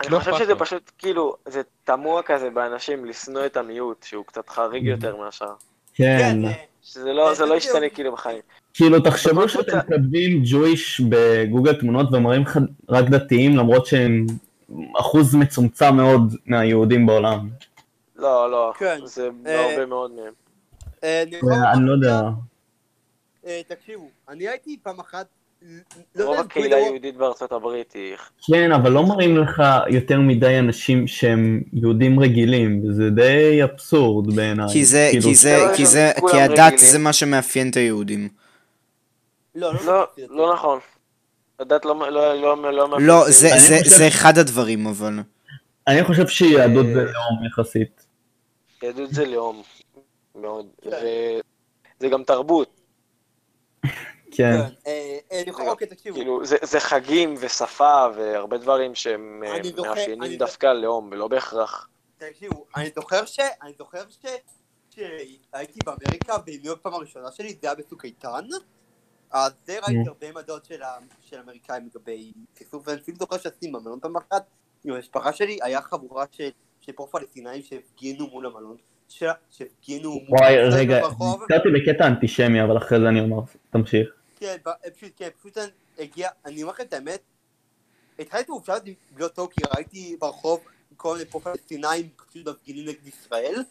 אני 0.00 0.10
לא 0.10 0.18
חושב 0.18 0.38
שזה. 0.38 0.54
פשוט 0.54 0.90
כאילו, 0.98 1.36
זה 1.48 1.62
תמוה 1.84 2.22
כזה 2.22 2.50
באנשים 2.50 3.04
לשנוא 3.04 3.46
את 3.46 3.56
המיעוט, 3.56 4.02
שהוא 4.02 4.24
קצת 4.24 4.48
חריג 4.48 4.84
יותר 4.84 5.16
מהשאר. 5.16 5.52
כן. 5.94 6.18
כן, 6.20 6.44
אה, 6.44 6.52
שזה 6.82 7.12
לא, 7.12 7.32
לא 7.48 7.54
ישתנה. 7.54 7.88
כאילו 7.94 8.12
בחיים. 8.12 8.40
כאילו 8.76 9.00
תחשבו 9.00 9.48
שאתם 9.48 9.78
כותבים 9.80 10.42
ג'ויש 10.44 11.00
בגוגל 11.08 11.80
תמונות 11.80 12.12
ומראים 12.12 12.42
לך 12.42 12.58
רק 12.88 13.08
דתיים 13.08 13.56
למרות 13.56 13.86
שהם 13.86 14.26
אחוז 15.00 15.34
מצומצם 15.34 15.96
מאוד 15.96 16.36
מהיהודים 16.46 17.06
בעולם. 17.06 17.48
לא, 18.16 18.50
לא, 18.50 18.72
כן. 18.78 18.98
זה 19.04 19.28
אה, 19.46 19.70
הרבה 19.70 19.86
מאוד 19.86 20.10
מהם. 20.10 20.32
אה, 21.04 21.22
אני 21.22 21.36
יכול 21.36 21.52
אני 21.52 21.86
לא 21.86 21.92
יודע. 21.92 22.20
אה, 23.46 23.60
תקשיבו, 23.68 24.08
אני 24.28 24.48
הייתי 24.48 24.76
פעם 24.82 25.00
אחת... 25.00 25.26
לא 26.16 26.24
רוב 26.24 26.38
הקהילה 26.38 26.76
היהודית 26.76 27.16
בארצות 27.16 27.52
הברית 27.52 27.92
היא... 27.92 28.16
כן, 28.46 28.72
אבל 28.72 28.92
לא 28.92 29.06
מראים 29.06 29.36
לך 29.36 29.62
יותר 29.90 30.20
מדי 30.20 30.58
אנשים 30.58 31.06
שהם 31.06 31.62
יהודים 31.72 32.20
רגילים, 32.20 32.82
וזה 32.84 33.10
די 33.10 33.64
אבסורד 33.64 34.34
בעיניי. 34.34 34.68
כי 34.72 34.84
זה, 34.84 35.08
כאילו, 35.10 35.22
כי 35.22 35.34
זה, 35.34 35.56
לא, 35.68 35.76
כי 35.76 35.86
זה, 35.86 36.12
הדת. 36.32 36.78
זה 36.78 36.98
מה 36.98 37.12
שמאפיין 37.12 37.70
את 37.70 37.76
היהודים. 37.76 38.28
לא, 39.56 39.74
לא, 39.74 39.80
לא, 39.86 40.06
לא, 40.18 40.36
לא 40.36 40.54
נכון. 40.54 40.78
הדת 41.58 41.84
לא, 41.84 42.10
לא, 42.10 42.40
לא, 42.40 42.72
לא, 42.72 43.00
לא, 43.00 43.24
זה, 43.30 43.52
אני 43.52 43.60
זה, 43.60 43.76
חושב- 43.78 43.96
זה 43.96 44.08
אחד 44.08 44.38
הדברים 44.38 44.86
אבל. 44.86 45.12
אני 45.86 46.04
חושב 46.04 46.28
שיהדות 46.28 46.86
אה, 46.86 46.92
זה 46.94 47.04
לאום 47.04 47.46
יחסית. 47.46 48.06
יהדות 48.82 49.10
זה 49.14 49.26
לאום. 49.26 49.62
מאוד. 50.34 50.66
כן. 50.82 50.90
וזה 50.90 52.08
גם 52.08 52.24
תרבות. 52.24 52.80
כן. 53.82 53.88
כן, 54.30 54.60
אה, 54.86 55.18
אה, 55.32 55.68
אוקיי, 55.68 55.86
תקשיבו. 55.86 56.16
כאילו, 56.16 56.46
זה, 56.46 56.56
זה 56.62 56.80
חגים 56.80 57.34
ושפה 57.40 58.06
והרבה 58.16 58.58
דברים 58.58 58.94
שהם 58.94 59.42
אה, 59.46 59.58
מאפיינים 59.76 60.38
דווקא 60.38 60.66
לאום, 60.66 61.08
ולא 61.12 61.28
בהכרח. 61.28 61.88
תקשיבו, 62.18 62.64
אני 62.76 62.90
זוכר 62.94 63.26
ש... 63.26 63.40
אני 63.62 63.72
זוכר 63.78 64.02
ש... 64.08 64.26
שהייתי 64.90 65.78
באמריקה 65.84 66.36
יורק 66.62 66.78
פעם 66.82 66.94
הראשונה 66.94 67.30
שלי, 67.32 67.48
זה 67.62 67.68
היה 67.68 67.74
בצוק 67.74 68.04
איתן. 68.04 68.44
אז 69.30 69.52
זה 69.66 69.78
ראיתי 69.78 69.92
נו. 69.92 70.08
הרבה 70.08 70.28
עמדות 70.28 70.64
של 70.64 71.36
האמריקאים 71.36 71.88
לגבי 71.94 72.32
סכסוך, 72.54 72.82
ואני 72.86 73.00
אפילו 73.00 73.16
זוכר 73.18 73.38
שעשיתי 73.38 73.68
במלון 73.68 74.00
פעם 74.00 74.16
אחת 74.16 74.46
עם 74.84 74.94
המשפחה 74.94 75.32
שלי, 75.32 75.58
היה 75.62 75.80
חבורה 75.80 76.24
של 76.30 76.92
פה 76.96 77.06
פלסטינאים 77.10 77.62
שהפגינו 77.62 78.26
מול 78.26 78.46
המלון, 78.46 78.76
שהפגינו 79.08 80.10
מול 80.10 80.38
וואי, 80.38 80.58
המלון 80.58 80.78
רגע, 80.78 81.00
ברחוב. 81.00 81.42
נזכרתי 81.42 81.68
בקטע 81.68 82.06
אנטישמי, 82.06 82.62
אבל 82.62 82.76
אחרי 82.76 83.00
זה 83.00 83.08
אני 83.08 83.20
אומר, 83.20 83.42
תמשיך. 83.70 84.08
כן, 84.36 84.56
פשוט, 84.96 85.12
כן, 85.16 85.28
פשוט 85.40 85.58
הגיע, 85.98 86.28
אני 86.44 86.62
אומר 86.62 86.72
לכם 86.72 86.84
את 86.84 86.92
האמת, 86.92 87.20
התחלתי 88.18 88.52
חופשה 88.52 88.74
להיות 89.16 89.34
טוב, 89.34 89.48
כי 89.50 89.60
ראיתי 89.76 90.16
ברחוב 90.20 90.60
כל 90.96 91.16
מיני 91.16 91.30
פה 91.30 91.40
פלסטינאים 91.40 92.08
פשוט 92.16 92.48
מפגינים 92.48 92.88
נגד 92.88 93.06
ישראל, 93.06 93.62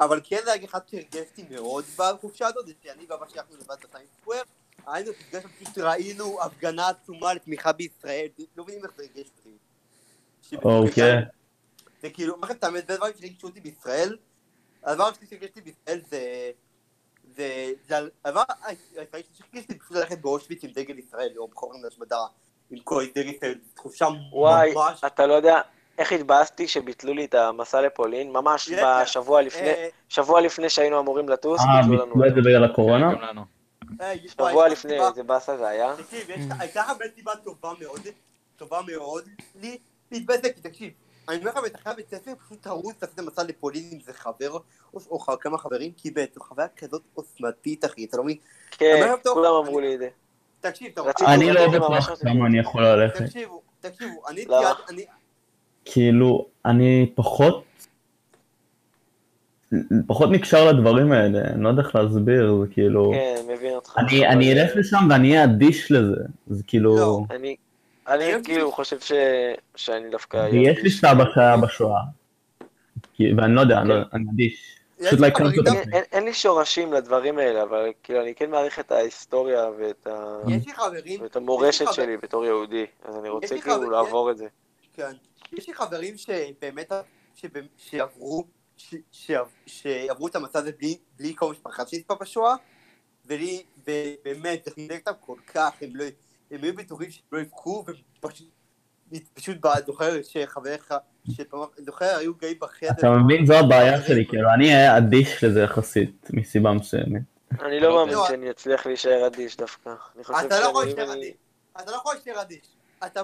אבל 0.00 0.20
כן 0.24 0.38
זה 0.44 0.52
היה 0.52 0.64
אחד 0.64 0.80
שהרגשתי 0.90 1.44
מאוד 1.50 1.84
בחופשה 1.96 2.46
הזאת, 2.46 2.66
זה 2.66 2.72
שאני 2.82 3.04
ואבא 3.08 3.26
שלי 3.28 3.40
הלכנו 3.40 3.56
לבד 3.56 3.76
בטיים 3.84 4.06
סקוויר, 4.20 4.42
היינו 4.86 5.10
בפגש, 5.12 5.42
פשוט 5.62 5.78
ראינו 5.78 6.42
הפגנה 6.42 6.88
עצומה 6.88 7.34
לתמיכה 7.34 7.72
בישראל, 7.72 8.26
לא 8.56 8.64
מבינים 8.64 8.84
איך 8.84 8.92
זה 8.96 9.02
הרגש 9.02 9.30
אותי. 9.38 9.50
אוקיי. 10.64 11.14
זה 12.02 12.10
כאילו, 12.10 12.34
אומר 12.34 12.44
לכם 12.44 12.54
את 12.54 12.64
האמת, 12.64 12.86
זה 12.86 12.96
דברים 12.96 13.12
שהרגשו 13.20 13.46
אותי 13.46 13.60
בישראל, 13.60 14.16
הדבר 14.84 15.04
השני 15.04 15.26
שהרגשתי 15.30 15.60
בישראל 15.60 16.00
זה... 16.10 16.50
זה, 17.36 17.48
זה 17.88 17.96
על- 17.96 18.10
הדבר 18.24 18.42
הישראלי 18.64 19.22
שהרגשתי 19.38 19.78
פשוט 19.78 19.92
ללכת 19.96 20.18
באושוויץ 20.18 20.64
עם 20.64 20.70
דגל 20.70 20.98
ישראל 20.98 21.28
יום 21.34 21.50
חורן 21.54 21.80
להשמדה 21.82 22.18
עם 22.70 22.78
כל 22.78 23.04
דגל 23.14 23.28
ישראל, 23.28 23.58
תחושה 23.74 24.06
וואי, 24.32 24.74
ממש... 24.74 25.04
אתה 25.06 25.26
לא 25.26 25.34
יודע 25.34 25.60
איך 25.98 26.12
התבאסתי 26.12 26.68
שביטלו 26.68 27.14
לי 27.14 27.24
את 27.24 27.34
המסע 27.34 27.80
לפולין, 27.80 28.32
ממש 28.32 28.68
יש- 28.68 28.80
בשבוע 29.02 29.42
לפני, 29.42 29.68
אה, 29.68 29.88
שבוע 30.08 30.40
לפני 30.40 30.68
שהיינו 30.70 31.00
אמורים 31.00 31.28
לטוס, 31.28 31.60
אה, 31.60 31.66
ביטלו 31.82 31.94
לנו 31.94 32.14
ביטלו 32.14 32.26
את. 32.28 32.34
זה 32.34 32.40
בגלל 32.40 32.64
הקורונה? 32.64 33.10
אה, 34.00 34.12
שבוע 34.28 34.68
לפני, 34.68 35.06
איזה 35.08 35.22
באסה 35.22 35.56
זה 35.56 35.68
היה. 35.68 35.94
תקשיב, 35.96 36.28
הייתה 36.58 36.82
הרבה 36.82 37.04
סיבה 37.14 37.32
טובה 37.44 37.72
מאוד, 37.80 38.00
טובה 38.56 38.80
מאוד, 38.92 39.24
לי 39.60 39.78
להתבאס, 40.12 40.40
כי 40.40 40.60
תקשיב, 40.60 40.92
אני 41.28 41.38
אומר 41.38 41.50
לך, 41.50 41.56
בתחילת 41.64 41.96
בית 41.96 42.08
ספר 42.10 42.32
פשוט 42.46 42.62
תרוץ 42.62 42.94
לעשות 43.02 43.20
מסע 43.20 43.42
לפולין 43.42 43.88
עם 43.92 44.00
זה 44.00 44.12
חבר, 44.12 44.58
או 44.94 45.18
כמה 45.40 45.58
חברים, 45.58 45.92
כי 45.96 46.10
בעצם 46.10 46.40
חוויה 46.40 46.68
כזאת 46.76 47.02
עוצמתית, 47.14 47.84
אחי, 47.84 48.04
אתה 48.04 48.16
לא 48.16 48.24
מבין? 48.24 48.36
כן, 48.70 49.14
כולם 49.32 49.44
אני- 49.44 49.68
אמרו 49.68 49.80
לי 49.80 49.94
את 49.94 49.98
זה. 49.98 50.08
תקשיב, 50.60 50.88
אתה 50.92 51.00
רציתי- 51.02 51.30
אני 51.30 51.52
לא 51.52 51.60
רציתי 51.60 51.78
ממש. 51.78 52.04
כמה 52.22 52.46
אני 52.46 52.58
יכול 52.58 52.82
ללכת. 52.84 53.22
תקשיבו, 53.22 53.62
תקשיבו, 53.80 54.22
אני... 54.28 54.46
כאילו, 55.84 56.46
אני 56.64 57.12
פחות... 57.14 57.64
פחות 60.06 60.30
נקשר 60.30 60.72
לדברים 60.72 61.12
האלה, 61.12 61.40
אני 61.40 61.62
לא 61.62 61.68
יודע 61.68 61.82
איך 61.82 61.94
להסביר, 61.94 62.56
זה 62.60 62.66
כאילו... 62.72 63.12
כן, 63.14 63.52
מבין 63.54 63.74
אותך. 63.74 63.94
אני, 63.98 64.18
אבל, 64.26 64.36
אני 64.36 64.52
אלך 64.52 64.76
לשם 64.76 65.08
ואני 65.10 65.30
אהיה 65.30 65.44
אדיש 65.44 65.92
לזה, 65.92 66.16
זה 66.46 66.62
כאילו... 66.66 66.96
לא. 66.96 67.20
אני, 67.30 67.56
אני 68.08 68.24
כאילו 68.44 68.72
חושב 68.72 69.00
ש... 69.00 69.12
שאני 69.76 70.10
דווקא... 70.10 70.48
ויש 70.52 70.78
לי 70.82 70.90
סבא 70.90 71.24
שהיה 71.34 71.56
בשואה. 71.56 72.00
כי- 73.14 73.32
ואני 73.36 73.54
לא 73.54 73.60
יודע, 73.60 73.80
אני 73.80 73.88
לא- 73.88 73.94
אני 74.12 74.24
אדיש. 74.34 74.78
לא. 75.00 75.08
אין, 75.66 75.92
אין, 75.92 76.02
אין 76.12 76.24
לי 76.24 76.34
שורשים 76.34 76.92
לדברים 76.92 77.38
האלה, 77.38 77.62
אבל 77.62 77.88
כאילו 78.02 78.20
אני 78.22 78.34
כן 78.34 78.50
מעריך 78.50 78.78
את 78.80 78.92
ההיסטוריה 78.92 79.64
ואת, 79.78 80.06
ה... 80.06 80.36
חברים... 80.76 81.22
ואת 81.22 81.36
המורשת 81.36 81.92
שלי 81.92 82.16
בתור 82.16 82.44
יהודי, 82.44 82.86
אז 83.08 83.16
אני 83.18 83.28
רוצה 83.28 83.48
כאילו 83.60 83.74
חבר- 83.76 83.84
לעבור 83.88 84.30
את 84.30 84.38
זה. 84.38 84.46
כן. 84.96 85.12
יש 85.52 85.68
לי 85.68 85.74
חברים 85.74 86.14
שבאמת, 86.16 86.92
שבאמת- 87.36 87.68
שעברו, 87.76 88.44
ש- 88.76 88.94
שעב- 89.12 89.48
שעברו 89.66 90.28
את 90.28 90.36
המצב 90.36 90.58
הזה 90.58 90.72
בלי, 90.78 90.98
בלי 91.18 91.32
כל 91.36 91.50
משפחה 91.50 91.86
שנספה 91.86 92.14
בשואה, 92.20 92.54
ולי, 93.26 93.62
ובאמת, 93.78 94.64
זה 94.64 94.70
חיזק 94.70 95.08
אותם 95.08 95.18
כל 95.20 95.36
כך, 95.54 95.70
הם 95.80 95.90
לא, 95.96 96.04
הם 96.50 96.58
היו 96.62 96.74
בטוחים 96.74 97.10
שהם 97.10 97.22
לא 97.32 97.38
יבכו, 97.38 97.84
ופשוט, 98.18 98.48
פשוט 99.34 99.56
זוכר 99.86 100.22
שחבריך, 100.22 100.94
שפעם, 101.30 101.60
זוכר, 101.78 102.16
היו 102.16 102.34
גאים 102.34 102.56
בחדר. 102.60 102.90
אתה 102.90 103.10
מבין, 103.10 103.46
זו 103.46 103.54
הבעיה 103.54 104.02
שלי, 104.02 104.26
כאילו, 104.28 104.50
אני 104.54 104.74
אהיה 104.74 104.98
אדיש 104.98 105.44
לזה 105.44 105.60
יחסית, 105.60 106.28
מסיבה 106.32 106.72
מסוימת. 106.72 107.22
אני 107.62 107.80
לא 107.80 107.88
לא 107.88 107.96
מאמין 107.96 108.12
יודע. 108.12 108.28
שאני 108.28 108.50
אצליח 108.50 108.86
להישאר 108.86 109.26
אדיש 109.26 109.56
דווקא. 109.56 109.94
חושב 110.22 110.46
אתה 110.46 110.60
לא 111.90 111.96
יכול 111.96 112.14
להישאר 112.14 112.42
אדיש. 112.42 112.66
אתה 113.06 113.20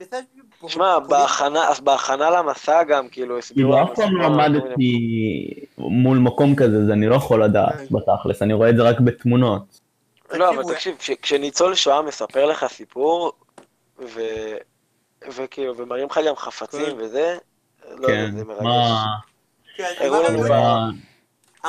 בסדר, 0.00 0.18
שמע, 0.66 0.98
בהכנה, 0.98 1.68
אז 1.68 1.80
בהכנה 1.80 2.30
למסע 2.30 2.82
גם, 2.82 3.08
כאילו, 3.08 3.38
הסבירו 3.38 3.72
כאילו 3.72 3.92
אף 3.92 3.96
פעם 3.96 4.16
לא 4.16 4.26
עמדתי 4.26 5.54
מול 5.78 6.18
מקום 6.18 6.56
כזה, 6.56 6.76
אז 6.76 6.90
אני 6.90 7.06
לא 7.06 7.14
יכול 7.14 7.44
לדעת 7.44 7.90
בתכלס, 7.90 8.42
אני 8.42 8.52
רואה 8.52 8.70
את 8.70 8.76
זה 8.76 8.82
רק 8.82 9.00
בתמונות. 9.00 9.80
לא, 10.32 10.48
אבל 10.48 10.62
תקשיבו, 10.62 10.72
תקשיב, 10.74 10.96
כש- 10.98 11.22
כשניצול 11.22 11.74
שואה 11.74 12.02
מספר 12.02 12.46
לך 12.46 12.66
סיפור, 12.68 13.32
ו... 13.98 14.20
וכאילו, 15.36 15.76
ומראים 15.76 16.06
לך 16.06 16.20
גם 16.26 16.36
חפצים 16.36 16.86
כן. 16.86 16.96
וזה, 16.98 17.36
לא 17.90 18.06
כן, 18.06 18.30
יודע, 18.32 18.38
זה 18.38 18.44
מרגש. 18.44 18.64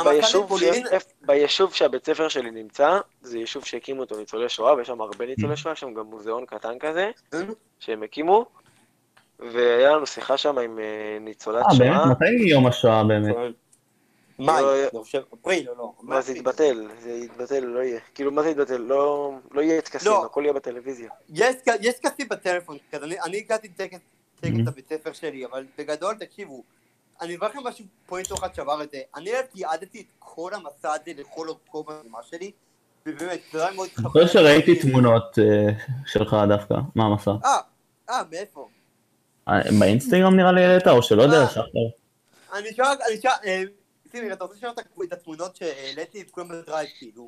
ביישוב, 0.03 0.47
פולין. 0.47 0.83
ביישוב 1.21 1.73
שהבית 1.73 2.05
ספר 2.05 2.27
שלי 2.27 2.51
נמצא, 2.51 2.99
זה 3.21 3.37
יישוב 3.39 3.65
שהקימו 3.65 4.01
אותו 4.01 4.17
ניצולי 4.17 4.49
שואה, 4.49 4.73
ויש 4.75 4.87
שם 4.87 5.01
הרבה 5.01 5.25
ניצולי 5.25 5.57
שואה, 5.57 5.73
יש 5.73 5.79
שם 5.79 5.93
גם 5.93 6.05
מוזיאון 6.05 6.45
קטן 6.45 6.79
כזה, 6.79 7.11
כן. 7.31 7.45
שהם 7.79 8.03
הקימו, 8.03 8.45
והיה 9.39 9.89
לנו 9.95 10.05
שיחה 10.05 10.37
שם 10.37 10.57
עם 10.59 10.79
אה, 10.79 10.83
ניצולת 11.21 11.63
אה, 11.65 11.79
באמת? 11.79 11.93
שואה. 11.95 12.05
מתי 12.11 12.49
יום 12.49 12.67
השואה 12.67 13.03
באמת? 13.03 13.35
מאי, 14.39 14.61
לא, 14.61 15.01
אפריל, 15.33 15.69
או 15.69 15.75
לא. 15.77 15.93
מה 16.01 16.21
זה 16.21 16.33
יתבטל? 16.33 16.87
זה 16.99 17.11
יתבטל, 17.11 17.59
לא 17.59 17.79
יהיה. 17.79 17.99
כאילו, 18.15 18.31
מה 18.31 18.41
זה 18.43 18.49
יתבטל? 18.49 18.77
לא 18.77 19.31
לא 19.51 19.61
יהיה 19.61 19.81
טקסים, 19.81 20.11
לא. 20.11 20.25
הכל 20.25 20.41
יהיה 20.43 20.53
בטלוויזיה. 20.53 21.09
יש 21.29 21.55
טקסים 22.01 22.27
בטלפון, 22.29 22.77
אני- 22.93 23.21
אני 23.21 23.37
הגעתי 23.37 23.67
לטקס 23.67 23.99
טקס 24.41 24.51
Mhm. 24.55 24.67
לבית 24.67 24.89
ספר 24.89 25.13
שלי, 25.13 25.45
אבל 25.45 25.65
בגדול, 25.77 26.15
תקשיבו, 26.15 26.63
אני 27.21 27.35
אברך 27.35 27.49
לכם 27.55 27.67
משהו, 27.67 27.85
פואנט 28.05 28.33
אחד 28.33 28.55
שעבר 28.55 28.83
את 28.83 28.91
זה, 28.91 29.01
אני 29.15 29.31
תיעדתי 29.53 30.01
את 30.01 30.05
כל 30.19 30.51
המסע 30.53 30.93
הזה 30.93 31.11
לכל 31.21 31.47
אורכו 31.49 31.83
בזמן 31.83 32.19
שלי, 32.29 32.51
ובאמת, 33.05 33.39
זה 33.51 33.65
היה 33.65 33.75
מאוד 33.75 33.89
אני 33.99 34.07
חושב 34.09 34.27
שראיתי 34.27 34.79
תמונות 34.81 35.39
אה, 35.39 35.73
שלך 36.05 36.35
דווקא, 36.49 36.73
מה 36.95 37.03
המסע? 37.05 37.31
אה, 37.45 37.57
אה, 38.09 38.21
מאיפה? 38.31 38.67
אה, 39.47 39.59
באינסטגרם 39.79 40.35
נראה 40.35 40.51
לי 40.51 40.65
העלית, 40.65 40.87
או 40.87 41.03
שלא 41.03 41.23
יודע, 41.23 41.41
אה. 41.41 41.49
שחר. 41.49 41.69
אני 42.53 42.73
שואל, 42.73 42.87
אני 43.09 43.21
שואל, 43.21 43.67
סימי, 44.11 44.33
אתה 44.33 44.43
רוצה 44.43 44.55
לשאול 44.57 44.71
את 45.03 45.13
התמונות 45.13 45.55
שהעליתי 45.55 46.21
את 46.21 46.31
כולם 46.31 46.47
בדרייב, 46.47 46.89
כאילו? 46.99 47.27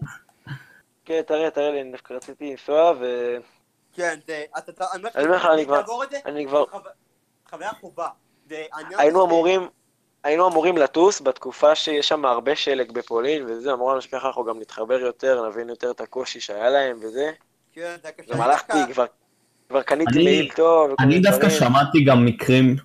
כן, 1.06 1.22
תראה, 1.28 1.52
תראה 1.52 1.72
לי, 1.72 1.82
אני 1.82 1.92
דווקא 1.92 2.14
רציתי 2.14 2.52
לנסוע, 2.52 2.94
ו... 3.00 3.36
כן, 3.94 4.20
זה, 4.28 4.44
אתה, 4.58 4.86
אני 4.94 5.26
אומר 5.26 5.36
לך, 5.36 5.46
אני 5.54 5.66
כבר- 5.66 5.84
אני 6.26 6.46
כבר... 6.48 6.66
חו- 6.66 6.78
חוויה 7.50 7.72
חובה. 7.82 8.08
היינו 8.98 9.26
אמורים... 9.26 9.70
היינו 10.28 10.48
אמורים 10.48 10.78
לטוס 10.78 11.22
בתקופה 11.22 11.76
שיש 11.76 12.08
שם 12.08 12.26
הרבה 12.26 12.56
שלג 12.56 12.92
בפולין, 12.92 13.46
וזה, 13.48 13.74
אמרו 13.74 13.92
לנו 13.92 14.02
שככה 14.02 14.28
אנחנו 14.28 14.44
גם 14.46 14.60
נתחבר 14.60 15.00
יותר, 15.00 15.50
נבין 15.50 15.70
יותר 15.70 15.92
את 15.92 16.02
הקושי 16.02 16.40
שהיה 16.40 16.70
להם 16.70 16.98
וזה. 17.02 17.32
כן, 17.74 17.96
זה 18.04 18.10
קשה. 18.18 18.34
גם 18.34 18.42
הלכתי, 18.42 18.78
כבר, 18.94 19.06
כבר 19.70 19.82
קניתי 19.82 20.12
אני- 20.16 20.24
מעיל 20.24 20.50
טוב, 20.56 20.92
אני 21.00 21.20
דווקא. 21.20 21.50
שמעתי 21.50 22.04
גם 22.04 22.26
מקרים 22.26 22.76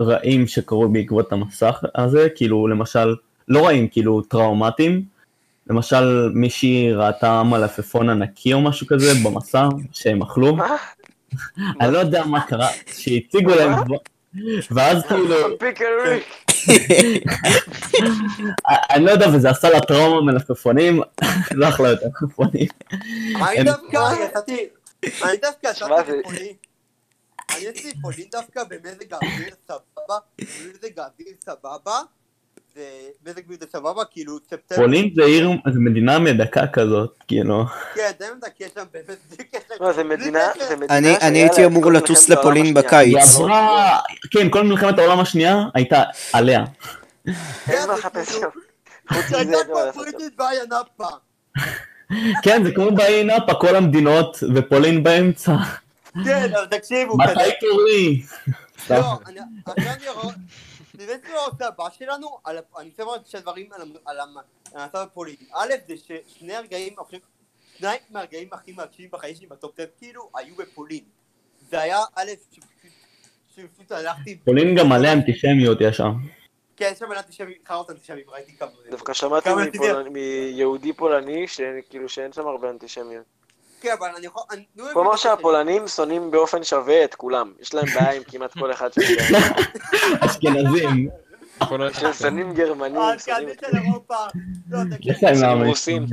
רעים 0.00 0.46
שקרו 0.46 0.88
בעקבות 0.88 1.32
המסך 1.32 1.80
הזה, 1.94 2.28
כאילו 2.34 2.66
למשל, 2.68 3.14
לא 3.48 3.66
רעים, 3.66 3.88
כאילו 3.88 4.22
טראומטיים. 4.22 5.02
למשל, 5.70 6.28
מישהי 6.34 6.92
ראתה 6.92 7.42
מלפפון 7.42 8.10
ענקי 8.10 8.52
או 8.52 8.60
משהו 8.60 8.86
כזה 8.86 9.06
במסע, 9.24 9.68
שהם 9.92 10.22
אכלו. 10.22 10.56
מה? 10.56 10.76
אני 11.80 11.92
לא 11.92 11.98
יודע 11.98 12.24
מה 12.24 12.40
קרה, 12.40 12.68
שהציגו 12.86 13.50
להם, 13.54 13.72
ואז 14.70 15.02
כאילו. 15.08 15.34
אני 18.90 19.04
לא 19.04 19.10
יודע, 19.10 19.26
וזה 19.34 19.50
עשה 19.50 19.70
לה 19.70 19.80
טראומה 19.80 20.32
מלפפונים, 20.32 21.00
לא 21.50 21.68
אכלה 21.68 21.88
יותר 21.88 22.06
מלפפונים. 22.22 22.66
אני 23.34 23.58
הם- 23.58 23.64
דווקא 23.66 23.98
אני 25.24 25.36
דווקא 25.42 25.72
זה- 25.72 26.16
לפולין, 26.16 26.54
אני 27.50 27.60
יצאתי 27.64 27.92
לפולין 27.98 28.26
דווקא 28.32 28.64
במזג 28.64 29.12
האוויר 29.14 29.54
סבבה, 29.68 30.18
במזג 30.38 30.98
האוויר 30.98 31.34
סבבה, 31.44 32.00
ומזג 32.76 33.40
האוויר 33.50 33.58
סבבה, 33.72 34.02
כאילו 34.10 34.38
ספטמבר, 34.50 34.82
פולין 34.82 35.10
זה 35.16 35.24
עיר, 35.24 35.48
זה 35.72 35.80
מדינה 35.80 36.18
מדכא 36.18 36.64
כזאת, 36.72 37.14
כאילו. 37.28 37.64
כן, 37.94 38.10
די 38.18 38.24
מדכא 38.36 38.64
שם, 38.74 38.84
באמת, 38.92 39.18
בלי 39.30 39.44
קשר, 39.44 39.74
לא, 39.80 39.92
זה 39.92 40.04
מדינה. 40.04 40.38
זה 40.68 40.76
מדינה 40.76 41.18
אני- 41.20 41.38
הייתי 41.42 41.64
אמור 41.66 41.92
לטוס 41.92 42.28
לפולין 42.28 42.76
השנייה. 42.76 42.98
היא 43.00 43.16
בקיץ. 43.16 43.34
עברה, 43.36 43.98
כן, 44.30 44.50
כל 44.50 44.64
מלחמת 44.64 44.98
העולם 44.98 45.20
השנייה 45.20 45.56
הייתה 45.74 46.02
עליה. 46.32 46.64
אין 47.26 47.34
כן, 47.66 47.74
מה 47.78 47.86
זה 47.86 47.92
לחפש 47.92 48.28
כאילו- 48.28 48.40
שם. 49.20 49.34
אין 49.36 49.50
מה 49.50 49.92
בעיה 50.36 50.62
נאפה. 50.70 51.08
כן, 52.42 52.64
זה 52.64 52.70
כמו 52.74 52.90
באי 52.94 53.24
נאפה, 53.24 53.54
כל 53.54 53.76
המדינות, 53.76 54.36
ופולין 54.54 55.02
באמצע. 55.02 55.52
כן, 56.24 56.50
אבל 56.54 56.66
תקשיבו, 56.66 57.16
מתי 57.18 57.50
תורי? 57.60 58.22
לא, 58.90 59.18
באמת 60.94 61.20
לא 61.28 61.46
עושה 61.46 61.66
הבא 61.66 61.90
שלנו, 61.90 62.38
על 62.44 62.58
אני 62.78 62.88
רוצה 62.88 63.02
לומר 63.02 63.16
שני 63.26 63.40
דברים 63.40 63.72
על 63.72 63.80
על 64.04 64.20
המ- 64.20 64.36
על 64.74 64.80
המצב 64.80 64.98
הפוליטי. 64.98 65.46
א', 65.52 65.72
זה 65.88 65.94
ששני 65.96 66.54
הרגעים, 66.56 66.94
אני 66.98 67.04
חושב, 67.06 67.18
שניים 67.78 68.00
מהרגעים 68.10 68.48
הכי 68.52 68.72
מרגשים 68.72 69.08
בחיים 69.10 69.34
שלי 69.34 69.46
בטופ 69.46 69.80
10, 69.80 69.86
כאילו, 69.98 70.30
היו 70.34 70.54
בפולין. 70.56 71.04
זה 71.70 71.80
היה, 71.80 71.98
א', 72.14 72.30
שפשוט, 73.50 73.92
הלכתי, 73.92 74.38
פולין 74.44 74.76
גם 74.78 74.88
מלא 74.88 75.12
אנטישמיות 75.12 75.78
יש 75.80 75.96
שם. 75.96 76.12
כן, 76.76 76.88
יש 76.92 76.98
שם 76.98 77.12
אנטישמים, 77.12 77.54
חרות 77.68 77.90
אנטישמים, 77.90 78.24
ראיתי 78.30 78.56
כמה. 78.56 78.70
דווקא 78.90 79.12
שמעתי 79.12 79.48
מיהודי 80.10 80.92
פולני, 80.92 81.48
שכאילו 81.48 82.08
שאין 82.08 82.32
שם 82.32 82.46
הרבה 82.46 82.70
אנטישמיות. 82.70 83.24
כן, 83.82 83.92
אבל 83.98 84.08
אני 84.16 84.26
יכול, 84.26 84.42
אני... 84.50 84.64
את 85.14 85.18
זה. 85.18 85.22
שהפולנים 85.22 85.88
שונאים 85.88 86.30
באופן 86.30 86.64
שווה 86.64 87.04
את 87.04 87.14
כולם. 87.14 87.52
יש 87.60 87.74
להם 87.74 87.86
בעיה 87.86 88.12
עם 88.12 88.22
כמעט 88.24 88.52
כל 88.52 88.72
אחד 88.72 88.92
שמגיע. 88.92 89.38
אשכנזים. 90.20 91.08
שונאים 92.18 92.54
גרמנים, 92.54 92.96
אה, 92.96 93.18
כן, 93.24 93.32
את 93.52 93.64
של 93.70 93.76
אירופה. 93.78 94.14
לא, 94.70 94.78
תקשיב, 94.96 95.12
יש 95.12 95.22
להם 95.22 95.34
שהם 95.34 95.44
למה 95.44 95.66
רוסים. 95.66 96.06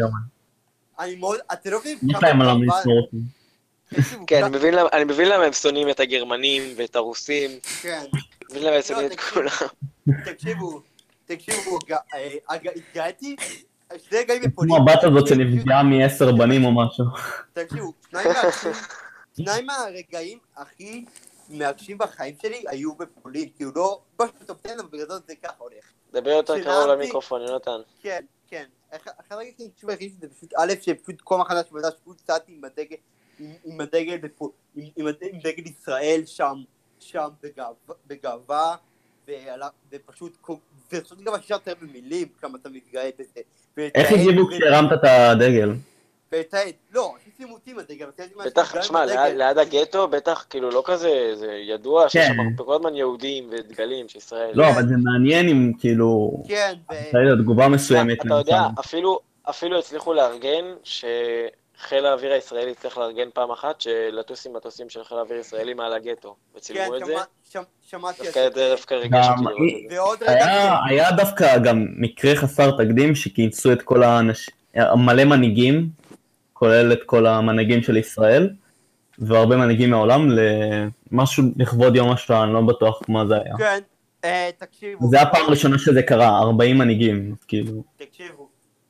אני 1.00 1.16
מאוד, 1.16 1.40
אתם 1.54 1.72
לא 1.72 1.80
מבינים 1.80 2.00
יש 2.10 2.24
להם 2.24 2.42
אותם. 2.42 3.18
תקשיבו, 3.96 4.26
כן, 4.28 4.44
אני 4.44 4.58
מבין 4.58 4.74
למה- 4.74 4.90
אני 4.94 5.04
הם 5.46 5.54
שונאים 5.54 5.90
את 5.90 6.00
הגרמנים 6.00 6.64
ואת 6.78 6.96
הרוסים. 6.96 7.52
כן. 7.82 8.04
מבין 8.52 8.64
למה 8.64 8.76
הם 8.76 8.82
שונאים 8.82 9.12
את. 9.12 9.20
כולם. 9.20 9.50
תקשיבו, 10.26 10.82
תקשיבו, 11.26 11.80
אה, 12.14 12.30
הג- 12.50 12.70
התגאיתי, 12.76 13.36
שני 13.98 14.20
רגעים 14.20 14.42
כמו 14.44 14.52
בפולין. 14.52 14.76
הבת 14.82 15.04
הזאת 15.04 15.28
שנפגעה 15.28 15.84
מעשר 15.84 16.32
בנים 16.32 16.66
או 16.66 16.72
משהו. 16.76 17.06
תקשיבו, 17.54 17.94
שניים 19.38 19.66
מהרגעים- 19.66 20.40
הכי 20.58 21.06
מרגשים 21.50 21.98
בחיים 21.98 22.36
שלי 22.42 22.64
היו 22.68 22.96
בפולין, 22.96 23.50
כאילו 23.56 23.72
לא 23.76 24.02
בטופ 24.20 24.66
10, 24.66 24.74
אבל 24.80 24.88
בגלל 24.92 25.06
זה 25.28 25.36
ככה 25.44 25.54
הולך. 25.58 25.84
דבר 26.14 26.30
יותר 26.30 26.64
קרוב 26.64 26.88
למיקרופון, 26.88 27.42
יונתן. 27.42 27.80
כן, 28.02 28.20
כן. 28.48 28.66
אחד 28.96 29.12
אחד 29.28 29.36
הרגעים 29.36 29.54
הכי 29.54 29.70
חשוב 29.78 29.90
היחיד 29.90 30.14
זה 30.22 30.28
פשוט, 30.30 30.54
א', 30.58 30.74
שפשוט 30.82 31.22
כל 31.22 31.38
מחדש 31.38 31.66
מחדש 31.72 31.94
פשוט 32.04 32.22
צעדתי 32.28 32.52
עם 32.54 32.64
הדגל, 32.66 32.96
עם- 34.96 35.08
הדגל, 35.08 35.64
ישראל 35.66 36.22
שם, 36.26 36.56
שם 37.00 37.28
בגאווה- 38.08 38.76
ופשוט, 39.92 40.38
כל- 40.42 40.54
זה 40.92 41.04
פשוט 41.04 41.22
גם 41.22 41.36
אפשר 41.36 41.56
לתאר 41.56 41.74
במילים 41.82 42.28
כמה 42.42 42.58
אתה 42.62 42.70
מתגאה 42.70 43.10
בזה. 43.20 43.42
איך 43.96 44.12
הגיבו 44.12 44.48
כשהרמת 44.48 44.94
את 44.94 45.00
הדגל? 45.04 45.72
ולתעד, 46.32 46.62
לא, 46.94 47.14
עשיתי 47.22 47.44
אותי 47.52 47.72
עם 47.72 47.80
הדגל, 47.80 48.04
אבל 48.06 48.12
תגיד 48.16 48.38
בטח, 48.46 48.72
גם 48.72 48.78
עם 48.78 48.84
שמע, 48.84 49.02
הדגל. 49.02 49.28
ליד- 49.38 49.58
הגטו, 49.58 50.08
בטח, 50.08 50.46
כאילו, 50.50 50.70
לא 50.70 50.84
כזה, 50.86 51.10
זה 51.36 51.52
ידוע 51.52 52.10
שיש 52.10 52.28
כן. 52.28 52.34
שם 52.34 52.40
הרבה- 52.40 52.64
כל 52.64 52.76
הזמן 52.76 52.96
יהודים 52.96 53.50
ודגלים 53.52 54.10
של 54.10 54.18
ישראל. 54.18 54.52
לא, 54.54 54.70
אבל 54.70 54.88
זה 54.88 54.96
מעניין 55.04 55.50
אם 55.50 55.72
כאילו... 55.80 56.44
כן, 56.48 56.74
ו... 56.92 56.96
תגובה 57.42 57.68
מסוימת. 57.68 58.26
אתה 58.26 58.34
יודע. 58.34 58.62
אפילו, 58.80 59.20
אפילו 59.50 59.80
הצליחו 59.80 60.14
לארגן, 60.14 60.66
שחיל 61.82 62.06
האוויר 62.06 62.32
הישראלי 62.34 62.74
צריך 62.76 62.98
לארגן 62.98 63.30
פעם 63.34 63.52
אחת, 63.52 63.82
שלטוס 63.82 64.48
עם 64.48 64.54
מטוסים 64.56 64.90
של 64.90 65.04
חיל 65.04 65.18
האוויר 65.18 65.38
הישראלי 65.38 65.74
מעל 65.74 65.94
הגטו, 65.94 66.36
כן, 66.54 66.58
וצילמו 66.58 66.96
את 66.98 67.06
זה. 67.06 67.12
שמע- 67.14 67.22
שמע- 67.52 67.62
שמעתי 67.90 68.22
על 68.22 68.26
דווקא 68.28 68.50
זה. 68.56 68.70
דווקא 68.72 68.94
ריגש 68.94 69.26
אותי 69.30 69.44
לראות 69.44 69.74
את 69.84 69.90
זה. 69.90 69.96
ועוד 69.96 70.24
רגע, 70.24 70.46
היה, 70.46 70.78
היה 70.90 71.12
דווקא 71.12 71.58
גם 71.58 71.86
מקרה 71.98 72.36
חסר 72.36 72.72
תקדים 72.78 73.16
שכינסו 73.16 73.72
את 73.72 73.82
כל 73.82 74.04
האנשים, 74.04 74.54
מלא 75.06 75.24
מנהיגים, 75.24 75.90
כולל 76.54 76.94
את 76.94 77.00
כל 77.06 77.26
המנהיגים 77.26 77.84
של 77.84 77.98
ישראל, 77.98 78.50
והרבה 79.20 79.56
מנהיגים 79.58 79.90
מהעולם 79.90 80.28
למשהו 81.12 81.44
לכבוד 81.58 81.96
יום 81.96 82.12
השואה, 82.12 82.44
אני 82.44 82.54
לא 82.54 82.62
בטוח 82.62 83.00
מה 83.08 83.26
זה 83.28 83.36
היה. 83.36 83.54
כן, 83.58 83.80
אה, 84.24 84.50
תקשיבו. 84.58 85.08
זה 85.08 85.22
הפעם 85.22 85.46
הראשונה 85.46 85.78
שזה 85.78 86.02
קרה, 86.02 86.40
40 86.40 86.78
מנהיגים, 86.78 87.36
כאילו. 87.48 87.84
תקשיבו, 87.98 88.39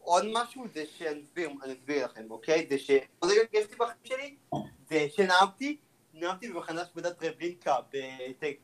עוד 0.10 0.26
משהו 0.34 0.66
זה 0.74 0.84
שאני 0.98 1.22
אסביר, 1.30 1.50
אני 1.64 1.74
אסביר 1.74 2.06
לכם, 2.06 2.22
אוקיי? 2.30 2.68
זה 2.70 2.78
ש... 2.78 2.92
עוד 3.20 3.32
רגע 3.32 3.42
יש 3.54 3.66
לי 3.70 3.76
בחיים 3.76 3.98
שלי, 4.04 4.36
זה 4.90 5.06
שנאמתי, 5.16 5.78
נאמתי 6.14 6.50
במחנה 6.52 6.82
השמדת 6.82 7.18
טרבלינקה. 7.20 7.76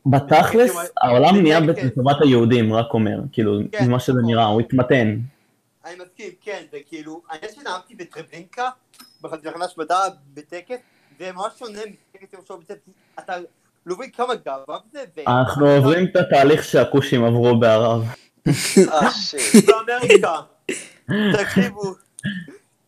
בתכלס, 0.06 0.76
העולם 1.02 1.36
נהיה 1.42 1.60
כן. 1.60 1.86
לטובת 1.86 2.16
היהודים, 2.22 2.72
רק 2.72 2.94
אומר, 2.94 3.18
כאילו, 3.32 3.58
כן, 3.72 3.84
ממה 3.88 4.00
שזה 4.00 4.12
נכון. 4.12 4.30
נראה, 4.30 4.44
הוא 4.44 4.60
התמתן. 4.60 5.16
אני 5.84 5.94
מסכים, 5.94 6.30
כן, 6.40 6.64
זה 6.72 6.78
כאילו, 6.86 7.22
אני 7.30 7.40
שנאמתי 7.54 7.94
בטרבלינקה, 7.94 8.70
במחנה 9.20 9.64
השמדה 9.64 9.98
בטקס, 10.34 10.78
זה 11.18 11.32
ממש 11.32 11.52
שונה 11.58 11.80
כן, 12.12 12.18
כן, 12.30 12.38
עכשיו, 12.40 12.58
זה- 12.68 12.74
אתה 13.18 13.36
לא 13.86 13.96
מבין 13.96 14.10
כמה 14.10 14.34
גאווה 14.34 14.78
זה, 14.92 15.04
ו... 15.16 15.20
אנחנו 15.26 15.70
עוברים 15.70 16.06
את 16.06 16.16
התהליך 16.16 16.64
שהכושים 16.64 17.24
עברו 17.24 17.60
בערב. 17.60 18.04
אה, 18.92 19.10
שיט. 19.10 19.64
באמריקה. 19.86 20.40
תקשיבו, 21.38 21.94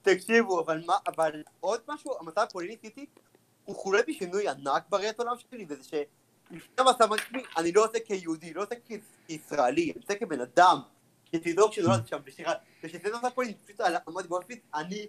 תקשיבו, 0.02 0.60
אבל 0.60 0.82
מה, 0.86 0.94
אבל 1.06 1.42
עוד 1.60 1.80
משהו, 1.88 2.12
המצב 2.20 2.40
הפוליטי 2.40 3.06
הוא 3.64 3.76
חולל 3.76 3.98
בי 4.08 4.18
שינוי 4.18 4.48
ענק 4.48 4.82
בראיית 4.88 5.20
העולם 5.20 5.36
שלי, 5.50 5.66
וזה 5.68 5.84
ש... 5.84 5.94
לפני 6.50 6.74
המצב 6.78 7.12
עצמי, 7.12 7.42
אני 7.56 7.72
לא 7.72 7.84
עושה 7.84 7.98
כיהודי, 8.06 8.54
לא 8.54 8.62
עושה 8.62 8.74
כישראלי, 9.26 9.92
אני 9.92 10.02
עושה 10.02 10.14
כבן 10.14 10.40
אדם, 10.40 10.78
כתינוק 11.32 11.72
שנולד 11.72 12.06
שם 12.06 12.18
וכשזה 12.82 13.08
פה, 13.34 13.42
אני 13.42 13.54
פשוט 13.64 13.80
עמדתי 13.80 14.28
באושוויץ, 14.28 14.60
אני, 14.74 15.06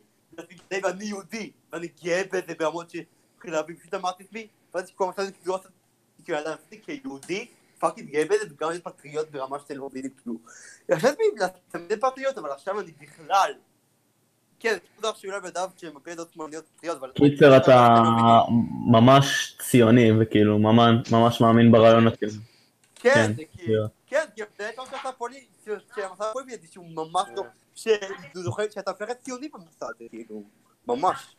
ואני 0.72 1.06
יהודי, 1.06 1.52
ואני 1.72 1.88
גאה 2.04 2.24
בזה 2.32 2.54
ברמות 2.60 2.92
להבין, 3.44 3.76
פשוט 3.76 3.94
אמרתי 3.94 4.24
לעצמי, 4.24 4.48
ואז 4.74 4.92
כל 4.96 5.04
המצב 5.04 5.22
הזה 5.22 5.32
כאילו 6.24 6.38
עשיתי 6.38 6.82
כיהודי, 6.82 7.48
fucking 7.80 8.10
גאה 8.12 8.26
בזה, 8.26 8.46
וגם 8.52 8.70
אני 8.70 8.80
פטריוט 8.80 9.32
ברמה 9.32 9.60
שאתם 9.60 9.78
לא 9.78 9.88
מבינים 9.90 10.12
כלום. 10.24 10.38
ישבתי 10.90 11.24
לצמד 11.40 12.00
פטריוט, 12.02 12.38
אבל 12.38 12.52
עכשיו 12.52 12.80
אני 12.80 12.92
בכלל. 13.02 13.54
כן, 14.60 14.74
זה 14.74 14.80
בטוח 15.00 15.18
שאולי 15.18 15.40
בדף 15.40 15.68
שמפיל 15.78 16.14
דעות 16.14 16.34
שמאלניות 16.34 16.66
פטריוט, 16.76 16.98
אבל... 16.98 17.12
קיצר, 17.12 17.58
אתה. 17.58 17.98
ממש 18.92 19.58
ציוני, 19.62 20.10
וכאילו, 20.22 20.60
ממש- 20.60 21.42
מאמין 21.42 21.72
ברעיון 21.72 22.08
הציוני. 22.08 22.38
כן, 22.96 23.14
כן, 23.14 23.34
זה 23.36 23.44
כאילו, 23.58 23.84
כן. 24.08 24.26
כי 24.36 24.42
זה 24.58 24.70
כל 24.76 24.86
כך 24.86 25.08
פוליטי, 25.18 25.48
שהמצב 25.96 26.24
הפוליטי 26.24 26.68
שהוא 26.72 26.86
ממש 26.90 27.30
לא, 27.36 27.44
שאתה 27.76 28.92
הופך 28.92 29.06
להיות 29.06 29.20
ציוני 29.20 29.50
במצב 29.54 29.86
הזה, 29.96 30.06
כאילו, 30.10 30.44
ממש. 30.88 31.36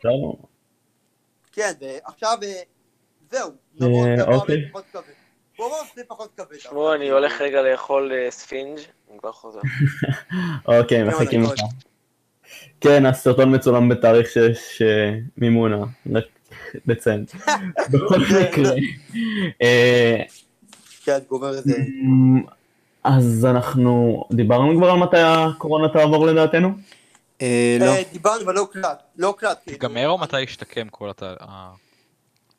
כן, 1.51 1.71
ועכשיו, 1.81 2.37
אה, 2.43 2.61
זהו, 3.31 3.51
אה, 3.81 4.35
אוקיי. 4.35 4.71
לנושא 5.67 6.01
פחות 6.07 6.29
כבד. 6.37 6.55
תשמעו, 6.57 6.93
אני 6.93 7.09
הולך 7.09 7.41
רגע 7.41 7.61
לאכול 7.61 8.11
אה, 8.13 8.31
ספינג', 8.31 8.79
אני 9.11 9.19
כבר 9.19 9.31
חוזר. 9.31 9.59
אוקיי, 10.79 11.03
מחכים. 11.03 11.43
לך. 11.43 11.51
כן, 12.81 13.05
הסרטון 13.05 13.55
מצולם 13.55 13.89
בתאריך 13.89 14.29
6 14.29 14.81
אה, 14.81 14.87
מימונה, 15.37 15.77
רק 16.15 16.23
לציין. 16.85 17.25
בכל 17.91 18.17
מקרה. 18.19 18.73
אה, 19.61 20.21
כן, 21.03 21.17
גומר 21.29 21.57
את 21.59 21.63
זה. 21.63 21.73
אז 23.03 23.47
אנחנו 23.49 24.23
דיברנו 24.31 24.77
כבר 24.77 24.89
על 24.89 24.97
מתי 24.97 25.17
הקורונה 25.17 25.89
תעבור 25.93 26.25
לדעתנו? 26.27 26.69
אה, 27.41 27.77
לא. 27.79 27.85
אה, 27.85 28.01
דיברנו, 28.13 28.41
אבל 28.45 28.53
לא 28.55 28.59
הוקלט, 28.59 29.01
לא 29.17 29.27
הוקלט. 29.27 29.57
תיגמר 29.65 30.09
או 30.09 30.17
מתי 30.17 30.41
ישתקם 30.41 30.89
כל 30.89 31.09
הת... 31.09 31.23
ה- 31.23 31.33
אנחנו 31.39 31.45
משק? 31.45 31.49
ממש- 31.49 32.50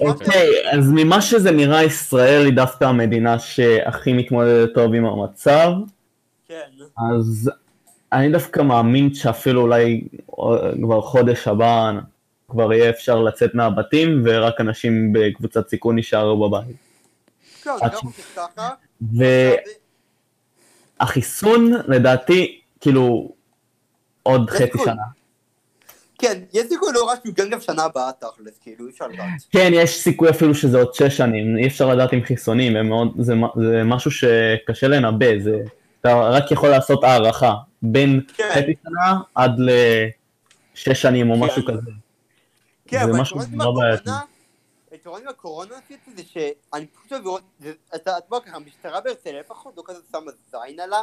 אוקיי, 0.00 0.48
אז 0.72 0.92
ממה 0.92 1.20
שזה 1.20 1.50
נראה, 1.50 1.84
ישראל 1.84 2.44
היא 2.44 2.52
דווקא 2.52 2.84
המדינה 2.84 3.38
שהכי 3.38 4.12
מתמודדת 4.12 4.74
טוב 4.74 4.94
עם 4.94 5.04
המצב, 5.06 5.72
כן. 6.48 6.54
אז 7.12 7.50
אני 8.12 8.32
דווקא 8.32 8.60
מאמין 8.60 9.14
שאפילו 9.14 9.60
אולי 9.62 10.04
אה, 10.38 10.72
כבר 10.82 11.00
חודש 11.00 11.48
הבא 11.48 11.92
כבר 12.52 12.72
יהיה 12.72 12.90
אפשר 12.90 13.22
לצאת 13.22 13.54
מהבתים, 13.54 14.22
ורק 14.24 14.60
אנשים 14.60 15.12
בקבוצת 15.12 15.68
סיכון 15.68 15.98
יישארו 15.98 16.48
בבית. 16.50 16.76
כן, 17.62 17.70
אני 17.82 17.90
גם 17.90 18.10
ככה. 18.36 18.70
והחיסון, 21.00 21.72
לדעתי, 21.88 22.60
כאילו, 22.80 23.32
עוד 24.22 24.50
חצי. 24.50 24.78
שנה. 24.84 25.21
כן, 26.22 26.42
יש 26.52 26.66
סיכוי 26.68 26.92
לא 26.94 27.08
רע 27.08 27.14
שהוא 27.24 27.34
גם 27.36 27.50
גם 27.50 27.60
שנה 27.60 27.82
הבאה 27.82 28.10
תכלס, 28.12 28.58
כאילו, 28.60 28.86
אי 28.86 28.90
אפשר 28.90 29.06
לדעת. 29.06 29.26
כן, 29.50 29.70
יש 29.74 30.00
סיכוי 30.00 30.30
אפילו 30.30 30.54
שזה 30.54 30.78
עוד 30.78 30.94
שש 30.94 31.16
שנים, 31.16 31.58
אי 31.58 31.66
אפשר 31.66 31.88
לדעת 31.94 32.12
עם 32.12 32.22
חיסונים, 32.22 32.88
מאוד, 32.88 33.08
זה, 33.18 33.34
זה 33.62 33.82
משהו 33.84 34.10
שקשה 34.10 34.88
לנבא, 34.88 35.38
זה, 35.42 35.56
אתה 36.00 36.14
רק 36.14 36.50
יכול 36.50 36.68
לעשות 36.68 37.04
הערכה, 37.04 37.54
בין 37.82 38.20
כן. 38.36 38.48
חצי 38.54 38.74
שנה 38.84 39.20
עד 39.34 39.50
לשש 39.58 41.02
שנים 41.02 41.30
או 41.30 41.34
כן. 41.34 41.40
משהו 41.40 41.62
כזה. 41.66 41.90
כן, 42.86 42.98
זה 42.98 43.04
אבל 43.04 43.20
משהו 43.20 43.40
היתרון 43.40 43.84
עם. 45.22 45.28
הקורונה, 45.28 45.74
עשיתי 45.84 46.10
זה 46.16 46.22
שאני 46.32 46.86
פשוט 46.86 47.12
אוהב 47.12 47.22
לראות, 47.24 47.42
זה- 47.60 47.72
אתה 47.94 48.10
יודע 48.10 48.40
ככה, 48.46 48.56
המשטרה 48.56 49.00
בהרצליה 49.00 49.40
לפחות 49.40 49.74
לא 49.76 49.82
כזה 49.86 49.98
שמה 50.12 50.30
זין 50.50 50.80
על 50.80 50.92
ה... 50.92 50.96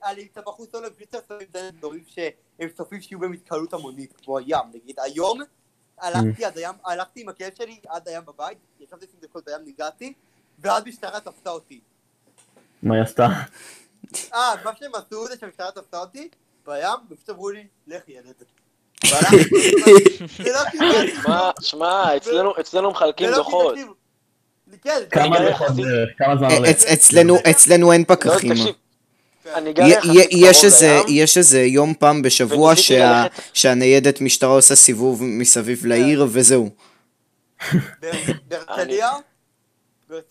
על 0.00 0.18
אם 0.18 0.26
אתה 0.32 0.40
בחוץ 0.40 0.74
או 0.74 0.80
לא, 0.80 0.88
פשוט 0.96 1.14
שמים 1.28 1.46
זין 1.52 1.64
על 1.64 1.70
דברים 1.70 2.04
שהם 2.08 2.68
צופים 2.76 3.00
שיהיו 3.00 3.18
בהם 3.20 3.32
התקהלות 3.32 3.72
המונית, 3.74 4.12
כמו 4.24 4.38
הים, 4.38 4.58
נגיד 4.74 4.96
היום, 5.00 5.40
הלכתי 5.98 6.44
עד 6.44 6.58
הים, 6.58 6.74
הלכתי 6.84 7.20
עם 7.20 7.28
הכלב 7.28 7.50
שלי 7.58 7.80
עד 7.88 8.08
הים 8.08 8.22
בבית, 8.26 8.58
ישבתי 8.80 9.04
20 9.06 9.20
דקות 9.22 9.44
בים, 9.44 9.64
ניגעתי, 9.64 10.12
ואז 10.58 10.82
משטרה 10.86 11.20
תפסה 11.20 11.50
אותי. 11.50 11.80
מה 12.82 12.94
היא 12.94 13.02
עשתה? 13.02 13.26
אה, 14.34 14.54
מה 14.64 14.70
שהם 14.78 14.90
עשו 14.94 15.26
זה 15.28 15.34
שהמשטרה 15.40 15.70
תפסה 15.70 15.98
אותי 15.98 16.28
בים, 16.66 16.78
ופשוט 17.10 17.30
אמרו 17.30 17.50
לי, 17.50 17.66
לך 17.86 18.02
ילד. 18.08 18.34
לא 21.24 21.52
שמע, 21.60 22.16
אצלנו- 22.16 22.52
מחלקים 22.90 23.28
דוחות. 23.36 23.74
כן, 24.82 25.00
כמה 25.10 26.36
זמן 26.36 26.50
אה, 26.50 26.56
הולך? 26.56 26.68
אצ- 26.70 26.84
אצלנו- 26.92 27.36
אין 27.92 28.00
לא, 28.00 28.14
פקחים. 28.16 28.50
יש 30.30 30.64
איזה, 30.64 30.86
יש 31.08 31.36
איזה 31.38 31.60
יום 31.62 31.94
פעם 31.94 32.22
בשבוע 32.22 32.76
שה- 32.76 33.22
ללכת- 33.22 33.42
שהניידת 33.54 34.20
משטרה 34.20 34.50
עושה 34.54 34.74
סיבוב 34.74 35.22
מסביב 35.22 35.86
לעיר 35.86 36.26
וזהו. 36.28 36.68
בהרצליה, 38.48 39.10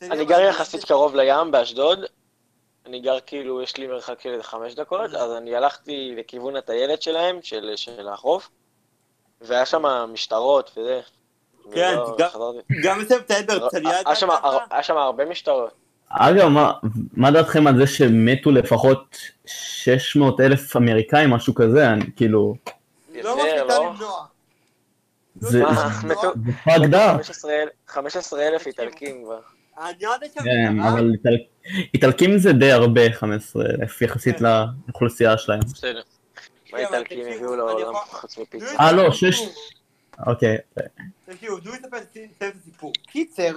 אני 0.01 0.26
גר 0.26 0.39
יחסית 0.41 0.84
קרוב 0.86 1.16
לים, 1.16 1.51
באשדוד. 1.51 1.99
אני 2.86 2.99
גר 2.99 3.18
כאילו, 3.26 3.61
יש 3.61 3.78
לי 3.78 3.88
מרחק 3.88 4.22
של 4.22 4.30
איזה 4.30 4.43
חמש 4.43 4.74
דקות, 4.76 5.14
אז 5.14 5.32
אני 5.38 5.55
הלכתי 5.55 6.14
לכיוון 6.18 6.55
הטיילת 6.55 7.01
שלהם, 7.01 7.39
של 7.41 7.72
של 7.76 8.07
החוף, 8.14 8.49
והיה 9.41 9.66
שם 9.66 9.84
משטרות 10.14 10.72
וזה. 10.78 10.99
כן, 11.74 11.95
גם- 12.84 13.01
אצל 13.01 13.20
מטייל 13.20 13.45
בהרצליה? 13.45 13.99
היה 14.72 14.84
שם 14.84 14.97
הרבה 14.97 15.26
משטרות. 15.26 15.70
אגב, 16.16 16.47
מה, 16.47 16.72
מה 17.14 17.32
דעתכם 17.32 17.68
על 17.68 17.78
זה 17.78 17.88
שמתו 17.88 18.51
לפחות 18.51 19.18
600 19.45 20.39
אלף 20.39 20.76
אמריקאים, 20.78 21.30
משהו 21.30 21.55
כזה, 21.55 21.89
אני, 21.89 22.05
כאילו, 22.16 22.55
לא 23.16 23.38
לא? 23.68 23.91
למנוע. 23.93 24.26
זה 25.36 25.59
לא 25.59 25.74
זה 25.74 26.11
fucked 26.64 26.82
up. 26.89 27.22
15 27.88 28.47
אלף 28.47 28.68
איטלקים 28.68 29.24
כבר. 29.26 29.39
זה 30.34 30.39
כן, 30.43 30.80
אבל 30.80 31.11
איטל- 31.14 31.43
איטלקים 31.93 32.38
זה 32.38 32.53
די 32.53 32.72
הרבה, 32.72 33.01
15 33.14 33.66
אלף, 33.66 34.01
יחסית 34.01 34.38
כן. 34.39 34.45
לאוכלוסייה 34.88 35.38
שלהם. 35.38 35.59
בסדר. 35.59 36.01
מה 36.74 36.78
כן, 36.80 36.86
איטלקים 36.86 37.20
הביאו 37.20 37.53
אני 37.53 37.57
לעולם 37.57 37.93
חוץ 38.05 38.38
מפיצה? 38.38 38.66
אה, 38.80 38.91
לא, 38.91 39.11
שש- 39.11 39.39
סיפור. 39.39 39.53
אוקיי, 40.28 40.57
תקשיבו, 41.26 41.57
לסיים 41.97 42.51
את 42.51 42.61
הסיפור. 42.61 42.91
קיצר, 43.07 43.51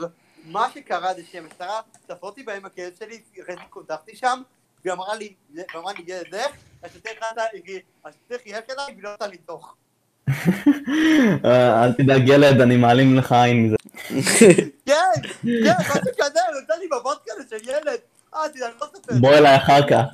מה 0.47 0.66
שקרה 0.74 1.14
זה 1.14 1.22
שהמשטרה 1.32 1.80
תפסה 1.92 2.14
אותי 2.22 2.42
בה 2.42 2.55
עם 2.55 2.64
הכלב 2.64 2.92
שלי, 2.99 3.20
אחרי 3.42 3.55
זה 3.55 3.61
קונדקתי 3.70 4.16
שם, 4.16 4.42
והיא 4.84 4.92
אמרה 4.92 5.14
לי, 5.14 5.34
ואמרה 5.74 5.92
לי, 5.92 6.05
ילד, 6.07 6.34
לך, 6.34 6.53
השוטר 8.05 8.36
חייך 8.42 8.64
אליי 8.70 8.94
ולא 8.99 9.12
נתן 9.12 9.30
לי 9.30 9.36
דוח. 9.47 9.74
אה, 11.44 11.84
אל 11.84 11.92
תדאג 11.92 12.28
ילד, 12.28 12.61
אני 12.61 12.76
מעלים 12.76 13.16
לך 13.16 13.32
עין 13.32 13.66
מזה. 13.66 13.76
כן, 14.86 14.94
כן, 15.42 15.74
משהו 15.80 16.12
כזה, 16.20 16.40
הוא 16.53 16.61
נתן 16.62 16.74
לי 16.80 16.86
מבט 16.86 17.18
כזה 17.26 17.59
של 17.59 17.68
ילד. 17.68 17.99
אה, 18.34 18.40
לא. 18.57 19.18
בוא 19.20 19.34
אליי 19.34 19.57
אחר 19.57 19.88
כך. 19.88 20.05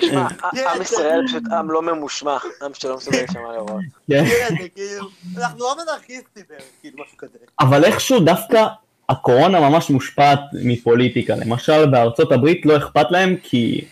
כן, 0.00 0.16
עם. 0.16 0.82
ישראל 0.82 1.20
פשוט 1.26 1.42
עם 1.52 1.70
לא 1.70 1.82
ממושמע, 1.82 2.38
עם 2.62 2.74
שלא 2.74 2.96
מסוגל 2.96 3.16
להישמע 3.16 3.52
להוראות. 3.52 3.82
כן. 4.10 4.24
כן, 4.24 4.62
זה 4.62 4.68
כאילו, 4.68 5.08
אנחנו 5.36 5.58
לא 5.58 5.76
אנרכיסטים 5.82 6.44
בערך, 6.48 6.62
כאילו, 6.80 7.04
משהו 7.04 7.16
כזה. 7.16 7.38
אבל 7.60 7.84
איכשהו 7.84 8.20
דווקא 8.20 8.66
הקורונה 9.08 9.60
ממש 9.70 9.90
מושפעת 9.90 10.40
מפוליטיקה. 10.64 11.34
למשל 11.36 11.86
בארצות 11.86 12.32
הברית 12.32 12.66
לא 12.66 12.76
אכפת 12.76 13.10
להם 13.10 13.36
כי 13.42 13.84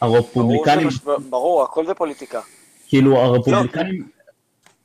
ברור 0.00 0.16
הרפובליקנים, 0.16 0.86
מש- 0.86 0.98
ברור, 1.30 1.62
הכל 1.62 1.86
זה 1.86 1.94
פוליטיקה. 1.94 2.40
כאילו 2.88 3.16
הרפובליקנים, 3.18 4.08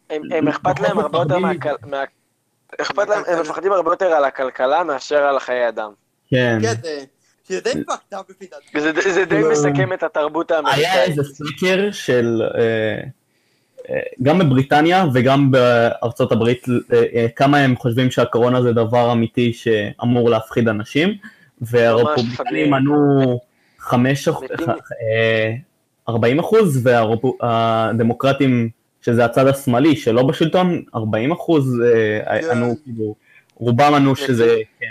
הם 0.10 0.22
הם 0.32 0.48
אכפת 0.48 0.80
להם 0.80 1.00
הרבה 1.00 1.18
יותר 1.20 1.40
מהכל... 1.40 1.70
מה- 1.86 2.04
אכפת 2.82 3.10
להם, 3.10 3.24
הם 3.28 3.42
מפחדים 3.42 3.72
הרבה 3.72 3.92
יותר 3.92 4.06
על 4.06 4.26
הכלכלה 4.26 4.84
מאשר 4.84 5.18
על 5.24 5.40
חיי 5.40 5.68
אדם. 5.70 5.92
כן. 6.30 6.58
כן, 6.62 6.74
זה... 6.84 7.04
שזה 7.48 7.60
די 7.62 7.84
פקטה 7.88 8.20
לפי 8.30 8.46
דעתי. 8.52 8.66
וזה 8.76 9.14
זה 9.14 9.26
די 9.26 9.42
לא. 9.42 9.52
מסכם 9.52 9.94
את 9.94 10.04
התרבות 10.04 10.52
היה 10.52 10.60
האמריקאית. 10.60 11.10
איזה 11.10 11.24
סקר 11.24 11.92
של, 11.92 12.42
אה, 12.42 12.60
אה, 12.62 13.02
גם 14.24 14.40
בבריטניה 14.40 15.06
וגם 15.14 15.52
בארצות 15.52 16.32
הברית, 16.32 16.66
אה, 16.94 17.04
אה, 17.16 17.26
כמה 17.36 17.58
הם 17.58 17.76
חושבים 17.76 18.12
שהקורונה 18.12 18.62
זה 18.62 18.74
דבר 18.74 19.12
אמיתי 19.12 19.54
שאמור 19.54 20.30
להפחיד 20.30 20.68
אנשים, 20.68 21.18
והרפובליקנים. 21.62 22.74
ענו 22.74 23.40
5, 23.80 24.28
מתים. 24.28 24.66
40 26.10 26.40
אחוז, 26.40 26.88
והדמוקרטים, 26.88 28.70
שזה 29.02 29.26
הצד 29.26 29.48
השמאלי 29.48 29.96
שלא 29.96 30.24
בשלטון, 30.24 30.84
40 30.96 31.32
אחוז 31.32 31.82
כן. 32.42 32.50
ענו 32.52 32.76
כאילו 32.84 33.16
רובם 33.56 33.94
ענו 33.94 34.16
שזה, 34.16 34.58
כן. 34.80 34.86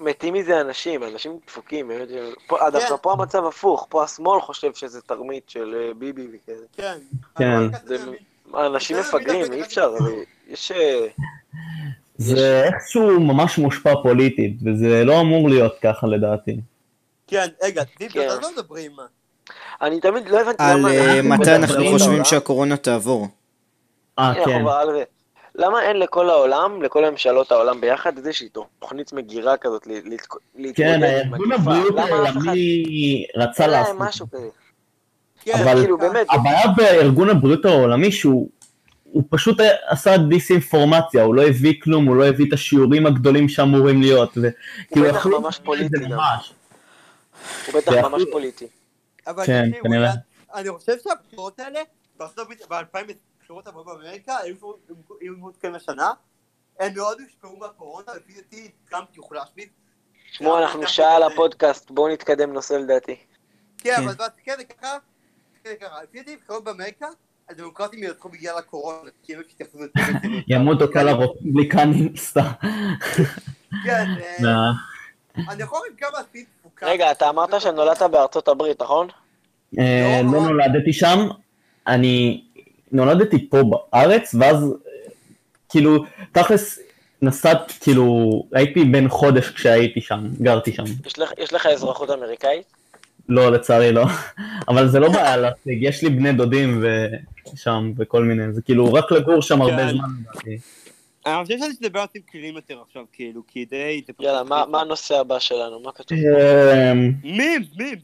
מתים 0.00 0.34
מזה 0.34 0.60
אנשים, 0.60 1.02
אנשים 1.02 1.38
דפוקים, 1.46 1.88
באמת, 1.88 2.08
פה- 2.46 2.58
דווקא 2.72 2.94
פה 3.02 3.12
המצב 3.12 3.44
הפוך, 3.46 3.86
פה 3.90 4.04
השמאל 4.04 4.40
חושב 4.40 4.74
שזה 4.74 5.00
תרמית 5.02 5.48
של 5.48 5.74
אה, 5.74 5.94
ביבי 5.98 6.26
וכזה. 6.26 6.64
כן. 6.76 6.98
כן. 7.36 7.62
אנשים 8.54 8.96
זה 8.96 9.02
מפגרים, 9.02 9.52
אי 9.52 9.62
אפשר, 9.62 9.94
יש... 10.48 10.72
אה, 10.72 11.06
זה 12.18 12.64
איכשהו 12.64 13.20
ממש 13.20 13.58
מושפע 13.58 13.94
פוליטית, 14.02 14.56
וזה 14.64 15.04
לא 15.04 15.20
אמור 15.20 15.48
להיות 15.48 15.74
ככה 15.82 16.06
לדעתי. 16.06 16.60
כן, 17.26 17.46
רגע, 17.62 17.82
כן. 17.98 18.28
אז 18.28 18.40
לא 18.42 18.52
מדברים. 18.52 18.92
אני 19.82 20.00
תמיד 20.00 20.28
לא 20.28 20.40
הבנתי 20.40 20.62
על 20.62 20.78
למה... 20.78 20.90
אה, 20.90 21.18
אנחנו 21.18 21.30
מתי 21.30 21.54
אנחנו 21.54 21.84
על 21.84 21.88
חושבים. 21.88 22.24
שהקורונה 22.24 22.76
תעבור. 22.76 23.28
אה, 24.18 24.32
כן. 24.44 24.66
על 24.66 24.92
זה. 24.92 25.04
למה 25.54 25.82
אין 25.82 25.98
לכל 25.98 26.30
העולם, 26.30 26.82
לכל 26.82 27.10
ממשלות 27.10 27.52
העולם 27.52 27.80
ביחד, 27.80 28.16
איזושהי 28.18 28.48
תוכנית 28.78 29.12
מגירה 29.12 29.56
כזאת 29.56 29.86
להתמודד 29.86 30.76
כן, 30.76 30.94
עם 30.94 31.02
הארגון 31.02 31.48
מגפה? 31.48 31.60
הבריאות 31.60 31.94
למה 31.94 32.02
אף 32.02 32.36
אחד... 32.36 32.46
העולמי 32.46 33.26
רצה 33.36 33.66
לעשות. 33.66 33.88
להם 33.88 34.08
משהו 34.08 34.26
כזה. 34.30 34.48
כן, 35.52 35.62
אבל 35.68 35.80
כאילו, 35.80 35.98
באמת, 35.98 36.26
הבעיה 36.30 36.66
בארגון 36.76 37.30
הבריאות 37.30 37.64
העולמי 37.64 38.12
שהוא 38.12 38.50
הוא 39.04 39.22
פשוט 39.30 39.56
עשה 39.86 40.16
דיסאינפורמציה, 40.18 41.22
הוא 41.22 41.34
לא 41.34 41.42
הביא 41.42 41.74
כלום, 41.82 42.06
הוא 42.06 42.16
לא 42.16 42.26
הביא 42.26 42.48
את 42.48 42.52
השיעורים 42.52 43.06
הגדולים 43.06 43.48
שאמורים 43.48 44.00
להיות. 44.00 44.38
ו- 44.42 44.48
כאילו, 44.92 45.06
בטח 45.08 45.26
ממש 45.26 45.60
פוליטי 45.64 45.98
גם. 45.98 46.12
הוא 46.12 47.74
בטח 47.80 47.92
ממש 47.92 48.22
פוליטי. 48.32 48.66
אבל 49.26 49.46
כן, 49.46 49.70
כנראה. 49.82 50.10
אני- 50.54 50.68
אני 50.68 50.78
חושב 50.78 50.92
שהבחירות 51.04 51.60
האלה, 51.60 51.80
הברית, 52.20 52.62
ב-2000 52.68 52.98
הבחירות 53.40 53.66
הבאות 53.66 53.86
באמריקה, 53.86 54.36
היו 54.36 54.54
מתקיימים 55.20 55.76
השנה, 55.76 56.10
הם 56.80 56.92
מאוד 56.96 57.18
הושפעו 57.20 57.56
מהקורונה, 57.56 58.06
לפי 58.16 58.32
דעתי 58.32 58.70
טראמפ 58.90 59.16
יוחלש 59.16 59.48
מזה. 59.56 59.66
תשמעו, 60.32 60.58
אנחנו 60.58 60.86
שעה 60.86 61.16
על 61.16 61.22
הפודקאסט, 61.22 61.90
בואו 61.90 62.12
נתקדם 62.12 62.52
נושא 62.52 62.74
לדעתי. 62.74 63.16
כן, 63.78 63.96
כן. 63.96 64.02
אבל 64.02 64.12
זה 64.12 64.24
כן, 64.44 64.54
זה 64.58 64.64
ככה, 64.64 64.76
כן, 64.80 64.98
ככה, 65.80 66.02
לפי 66.02 66.18
דעתי 66.18 66.36
בחירות 66.44 66.64
באמריקה, 66.64 67.06
הדמוקרטים 67.50 68.02
ינצחו 68.02 68.28
בגלל 68.28 68.58
הקורונה, 68.58 68.98
כי 69.22 69.34
הם 69.34 69.40
התייחסו 69.40 69.78
לזה. 69.78 69.90
ימותו 70.48 70.92
כל 70.92 71.08
הרפובליקנים 71.08 72.16
סתם. 72.16 72.40
כן, 73.84 74.04
אה? 74.44 74.70
אני 75.52 75.62
יכול 75.62 75.78
להגיד 75.84 75.98
כמה 75.98 76.18
עשית 76.18 76.46
תפוקה. 76.60 76.86
רגע, 76.86 77.12
אתה 77.12 77.28
אמרת 77.28 77.60
שנולדת 77.60 78.02
בארצות 78.02 78.48
הברית, 78.48 78.82
נכון? 78.82 79.08
אה, 79.78 80.20
לא, 80.24 80.32
לא 80.32 80.38
אבל- 80.38 80.46
נולדתי 80.48 80.92
שם, 80.92 81.28
אני 81.86 82.44
נולדתי 82.92 83.48
פה 83.50 83.58
בארץ, 83.92 84.34
ואז 84.40 84.74
כאילו, 85.68 86.04
תכלס 86.32 86.78
נסעת, 87.22 87.72
כאילו, 87.80 88.04
הייתי 88.52 88.84
בן 88.84 89.08
חודש 89.08 89.50
כשהייתי 89.50 90.00
שם, 90.00 90.28
גרתי 90.42 90.72
שם. 90.72 90.84
יש 91.06 91.18
לך- 91.18 91.32
יש 91.38 91.52
לך 91.52 91.66
אזרחות 91.66 92.10
אמריקאית? 92.10 92.66
לא, 93.28 93.52
לצערי 93.52 93.92
לא. 93.92 94.04
אבל 94.68 94.88
זה 94.88 95.00
לא 95.00 95.08
בעיה 95.12 95.36
להשיג, 95.36 95.78
יש 95.82 96.02
לי 96.02 96.10
בני 96.10 96.32
דודים 96.32 96.84
ושם 97.54 97.92
וכל 97.96 98.24
מיני, 98.24 98.52
זה 98.52 98.62
כאילו 98.62 98.92
רק 98.92 99.12
לגור 99.12 99.42
שם 99.42 99.62
הרבה 99.62 99.76
כן. 99.76 99.90
זמן. 99.90 100.08
אני 101.26 101.44
חושב 101.44 101.58
שאני 101.58 101.72
אדבר 101.82 102.00
על 102.00 102.06
כלים 102.32 102.56
יותר 102.56 102.78
עכשיו, 102.88 103.02
כאילו. 103.12 103.42
זה 103.52 103.68
פשוט- 104.12 104.20
יאללה, 104.20 104.42
מה 104.42 104.64
מה 104.70 104.80
הנושא 104.80 105.18
הבא 105.20 105.38
שלנו? 105.38 105.80
מה 105.84 105.92
כתוב? 105.92 106.18
אמ, 106.18 107.12
מים, 107.24 107.62
מים. 107.78 107.98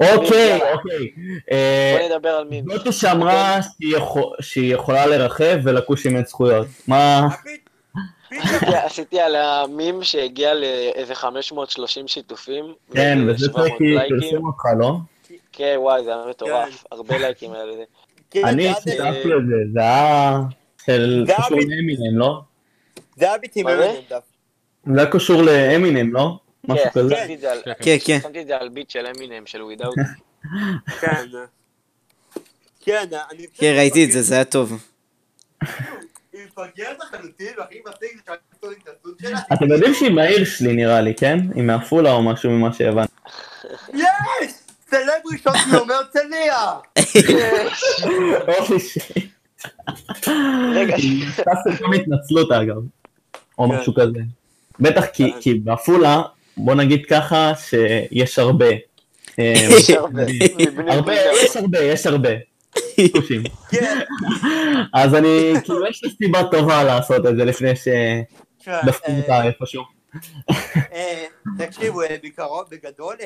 אוקיי. 0.00 0.58
אוקיי. 0.72 1.08
אה, 1.50 1.96
בוא 2.08 2.16
נדבר 2.16 2.28
על 2.28 2.44
מין. 2.50 2.64
זאתי 2.76 2.92
שאמרה 2.92 3.58
שהיא 3.62 3.96
יכול- 3.96 4.36
שהיא 4.40 4.74
יכולה 4.74 5.06
לרחב 5.06 5.56
ולכוש 5.64 6.06
עם 6.06 6.16
אין 6.16 6.24
זכויות. 6.24 6.66
מה? 6.88 7.28
עשיתי- 8.74 9.20
על 9.20 9.36
המים 9.36 10.02
שהגיע 10.02 10.54
לאיזה 10.54 11.14
530 11.14 12.08
שיתופים. 12.08 12.74
כן, 12.94 13.18
וזה 13.28 13.38
700 13.46 13.54
צריך 13.66 13.78
כי 13.78 13.84
לייקים. 13.84 14.20
פרסום 14.20 14.46
אותך, 14.46 14.62
לא? 14.78 14.92
כן, 15.52 15.74
וואי, 15.78 16.04
זה 16.04 16.14
היה 16.14 16.24
מטורף. 16.30 16.84
הרבה 16.92 17.18
לייקים 17.18 17.52
היה 17.52 17.64
לזה. 17.64 17.84
כן, 18.30 18.44
אני 18.44 18.68
שותף 18.74 18.90
לזה, 19.24 19.54
זה 19.72 19.80
היה 19.80 20.40
של 20.86 21.24
זה 21.26 21.32
היה 21.36 21.44
קשור 21.46 21.58
ב- 21.58 21.60
לאמינם, 21.70 22.18
לא? 22.18 22.40
זה 23.16 23.24
היה 23.28 23.38
ביטים 23.38 23.66
זה? 23.66 23.74
אמינם 23.74 24.00
דווקא. 24.08 24.28
זה 24.94 25.00
היה 25.00 25.10
קשור 25.10 25.42
לאמינם, 25.42 26.12
לא? 26.12 26.38
משהו 26.68 26.84
כן, 26.84 26.90
כזה. 27.00 27.14
כן, 27.80 27.96
כן. 28.04 28.18
שמתי 28.22 28.40
את 28.42 28.46
זה 28.46 28.56
על 28.56 28.68
ביט 28.68 28.90
של 28.90 29.06
אמינם, 29.16 29.46
של 29.46 29.62
ווידאוט. 29.62 29.94
כן. 31.00 31.14
כן, 32.84 33.04
אני... 33.32 33.46
כן, 33.54 33.72
ראיתי 33.76 34.04
את 34.04 34.12
זה, 34.12 34.22
זה 34.22 34.34
היה 34.34 34.44
טוב. 34.44 34.72
היא 36.40 36.46
מפגרת 36.68 36.96
לחלוטין, 37.00 37.46
והכי 37.58 37.78
מצחיק 37.88 38.10
זה 38.16 38.22
שאני 38.26 38.36
עושה 38.62 38.76
התנצלות 38.80 39.18
שלה. 39.22 39.38
אתם 39.52 39.72
יודעים 39.72 39.94
שהיא 39.94 40.10
מהעיר 40.10 40.44
שלי 40.44 40.72
נראה 40.72 41.00
לי, 41.00 41.14
כן? 41.14 41.38
היא 41.54 41.62
מעפולה 41.62 42.12
או 42.12 42.22
משהו 42.22 42.50
ממה 42.50 42.72
שהבנתי. 42.72 43.12
יש! 43.94 44.04
סלב 44.90 45.00
ראשון 45.32 45.52
שלי 45.64 45.78
אומר 45.78 46.00
צליה! 46.12 46.70
אופי 48.58 48.78
שלי. 48.80 49.26
רגע, 50.74 50.96
היא 50.96 51.24
עשתה 51.28 51.50
סרטון 51.64 51.94
התנצלות 51.94 52.52
אגב, 52.52 52.76
או 53.58 53.68
כן. 53.70 53.74
משהו 53.76 53.94
כזה. 53.94 54.20
בטח 54.80 55.04
כי- 55.12 55.32
כי 55.40 55.54
בעפולה, 55.54 56.22
בוא 56.56 56.74
נגיד 56.74 57.06
ככה, 57.06 57.52
שיש 57.56 58.38
הרבה. 58.38 58.66
אה, 59.38 59.52
יש 59.78 59.90
הרבה. 59.90 60.22
יש 61.42 61.56
הרבה, 61.56 61.78
יש 61.78 62.06
הרבה. 62.06 62.30
כן. 63.70 63.98
אז 64.94 65.14
אני, 65.14 65.52
כאילו, 65.64 65.86
יש 65.86 66.04
לי 66.04 66.10
סיבה 66.10 66.42
טובה 66.50 66.84
לעשות 66.84 67.26
את 67.26 67.36
זה 67.36 67.44
לפני 67.44 67.76
כן, 67.76 68.22
שדפקו 68.58 69.06
אה, 69.08 69.18
אותה 69.20 69.42
איפשהו. 69.46 69.82
אה, 70.92 71.26
תקשיבו, 71.58 72.02
אה, 72.02 72.16
בעיקרון, 72.22 72.64
בגדול, 72.70 73.16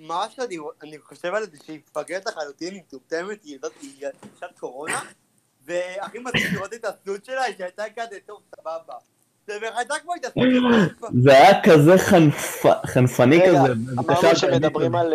מה 0.00 0.26
שאני 0.36 0.56
אני 0.82 0.98
חושב 0.98 1.34
על 1.34 1.42
זה 1.44 1.58
שהיא 1.66 1.78
מפגרת 1.90 2.26
לחלוטין, 2.26 2.74
היא 2.74 2.82
מטומטמת, 2.88 3.44
היא 3.44 3.54
יודעת, 3.54 3.72
היא 3.82 3.90
אישת 4.34 4.58
קורונה, 4.60 5.00
והכי 5.66 6.18
מצחיק 6.18 6.52
לראות 6.52 6.74
את 6.74 6.84
התלות 6.84 7.24
שלה, 7.24 7.42
היא 7.42 7.54
שהייתה 7.58 7.82
כזה, 7.96 8.16
טוב, 8.26 8.40
סבבה. 8.60 8.94
זה 11.22 11.32
היה 11.32 11.62
כזה 11.62 11.94
חנפ- 11.94 12.86
חנפני 12.86 13.40
כזה. 13.48 13.74
בבקשה, 13.74 14.20
אמרנו 14.20 14.36
שמדברים 14.36 14.94
על... 14.94 15.14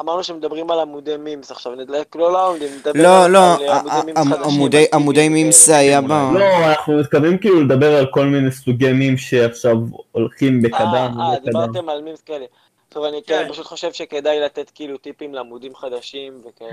אמרנו 0.00 0.24
שמדברים 0.24 0.70
על 0.70 0.80
עמודי 0.80 1.16
מימס 1.16 1.50
עכשיו, 1.50 1.74
נדלק, 1.74 2.16
לא, 2.16 2.32
לא, 2.32 2.54
נדבר 2.78 3.02
לא, 3.02 3.24
על- 3.24 3.30
לא, 3.30 3.54
על 3.54 3.88
עמודי 3.90 4.02
מימס 4.12 4.18
חדשים, 4.28 4.44
עמודי- 4.44 4.78
על 4.92 5.00
עמודי 5.00 5.28
מימס. 5.28 5.68
היה 5.68 6.00
ב... 6.00 6.08
לא, 6.08 6.66
אנחנו 6.68 7.00
מתכוונים 7.00 7.38
כאילו 7.38 7.60
לדבר 7.64 7.96
על 7.98 8.06
כל 8.10 8.26
מיני 8.26 8.50
סוגי 8.52 8.92
memes 8.92 9.16
שעכשיו 9.16 9.76
הולכים 10.12 10.54
אה, 10.56 10.60
בקדם. 10.70 11.20
אה. 11.20 11.38
דיברתם 11.44 11.88
על 11.88 12.02
memes 12.02 12.22
כאלה. 12.22 12.44
טוב, 12.88 13.04
אני 13.04 13.20
כן. 13.26 13.42
כן, 13.44 13.52
פשוט 13.52 13.66
חושב 13.66 13.92
שכדאי 13.92 14.40
לתת 14.40 14.70
כאילו 14.74 14.98
טיפים 14.98 15.34
לעמודים 15.34 15.74
חדשים 15.74 16.40
וכאלה. 16.44 16.70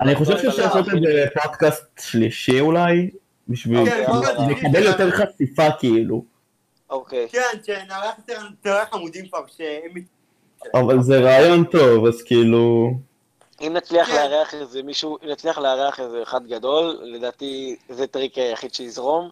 אני 0.00 0.14
חושב 0.14 0.38
שאפשר 0.38 0.62
על 0.62 0.68
לעשות 0.68 0.86
את 0.88 1.02
זה 1.02 1.24
בפודקאסט 1.36 1.84
שלישי 2.00 2.60
אולי, 2.60 3.10
בשביל 3.48 3.90
כן, 3.90 4.04
בוא 4.06 4.44
נגיד, 4.44 4.56
לקבל 4.58 4.82
יותר 4.82 5.10
חשיפה 5.10 5.70
כאילו. 5.78 6.24
אוקיי. 6.90 7.28
כן, 7.28 7.40
שנערך 7.66 8.14
יותר 8.18 8.40
נערך 8.64 8.94
עמודים 8.94 9.26
כבר, 9.28 9.38
שהם... 9.56 10.21
אבל 10.74 11.02
זה 11.02 11.18
רעיון 11.20 11.64
טוב, 11.64 12.06
אז 12.06 12.22
כאילו... 12.22 12.90
אם 13.60 13.72
נצליח 13.72 14.06
כן. 14.08 14.14
לארח 14.14 14.54
איזה 14.54 14.82
מישהו, 14.82 15.18
אם 15.24 15.28
נצליח 15.28 15.58
לארח 15.58 16.00
איזה 16.00 16.22
אחד 16.22 16.46
גדול, 16.46 16.98
לדעתי 17.02 17.76
זה 17.88 18.06
טריקי 18.06 18.38
היחיד 18.38 18.74
שיזרום. 18.74 19.30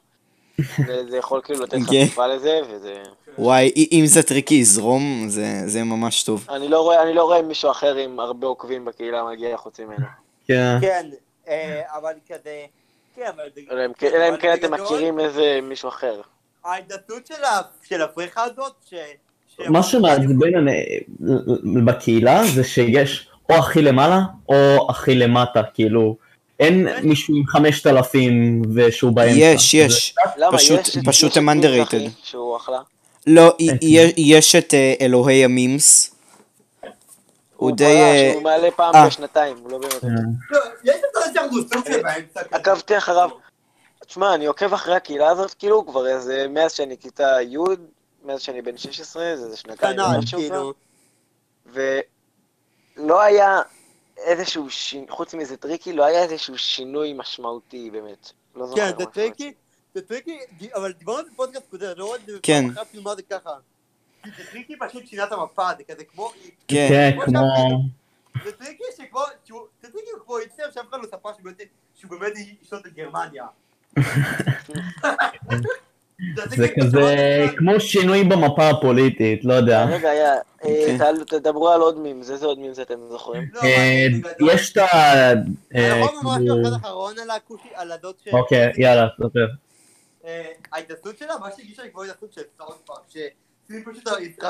וזה 0.88 1.16
יכול 1.16 1.40
כאילו 1.44 1.62
לתת 1.62 1.72
כן. 1.72 1.80
חשיפה 2.04 2.26
לזה, 2.26 2.60
וזה... 2.70 3.02
וואי, 3.38 3.72
אם 3.92 4.02
זה 4.06 4.22
טריקי 4.22 4.54
יזרום, 4.54 5.24
זה- 5.28 5.62
זה 5.66 5.84
ממש 5.84 6.22
טוב. 6.22 6.46
אני 6.50 6.68
לא 6.68 6.80
רואה, 6.80 7.02
אני 7.02 7.14
לא 7.14 7.22
רואה 7.24 7.42
מישהו 7.42 7.70
אחר 7.70 7.94
עם 7.96 8.20
הרבה 8.20 8.46
עוקבים 8.46 8.84
בקהילה 8.84 9.24
מגיע 9.24 9.56
חוץ 9.56 9.80
ממנו. 9.80 10.06
כן. 10.46 10.78
כן, 10.80 11.06
אה, 11.48 11.80
אבל 11.98 12.12
כזה... 12.28 12.64
כן, 13.16 13.26
אבל... 13.34 13.44
אלא 13.70 13.86
אם 13.86 13.92
כן- 13.92 14.10
כן 14.40 14.54
אתם 14.54 14.74
מכירים 14.74 15.20
איזה 15.20 15.58
מישהו 15.62 15.88
אחר. 15.88 16.20
ההתנצלות 16.64 17.30
של 17.82 18.02
הפריחה 18.02 18.42
הזאת, 18.44 18.72
מה 19.68 19.82
שמעצבן 19.82 20.56
אני- 20.56 21.00
בקהילה 21.84 22.42
זה 22.54 22.64
שיש 22.64 23.28
או 23.50 23.54
הכי 23.54 23.82
למעלה 23.82 24.20
או 24.48 24.86
הכי 24.90 25.14
למטה, 25.14 25.62
כאילו 25.74 26.16
אין 26.60 26.88
מישהו 27.02 27.34
עם 27.36 27.46
5,000 27.46 28.62
ושהוא 28.74 29.12
באמצע. 29.12 29.34
יש, 29.38 29.74
יש. 29.74 30.14
פשוט- 31.06 31.36
הם 31.36 31.48
underrated. 31.48 32.08
לא, 33.26 33.46
אוקיי. 33.48 33.68
י- 33.82 34.12
יש 34.16 34.54
את 34.54 34.74
אה, 34.74 34.94
אלוהי 35.00 35.44
המימס. 35.44 36.14
הוא 37.56 37.72
די... 37.72 37.84
אה, 37.84 38.32
הוא 38.34 38.42
מעלה 38.42 38.70
פעם 38.70 38.94
אה. 38.94 39.06
בשנתיים, 39.06 39.56
הוא 39.62 39.70
לא 39.70 39.78
באמת... 39.78 40.04
לא, 40.50 40.58
יש 40.84 40.94
את 40.96 41.84
זה. 41.84 42.00
כזה. 42.00 42.00
עקבתי 42.50 42.98
אחריו. 42.98 43.30
תשמע, 44.06 44.34
אני 44.34 44.46
עוקב 44.46 44.72
אחרי 44.74 44.94
הקהילה 44.96 45.28
הזאת, 45.28 45.54
כאילו, 45.58 45.86
כבר 45.86 46.06
איזה, 46.06 46.46
מאז 46.50 46.72
שאני 46.72 46.96
כיתה 47.00 47.36
י', 47.42 47.56
מאז 48.24 48.40
שאני 48.40 48.62
בן 48.62 48.76
16, 48.76 49.36
זה 49.36 49.44
איזה 49.44 49.56
שנתיים 49.56 49.96
כנ"ל, 49.96 50.16
ומשהו 50.16 50.40
כבר, 50.48 50.72
כאילו. 51.66 51.94
ולא 52.96 53.20
היה 53.20 53.62
איזשהו 54.16 54.70
שינוי, 54.70 55.10
חוץ 55.10 55.34
מזה 55.34 55.56
טריקי, 55.56 55.92
לא 55.92 56.04
היה 56.04 56.22
איזשהו 56.22 56.58
שינוי 56.58 57.12
משמעותי 57.12 57.90
באמת. 57.90 58.32
לא 58.54 58.66
זוכר 58.66 58.92
כן, 58.92 58.98
זה. 58.98 59.06
טריקי. 59.06 59.52
זה 59.94 60.02
טריקי, 60.02 60.38
אבל 60.74 60.92
דיברנו 60.92 61.18
על 61.18 61.24
זה 61.24 61.30
בפודקאסט 61.30 61.70
קודם, 61.70 61.92
לא 61.96 62.04
עוד 62.04 62.20
כן. 62.42 62.64
אפילו 62.82 63.02
מה 63.02 63.14
זה 63.16 63.22
ככה. 63.22 63.50
כי 64.22 64.30
זה 64.36 64.50
טריקי 64.50 64.74
פשוט 64.78 65.06
שינה 65.06 65.24
את 65.24 65.32
המפה, 65.32 65.68
זה 65.78 65.84
כזה 65.84 66.04
כמו... 66.04 66.32
כן. 66.68 66.86
כן, 66.88 67.10
כמו 67.14 67.24
כמו... 67.24 67.82
זה 68.44 68.52
טריקי 68.52 68.84
שכמו... 68.96 69.20
זה 69.82 69.92
טריקי 69.92 70.10
כמו 70.24 70.36
היטלר 70.36 70.70
שאף 70.70 70.84
אחד 70.90 70.98
לא 71.02 71.06
ספר 71.06 71.32
שהוא 71.32 71.44
באמת- 71.44 71.68
שהוא 71.94 72.10
באמת 72.10 72.32
ישלוט 72.62 72.86
את 72.86 72.92
גרמניה. 72.92 73.46
זה 76.34 76.68
כזה 76.80 76.98
פשוט- 77.46 77.58
כמו 77.58 77.80
שינוי 77.80 78.24
במפה 78.24 78.68
הפוליטית, 78.68 79.44
לא 79.44 79.54
יודע. 79.54 79.84
רגע, 79.84 80.12
אה, 80.12 80.36
אוקיי. 80.62 80.98
תדברו 81.28 81.68
על 81.68 81.80
עוד 81.80 81.98
מימס, 81.98 82.30
איזה 82.30 82.46
עוד 82.46 82.58
מימס 82.58 82.78
אתם 82.78 82.94
זוכרים? 83.10 83.48
לא, 83.52 83.60
אה, 83.62 84.06
יש 84.54 84.72
את 84.72 84.76
ה... 84.76 85.30
אני 85.32 85.40
אה, 85.74 85.98
יכול 85.98 86.14
לומר 86.14 86.30
משהו 86.36 86.46
כאילו- 86.46 86.68
אחד 86.68 86.76
אחרון 86.76 87.14
על 87.74 87.92
הדוד 87.92 88.14
ש... 88.24 88.28
אוקיי, 88.32 88.72
יאללה, 88.78 89.08
ספר. 89.16 89.46
אה, 90.24 90.42
ההתנסות 90.72 91.18
שלה, 91.18 91.38
מה 91.38 91.48
שהגישה 91.56 91.82
לי 91.82 91.90
כמו 91.92 92.02
התנסות 92.02 92.32
של 92.32 92.42
סאוט 92.58 92.76
פארק, 92.86 92.98
שסימי 93.08 93.84
פשוט 93.84 94.08
ראה 94.08 94.24
את 94.24 94.44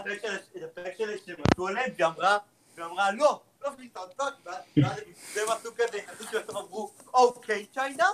הפרק 0.00 0.18
שלה, 0.22 0.34
את 0.56 0.62
הפרק 0.64 0.92
שלה 0.98 1.12
שהם 1.26 1.36
עשו 1.54 1.68
עליהם, 1.68 1.90
ואמרה, 1.98 2.38
ואמרה 2.78 3.12
לא, 3.12 3.40
לא 3.64 3.68
עשיתי 3.68 3.88
סאוט 3.94 4.12
פארק, 4.16 4.34
ואז 4.76 4.98
הם 5.36 5.48
עשו 5.48 5.70
כזה, 5.74 5.98
התנסות 5.98 6.26
שבסוף 6.32 6.56
אמרו, 6.56 6.90
אוקיי 7.14 7.66
צ'יינה, 7.74 8.06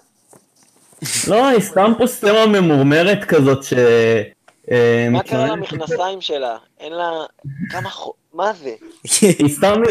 לא, 1.28 1.46
היא 1.48 1.60
סתם 1.60 1.92
פה 1.98 2.06
סטמה 2.06 2.46
ממורמרת 2.46 3.24
כזאת 3.24 3.64
ש... 3.64 3.72
אה, 4.70 5.08
מה 5.10 5.22
קרה 5.22 5.46
למכנסיים 5.46 6.20
שלה? 6.20 6.56
אין 6.80 6.92
לה... 6.92 7.10
כמה 7.70 7.90
חו... 7.90 8.12
מה 8.34 8.52
זה? 8.52 8.74
היא 9.20 9.48
סתם... 9.48 9.82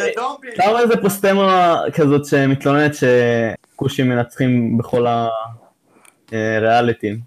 סתם 0.54 0.70
איזה 0.80 0.98
פוסטמה 1.02 1.80
כזאת 1.94 2.26
שמתלוננת 2.26 2.92
שכושים 2.96 4.10
מנצחים 4.10 4.78
בכל 4.78 5.06
הריאליטים. 6.32 7.20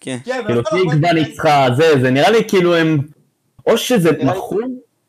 כן. 0.00 0.18
כן, 0.24 0.40
כאילו, 0.46 0.60
אבל 0.70 0.78
היא 0.78 0.90
כבר 0.90 1.10
אבל- 1.10 1.12
ניצחה, 1.12 1.66
זה, 1.76 2.00
זה 2.00 2.10
נראה 2.10 2.30
לי 2.30 2.48
כאילו 2.48 2.76
הם... 2.76 2.98
או 3.66 3.78
שזה 3.78 4.10
מכור, 4.24 4.60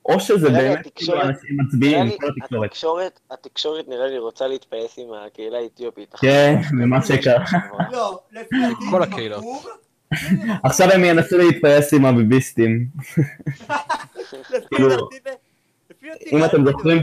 או 0.06 0.20
שזה 0.20 0.50
באמת 0.50 0.88
כאילו 0.96 1.18
התקשורת- 1.18 1.26
אנשים 1.26 1.58
מצביעים, 1.66 2.10
כל 2.20 2.28
התקשורת. 2.28 2.66
התקשורת, 2.66 3.20
התקשורת 3.32 3.88
נראה 3.88 4.08
לי 4.08 4.18
רוצה 4.18 4.48
להתפייס 4.48 4.96
עם 5.00 5.08
הקהילה 5.14 5.58
האתיופית. 5.58 6.14
כן, 6.22 6.56
ממה 6.72 7.06
שקרה. 7.06 7.46
לא, 7.92 8.20
לפי 8.32 8.56
כל 8.92 9.04
הקהילות. 9.04 9.44
עכשיו 10.64 10.92
הם 10.92 11.04
ינסו 11.04 11.38
להתפייס 11.38 11.94
עם 11.94 12.06
הביביסטים. 12.06 12.88
אם 16.32 16.46
אתם 16.46 16.66
זוכרים 16.66 17.00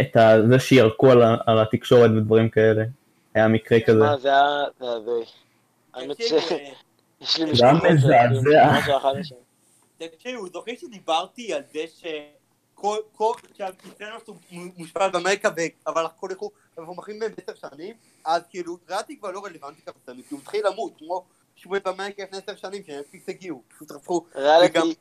את. 0.00 0.16
זה 0.48 0.58
שירקו 0.58 1.10
על, 1.10 1.22
התקשורת 1.60 2.10
ודברים 2.10 2.48
כאלה. 2.48 2.84
היה 3.34 3.48
מקרה 3.48 3.80
כזה. 3.80 3.98
מה, 3.98 4.16
זה 4.18 4.28
היה... 4.28 4.64
האמת 5.94 6.16
תקשיבו, 6.16 6.40
שיש 7.20 7.40
אה, 7.40 7.46
לי 7.46 7.54
זה 7.54 7.64
היה 7.64 7.72
משפחות 7.72 7.90
מזעזע. 9.16 9.45
תקשיבו, 9.98 10.46
זוכרים 10.52 10.76
שדיברתי 10.76 11.52
על 11.52 11.62
זה 11.72 11.84
שהקריסטיאנו 13.56 14.18
מושפע 14.52 15.08
באמריקה, 15.08 15.48
אבל 15.86 16.04
הכל 16.06 16.28
ילכו, 16.30 16.50
אנחנו 16.78 16.94
מחרים 16.94 17.18
בהם 17.18 17.32
עשר 17.46 17.68
שנים, 17.68 17.94
אז 18.24 18.42
כאילו, 18.50 18.76
ראיתי 18.90 19.18
כבר 19.18 19.30
לא 19.30 19.44
רלוונטי 19.44 19.80
ככה, 19.82 19.92
כי 20.06 20.34
הוא 20.34 20.40
התחיל 20.42 20.66
למות, 20.66 20.92
כמו 20.98 21.24
שהוא 21.56 21.76
באמריקה 21.84 22.22
לפני 22.22 22.38
עשר 22.38 22.56
שנים, 22.56 22.82
שנטפליקס 22.86 23.28
הגיעו, 23.28 23.62
פשוט 23.74 23.90
הפכו, 23.90 24.24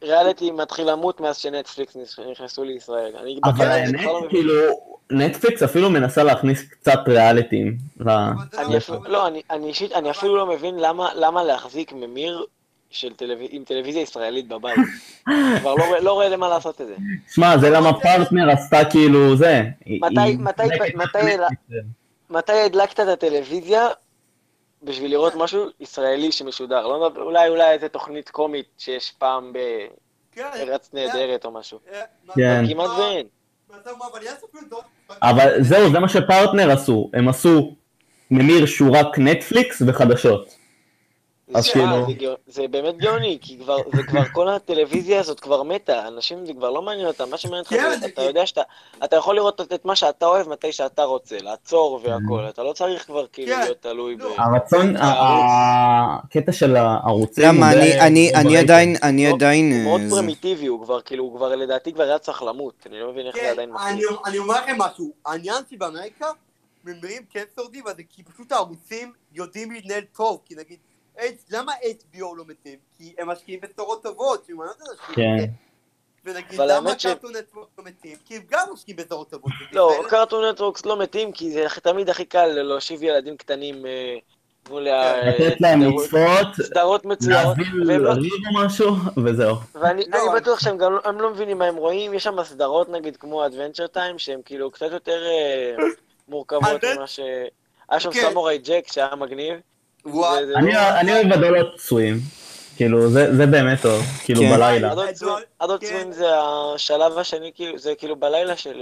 ריאליטי- 0.03 0.51
מתחיל 0.51 0.91
למות 0.91 1.19
מאז 1.19 1.37
שנטפליקס 1.37 1.95
נכנסו 2.31 2.63
לישראל. 2.63 3.15
אני 3.17 3.39
אבל 3.43 3.65
האמת, 3.71 4.05
לא. 4.05 4.27
כאילו, 4.29 4.53
נטפליקס 5.11 5.63
אפילו 5.63 5.89
מנסה 5.89 6.23
להכניס 6.23 6.61
קצת 6.69 6.99
ריאליטים. 7.07 7.77
לא- 7.99 8.11
לא, 9.07 9.27
אני- 9.27 9.41
אני 9.49 9.67
אישית, 9.67 9.91
אני 9.91 10.11
אפילו 10.11 10.35
לא 10.35 10.45
מבין 10.45 10.75
למה 10.79 11.13
למה 11.13 11.43
להחזיק 11.43 11.93
ממיר 11.93 12.45
של 12.95 13.13
טלוויז- 13.13 13.49
עם 13.49 13.63
טלוויזיה 13.63 14.01
ישראלית 14.01 14.47
בבית. 14.47 14.75
כבר 15.59 15.75
לא 15.75 15.99
לא 16.01 16.13
רואה 16.13 16.29
למה 16.29 16.49
לעשות 16.49 16.81
את 16.81 16.87
זה. 16.87 16.95
שמע, 17.29 17.57
זה 17.57 17.69
למה 17.69 17.93
פרטנר 17.99 18.49
עשתה 18.51 18.77
כאילו 18.89 19.35
זה. 19.37 19.61
מתי- 19.85 20.19
היא- 20.21 20.39
מתי- 22.29 22.51
הדלקת 22.65 22.99
את 22.99 23.07
הטלוויזיה 23.07 23.87
בשביל 24.83 25.11
לראות 25.11 25.33
משהו 25.35 25.65
ישראלי 25.79 26.31
שמשודר? 26.31 26.87
לא 26.87 27.11
אולי 27.17 27.49
אולי 27.49 27.71
איזה 27.71 27.89
תוכנית 27.89 28.29
קומית 28.29 28.65
שיש 28.77 29.13
פעם 29.17 29.53
כן, 30.31 30.43
בארץ 30.53 30.89
נהדרת 30.93 31.45
או 31.45 31.51
משהו. 31.51 31.79
כן. 31.91 32.01
מה- 32.25 32.33
כמעט 32.69 32.89
ואין. 32.99 33.27
אבל 35.21 35.63
זהו, 35.63 35.91
זה 35.91 35.99
מה 35.99 36.09
שפרטנר 36.09 36.71
עשו. 36.71 37.09
הם 37.13 37.29
עשו 37.29 37.75
ממיר 38.31 38.65
שהוא 38.65 38.97
רק 38.97 39.19
נטפליקס 39.19 39.81
וחדשות. 39.87 40.55
אז 41.53 41.63
זה- 41.65 41.71
כאילו- 41.71 41.85
אה, 42.31 42.35
זה 42.47 42.67
באמת 42.67 42.97
גאוני, 42.97 43.37
כי 43.41 43.59
כבר, 43.59 43.77
זה 43.95 44.03
כבר, 44.03 44.23
כל 44.33 44.49
הטלוויזיה 44.49 45.19
הזאת 45.19 45.39
כבר 45.39 45.63
מתה, 45.63 46.07
אנשים 46.07 46.45
זה 46.45 46.53
כבר 46.53 46.69
לא 46.69 46.81
מעניין 46.81 47.07
אותם, 47.07 47.29
מה 47.29 47.37
שמעניין 47.37 47.59
אותך 47.59 47.69
כן, 47.73 47.99
זה, 47.99 48.05
אתה 48.05 48.21
יודע 48.21 48.45
שאתה, 48.45 48.61
אתה 49.03 49.15
יכול 49.15 49.35
לראות 49.35 49.61
את 49.61 49.85
מה 49.85 49.95
שאתה 49.95 50.25
אוהב 50.25 50.49
מתי 50.49 50.71
שאתה 50.71 51.03
רוצה, 51.03 51.37
לעצור 51.41 51.99
והכל, 52.03 52.45
אתה 52.49 52.63
לא 52.63 52.73
צריך 52.73 53.05
כבר 53.05 53.25
כאילו 53.27 53.55
כן. 53.55 53.61
להיות 53.61 53.81
תלוי 53.81 54.15
ב... 54.15 54.19
לא. 54.21 54.35
הרצון, 54.37 54.97
ה- 54.97 55.03
ה- 55.03 56.15
הקטע 56.23 56.51
של 56.51 56.75
הערוצים... 56.75 57.43
למה? 57.47 57.71
אני-. 57.73 58.57
עדיין, 58.57 58.95
אני 59.03 59.27
עדיין... 59.27 59.71
הוא 59.73 59.83
מאוד 59.83 60.01
אה, 60.01 60.07
זה- 60.09 60.15
פרימיטיבי, 60.15 60.65
הוא 60.67 60.83
כבר 60.83 61.01
כאילו, 61.01 61.23
הוא 61.23 61.37
כבר 61.37 61.55
לדעתי 61.55 61.93
כבר 61.93 62.03
היה 62.03 62.19
צריך 62.19 62.43
למות, 62.43 62.73
אני 62.85 62.99
לא 62.99 63.11
מבין 63.11 63.27
איך 63.27 63.35
זה 63.35 63.41
כן, 63.41 63.49
עדיין 63.51 63.69
אני, 63.87 63.95
מחזיק. 64.05 64.19
אני 64.25 64.37
אומר 64.37 64.55
לכם 64.61 64.75
משהו, 64.77 65.11
העניין 65.25 65.63
שבאמריקה 65.71 66.25
ממירים 66.83 67.21
כן 67.29 67.43
שורדים, 67.55 67.83
אז 67.87 67.95
זה 67.95 68.01
כי 68.09 68.23
פשוט 68.23 68.51
הערוצים 68.51 69.11
יודעים 69.33 69.71
להתנהל 69.71 70.01
טוב, 70.17 70.39
כי 70.45 70.55
נגיד, 70.55 70.77
למה 71.49 71.72
HBO 71.74 72.36
לא 72.38 72.43
מתים? 72.47 72.80
כי 72.97 73.13
הם 73.18 73.30
משקיעים 73.30 73.59
בסדרות 73.61 74.03
טובות, 74.03 74.43
שמעניינות 74.47 74.78
אנשים. 74.82 75.16
כן. 75.16 75.45
ונגיד, 76.26 76.59
למה 76.59 76.74
האמת 76.89 76.99
ש- 76.99 77.05
קרטון 77.05 77.36
נטוורק 77.36 77.68
לא 77.78 77.84
מתים? 77.84 78.18
כי 78.26 78.36
הם 78.36 78.41
גם 78.49 78.68
משקיעים 78.74 78.97
בסדרות 78.97 79.30
טובות. 79.30 79.51
לא, 79.72 80.03
קרטון 80.09 80.45
נטוורקס 80.49 80.86
לא 80.86 80.97
מתים, 80.99 81.32
כי 81.32 81.51
זה 81.51 81.66
תמיד 81.84 82.09
הכי 82.09 82.26
קל 82.26 82.45
להושיב 82.45 83.03
ילדים 83.03 83.38
קטנים 83.38 83.86
אה, 83.86 84.16
מול 84.70 84.88
ה... 84.88 85.13
כן, 85.22 85.43
לתת 85.43 85.61
להם 85.61 85.82
סדרות- 85.82 86.03
לצפות, 86.03 86.66
סדרות 86.66 87.05
מצוירות, 87.05 87.57
להביא 87.74 88.01
לא 88.03 88.09
או 88.59 88.66
משהו, 88.66 88.91
וזהו. 89.26 89.55
ואני 89.74 90.03
לא, 90.07 90.34
בטוח 90.36 90.59
שהם 90.59 90.78
גם 90.78 90.93
לא- 90.93 91.01
הם 91.05 91.22
לא 91.22 91.30
מבינים 91.30 91.57
מה 91.57 91.66
הם 91.66 91.76
רואים, 91.76 92.13
יש 92.13 92.24
שם 92.24 92.43
סדרות 92.43 92.89
נגיד 92.89 93.18
כמו 93.18 93.45
Adventure 93.45 93.95
Time 93.95 94.18
שהן 94.18 94.41
כאילו 94.45 94.72
קצת 94.72 94.91
יותר 94.91 95.26
אה, 95.26 95.76
מורכבות 96.28 96.84
ממה 96.95 97.07
ש... 97.07 97.20
היה 97.89 97.99
שם 97.99 98.11
כן. 98.11 98.28
סמוראי 98.32 98.57
ג'ק 98.57 98.84
שהיה 98.88 99.16
מגניב. 99.16 99.59
אני 100.05 100.73
לא- 100.73 100.99
אני 100.99 101.11
אוהב 101.13 101.31
Adult 101.33 101.67
Swim. 101.77 102.19
כאילו, 102.75 103.09
זה 103.09 103.35
זה 103.35 103.45
באמת 103.45 103.81
טוב. 103.81 104.03
כאילו, 104.23 104.41
כן. 104.41 104.49
בלילה. 104.55 104.93
Swim- 105.15 105.43
Adult 105.59 105.81
כן. 105.83 106.11
זה 106.11 106.25
השלב 106.35 107.17
השני, 107.17 107.51
כאילו, 107.55 107.79
זה 107.79 107.93
כאילו 107.97 108.15
בלילה 108.15 108.57
של 108.57 108.81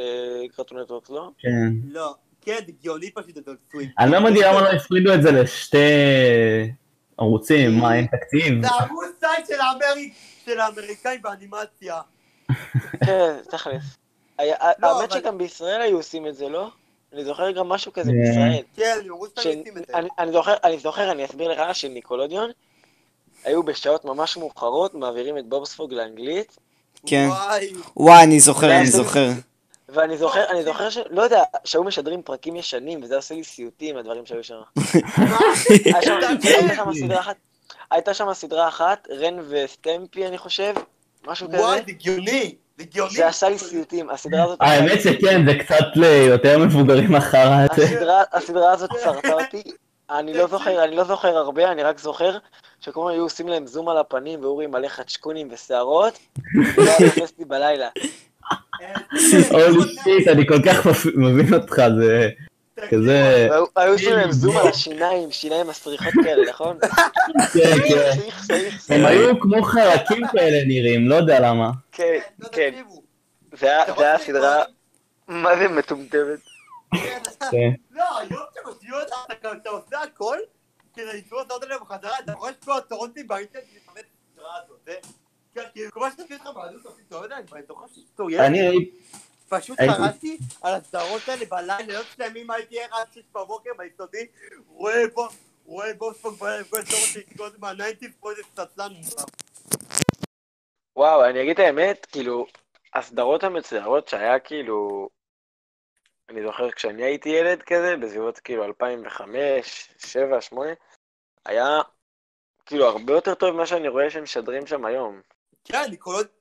Cartoon 0.56 0.80
Networks, 0.80 1.10
לא? 1.10 1.30
כן. 1.40 1.70
לא, 1.92 2.14
כן, 2.42 2.60
גאוני 2.84 3.12
פשוט 3.12 3.38
Adult 3.38 3.58
Swim. 3.72 3.90
אני 4.00 4.12
לא 4.12 4.20
מבין 4.20 4.44
למה 4.44 4.62
לא 4.62 4.70
הפרידו 4.70 5.14
את 5.14 5.22
זה 5.24 5.32
לשתי 5.32 5.78
ערוצים, 7.18 7.78
מה, 7.78 7.96
אין 7.96 8.06
תקציב? 8.06 8.62
זה 8.62 8.68
ערוץ 8.68 9.06
סייט 9.20 9.48
של 9.48 9.62
האמריק- 9.62 10.14
של 10.46 10.60
האמריקאים 10.60 11.22
באנימציה. 11.22 12.02
כן, 13.06 13.36
תכלס. 13.52 13.84
לא, 14.40 14.46
האמת 15.00 15.12
שגם 15.12 15.38
בישראל 15.38 15.82
היו 15.82 15.98
עושים 15.98 16.28
את 16.28 16.36
זה, 16.36 16.50
לא? 16.50 16.70
אני 17.14 17.26
זוכר 17.26 17.52
גם 17.52 17.70
משהו 17.70 17.94
כזה 17.94 18.12
כן. 18.12 18.18
בישראל. 18.28 18.62
כן, 18.76 18.98
אמרו 19.10 19.26
ש- 19.28 19.30
שאתם 19.44 19.60
עושים 19.60 19.78
את 19.78 19.86
זה. 19.88 19.94
אני- 19.94 20.10
אני 20.20 20.32
זוכר, 20.32 20.54
אני 20.64 20.78
זוכר, 20.80 21.12
אני 21.12 21.26
אסביר 21.26 21.52
לך 21.52 21.76
שניקולודיון 21.76 22.50
היו 23.44 23.64
בשעות 23.64 24.06
ממש 24.06 24.38
מאוחרות 24.38 24.94
מעבירים 24.94 25.38
את 25.38 25.46
בובספוג 25.46 25.94
לאנגלית, 25.94 26.58
כן. 27.06 27.26
וואי. 27.30 27.74
וואי, 27.98 28.24
אני 28.24 28.40
זוכר, 28.40 28.78
אני 28.78 28.88
זוכר. 28.88 29.28
ואני 29.90 30.18
זוכר, 30.18 30.50
אני 30.50 30.64
זוכר 30.64 30.90
ש... 30.90 30.98
לא 31.10 31.22
יודע, 31.22 31.44
שהיו 31.64 31.84
משדרים 31.84 32.22
פרקים 32.22 32.56
ישנים, 32.56 33.04
וזה 33.04 33.16
עושה 33.16 33.36
לי 33.36 33.44
סיוטים, 33.44 33.98
הדברים 33.98 34.26
שהיו 34.26 34.44
שם. 34.44 34.62
הייתה 37.92 38.14
שם 38.14 38.34
סדרה 38.34 38.68
אחת, 38.68 39.08
רן 39.12 39.38
וסטמפי, 39.50 40.28
אני 40.28 40.38
חושב, 40.38 40.74
משהו 41.28 41.48
וואי, 41.52 41.82
כזה. 41.82 41.84
זה 41.88 41.92
גאוני. 42.04 42.56
זה 42.78 42.84
גאוני. 42.94 43.14
זה 43.14 43.28
עשה 43.28 43.50
לי 43.50 43.58
סיוטים, 43.58 44.10
הסדרה 44.10 44.44
הזאת... 44.44 44.58
האמת 44.62 45.02
שכן, 45.02 45.46
זה 45.46 45.54
קצת 45.60 45.86
ליותר 45.96 46.60
מבוגרים 46.60 47.16
אחר 47.16 47.52
הזה. 47.52 47.84
הסדרה, 47.84 48.24
הסדרה 48.34 48.72
הזאת 48.72 48.90
צרתה 49.04 49.34
אותי, 49.34 49.64
אני 50.10 50.34
לא 50.34 50.48
זוכר, 50.48 50.84
אני 50.84 50.96
לא 50.96 51.04
זוכר 51.04 51.38
הרבה, 51.38 51.72
אני 51.72 51.84
רק 51.84 52.00
זוכר 52.00 52.38
שכל 52.80 53.00
הזמן 53.00 53.12
היו 53.12 53.24
עושים 53.24 53.48
להם 53.48 53.68
זום 53.68 53.90
על 53.90 53.98
הפנים 53.98 54.40
והיו 54.40 54.70
מלא 54.70 54.88
חדשקונים 54.88 55.48
ושערות, 55.52 56.20
ולא 56.78 56.92
היה 57.00 57.10
אותי 57.22 57.46
בלילה. 57.46 57.90
אולי 59.52 59.96
שיט, 60.04 60.28
אני 60.28 60.48
כל 60.48 60.62
כך 60.66 60.88
מבין 61.16 61.54
אותך, 61.54 61.82
זה 62.00 62.30
כזה... 62.90 63.48
היו 63.76 63.94
עושים 63.94 64.12
להם 64.12 64.32
זום 64.32 64.58
על 64.58 64.68
השיניים, 64.68 65.32
שיניים 65.32 65.68
מסריחות 65.68 66.14
כאלה, 66.24 66.50
נכון? 66.50 66.78
כן, 67.54 67.78
כן. 67.90 68.70
הם. 68.90 69.06
היו 69.06 69.40
כמו 69.40 69.64
חרקים 69.64 70.28
כאלה 70.32 70.66
נראים, 70.68 71.08
לא 71.08 71.16
יודע 71.16 71.40
למה. 71.40 71.72
כן, 71.92 72.20
לא, 72.40 72.48
כן. 72.52 72.84
זה 73.54 73.66
היה- 73.66 73.84
אתה 73.84 74.24
סדרה, 74.26 74.64
מה 75.28 75.58
זה 75.58 75.68
מטומטמת. 75.68 76.40
כן. 76.96 77.20
כן. 77.52 77.70
לא, 77.92 78.18
היום 78.20 78.42
כשמשאיר 78.56 79.00
אותך, 79.02 79.16
אתה 79.32 79.52
אתה 79.52 79.70
עושה 79.70 80.02
הכל, 80.02 80.38
כדי 80.94 81.06
לצפות 81.18 81.42
הסדרות 81.42 81.64
האלה 81.64 81.76
בחזרה, 81.80 82.20
אתה 82.24 82.34
רואה 82.34 82.52
שכל 82.62 82.78
הטורונטים 82.78 83.28
באינטרנט 83.28 83.64
מתאמץ 83.76 84.06
בסדרה 84.36 84.52
הזאת, 84.66 84.78
זה... 84.86 84.94
כן, 85.56 85.62
כאילו, 85.74 85.92
כל 85.92 86.00
מה 86.00 86.12
שאתה 86.12 86.36
לך 86.36 86.50
בעלות, 86.56 86.82
אתה 87.08 87.16
יודע, 87.16 87.38
אני 87.38 87.48
כבר 87.48 87.58
זוכר 87.68 87.86
שהיסטוריה. 87.94 88.48
פשוט 89.60 89.80
הייתי- 89.80 89.96
קראתי 89.98 90.38
על 90.62 90.74
הסדרות 90.74 91.22
האלה 91.28 91.46
בלילה, 91.46 91.78
לילות 91.78 92.06
שלמים 92.16 92.52
הייתי 92.52 92.80
ער 92.80 92.88
עד 92.96 93.08
שש 93.14 93.24
בבוקר 93.32 93.70
ביסודי, 93.78 94.28
רואה 94.68 95.04
בו, 95.14 95.28
רואה 95.66 95.94
בובספוג 95.94 96.40
בלילה, 96.40 96.64
כל 96.64 96.78
הסדרות 96.80 97.04
שהתקועות 97.04 97.60
מה 97.60 97.69
nineties, 97.69 98.12
פה 98.20 98.32
איזה 98.32 98.42
סטלן 98.44 98.94
מוזר. 98.94 99.24
וואו, 100.96 101.26
אני 101.26 101.42
אגיד 101.42 101.52
את 101.52 101.60
האמת, 101.60 102.06
כאילו, 102.06 102.46
הסדרות 102.94 103.44
המצוירות 103.44 104.08
שהיה 104.08 104.40
כאילו, 104.40 105.10
אני 106.30 106.44
זוכר 106.44 106.72
כשאני 106.72 107.04
הייתי 107.04 107.30
ילד 107.30 107.62
כזה, 107.62 107.96
בסביבות 108.02 108.40
כאילו 108.40 108.64
2005, 108.64 109.90
7, 109.98 110.42
8, 110.42 110.70
היה 111.46 111.82
כאילו 112.66 112.86
הרבה 112.88 113.14
יותר 113.14 113.34
טוב 113.36 113.52
ממה 113.52 113.66
שאני 113.66 113.88
רואה 113.88 114.10
שהם 114.10 114.24
משדרים 114.24 114.68
שם 114.68 114.86
היום. 114.86 115.22
כן, 115.64 115.84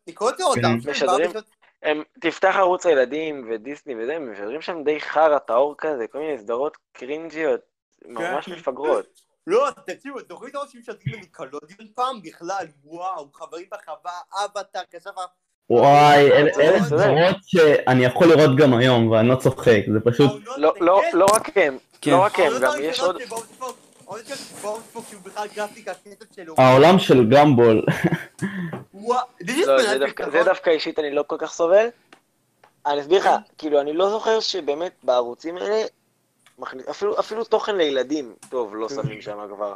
Nickelodeon, 0.07 0.61
כן. 0.85 0.91
משדרים. 0.91 1.31
הם, 1.83 2.03
תפתח 2.21 2.55
ערוץ 2.59 2.87
הילדים 2.87 3.49
ודיסני 3.51 3.95
וזה, 3.99 4.17
הם 4.17 4.33
משדרים 4.33 4.63
שם 4.63 4.85
די 4.85 5.01
חרא, 5.01 5.39
טהור 5.39 5.75
כזה, 5.79 6.07
כל 6.07 6.19
מיני 6.19 6.39
סדרות 6.39 6.77
קרינג'יות, 6.93 7.61
ממש 8.07 8.47
כן. 8.47 8.53
מפגרות. 8.53 9.07
לא, 9.47 9.69
תקשיבו, 9.87 10.21
תוכנית 10.21 10.55
הראש 10.55 10.73
שמשדרים 10.73 10.99
בניקולודיון 11.13 11.89
פעם 11.95 12.23
בכלל, 12.23 12.67
וואו, 12.85 13.29
חברים 13.35 13.67
בחווה, 13.73 14.13
אבטאר, 14.45 14.83
כשפה, 14.91 15.23
וואי, 15.71 16.31
אלה. 16.31 16.83
סדרות 16.83 17.37
שאני 17.43 18.05
יכול 18.05 18.27
לראות 18.27 18.57
גם 18.57 18.75
היום, 18.75 19.11
ואני 19.11 19.29
לא 19.29 19.37
צוחק, 19.37 19.81
זה 19.93 20.01
פשוט... 20.05 20.31
לא, 20.57 20.75
לא, 20.81 21.03
לא 21.13 21.25
רק 21.25 21.57
הם, 21.57 21.79
כן. 22.01 22.11
לא 22.11 22.23
רק 22.23 22.39
הם, 22.39 22.53
גם 22.61 22.73
יש 22.81 23.01
עוד... 23.01 23.17
של 24.19 24.35
בואו 24.63 24.81
ספוק, 24.81 25.05
שהוא 25.11 25.23
בכלל 25.23 25.49
גרפיקה, 25.55 25.93
כסף 25.95 26.37
שלו. 26.37 26.55
העולם 26.59 26.99
של 26.99 27.29
גמבול, 27.31 27.83
לא, 29.07 29.83
זה 30.31 30.45
דווקא, 30.45 30.71
אישית 30.71 30.99
אני 30.99 31.15
לא 31.15 31.25
כל 31.27 31.37
כך 31.39 31.53
סובל. 31.53 31.87
אני 32.87 33.01
אסביר 33.01 33.19
לך, 33.19 33.31
כאילו, 33.59 33.81
אני 33.81 33.93
לא 33.93 34.11
זוכר 34.11 34.41
שבאמת 34.41 34.93
בערוצים 35.03 35.57
האלה, 35.57 35.83
אפילו, 36.91 37.21
אפילו 37.21 37.45
תוכן 37.45 37.77
לילדים, 37.77 38.35
טוב, 38.49 38.77
לא 38.77 38.89
שמים 38.89 39.23
שם 39.23 39.39
כבר. 39.55 39.75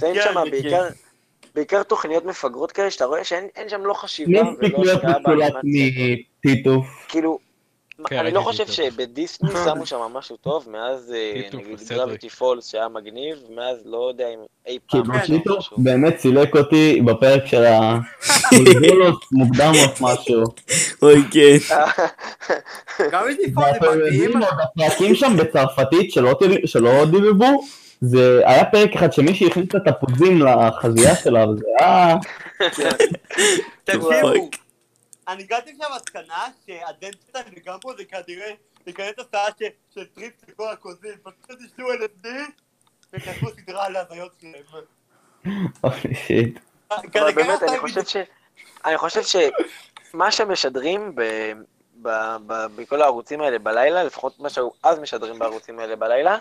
שמים 0.00 0.14
כן, 0.14 0.20
שם 0.24 0.34
כן. 0.44 0.50
בעיקר, 0.50 0.88
בעיקר 1.54 1.82
תוכניות 1.82 2.24
מפגרות 2.24 2.72
כאלה, 2.72 2.90
שאתה 2.90 3.04
רואה 3.04 3.24
שאין 3.24 3.48
אין 3.56 3.68
שם 3.68 3.86
לא 3.86 3.94
חשיבה 3.94 4.40
ולא 4.58 4.84
להיות 4.84 5.04
השקעה 5.04 5.18
באנימציה. 5.18 6.16
מטיטוף? 6.44 6.86
כאילו, 7.08 7.38
כן, 8.06 8.18
אני 8.18 8.30
לא 8.30 8.40
חושב. 8.40 8.66
שבדיסני 8.66 9.50
שמו 9.64 9.86
שם 9.86 9.96
משהו 10.12 10.36
טוב, 10.36 10.66
מאז 10.70 11.12
אה, 11.16 11.42
נגיד. 11.58 11.78
גרביטי 11.88 12.28
פולס 12.28 12.66
שהיה 12.66 12.88
מגניב, 12.88 13.38
מאז 13.56 13.76
לא 13.84 14.08
יודע 14.08 14.24
אם 14.28 14.38
אי 14.66 14.78
כי 14.88 14.98
פעם 15.06 15.18
טיטוף 15.26 15.58
משהו. 15.58 15.76
באמת 15.78 16.18
סילק 16.18 16.56
אותי 16.56 17.00
בפרק 17.04 17.46
של 17.46 17.64
הבולבולות 17.64 19.20
מוקדם 19.32 19.72
או 19.74 20.06
משהו. 20.06 20.42
אוי 21.02 21.22
כן. 21.30 21.74
מדהים. 23.00 23.54
יודעים, 24.04 24.42
עוד 24.42 24.58
הפרקים 24.62 25.14
שם 25.14 25.36
בצרפתית 25.36 26.12
שלא 26.12 26.34
דיב- 26.40 26.66
שלא 26.66 27.04
דיבבו, 27.04 27.60
זה 28.00 28.40
היה 28.44 28.64
פרק 28.64 28.92
אחד 28.94 29.12
שמישהי 29.12 29.46
הכניס 29.46 29.68
את 29.76 29.86
התפוזים 29.86 30.42
לחזייה 30.42 31.16
שלה, 31.16 31.48
וזה 31.50 31.64
היה... 31.80 32.16
תקשיבו, 33.84 34.10
פאק. 34.22 34.58
אני 35.28 35.42
הגעתי 35.42 35.72
למסקנה 35.72 36.46
שהדנט 36.66 37.16
שלהם 37.32 37.44
וגם 37.56 37.78
פה 37.80 37.92
זה 37.96 38.04
כנראה 38.04 38.50
להיכנס 38.86 39.14
הסעה 39.18 39.46
ש- 39.60 39.94
של 39.94 40.04
טריפ 40.06 40.32
לכל 40.48 40.68
הכוזים, 40.72 41.12
פשוט 41.22 41.60
ישנו 41.60 41.88
LSD 41.92 42.28
וכתבו 43.12 43.50
סדרה 43.50 43.86
על 43.86 43.96
ההזיות 43.96 44.32
שלהם. 44.40 44.62
אוי 45.84 46.14
שיט. 46.14 46.58
אבל 46.90 47.10
כנראה 47.12 47.32
באמת, 47.32 47.62
אני 47.62 47.78
חושב 47.78 48.04
ש... 48.04 48.16
אני 48.84 48.98
חושב 48.98 49.20
שמה 49.22 50.30
שמשדרים 50.30 51.14
ב... 51.14 51.22
ב... 52.02 52.08
ב... 52.46 52.66
בכל 52.76 53.02
הערוצים 53.02 53.40
האלה 53.40 53.58
בלילה, 53.58 54.04
לפחות 54.04 54.40
מה 54.40 54.50
שהיו 54.50 54.68
אז 54.82 54.98
משדרים 54.98 55.38
בערוצים 55.38 55.78
האלה 55.78 55.96
בלילה, 55.96 56.38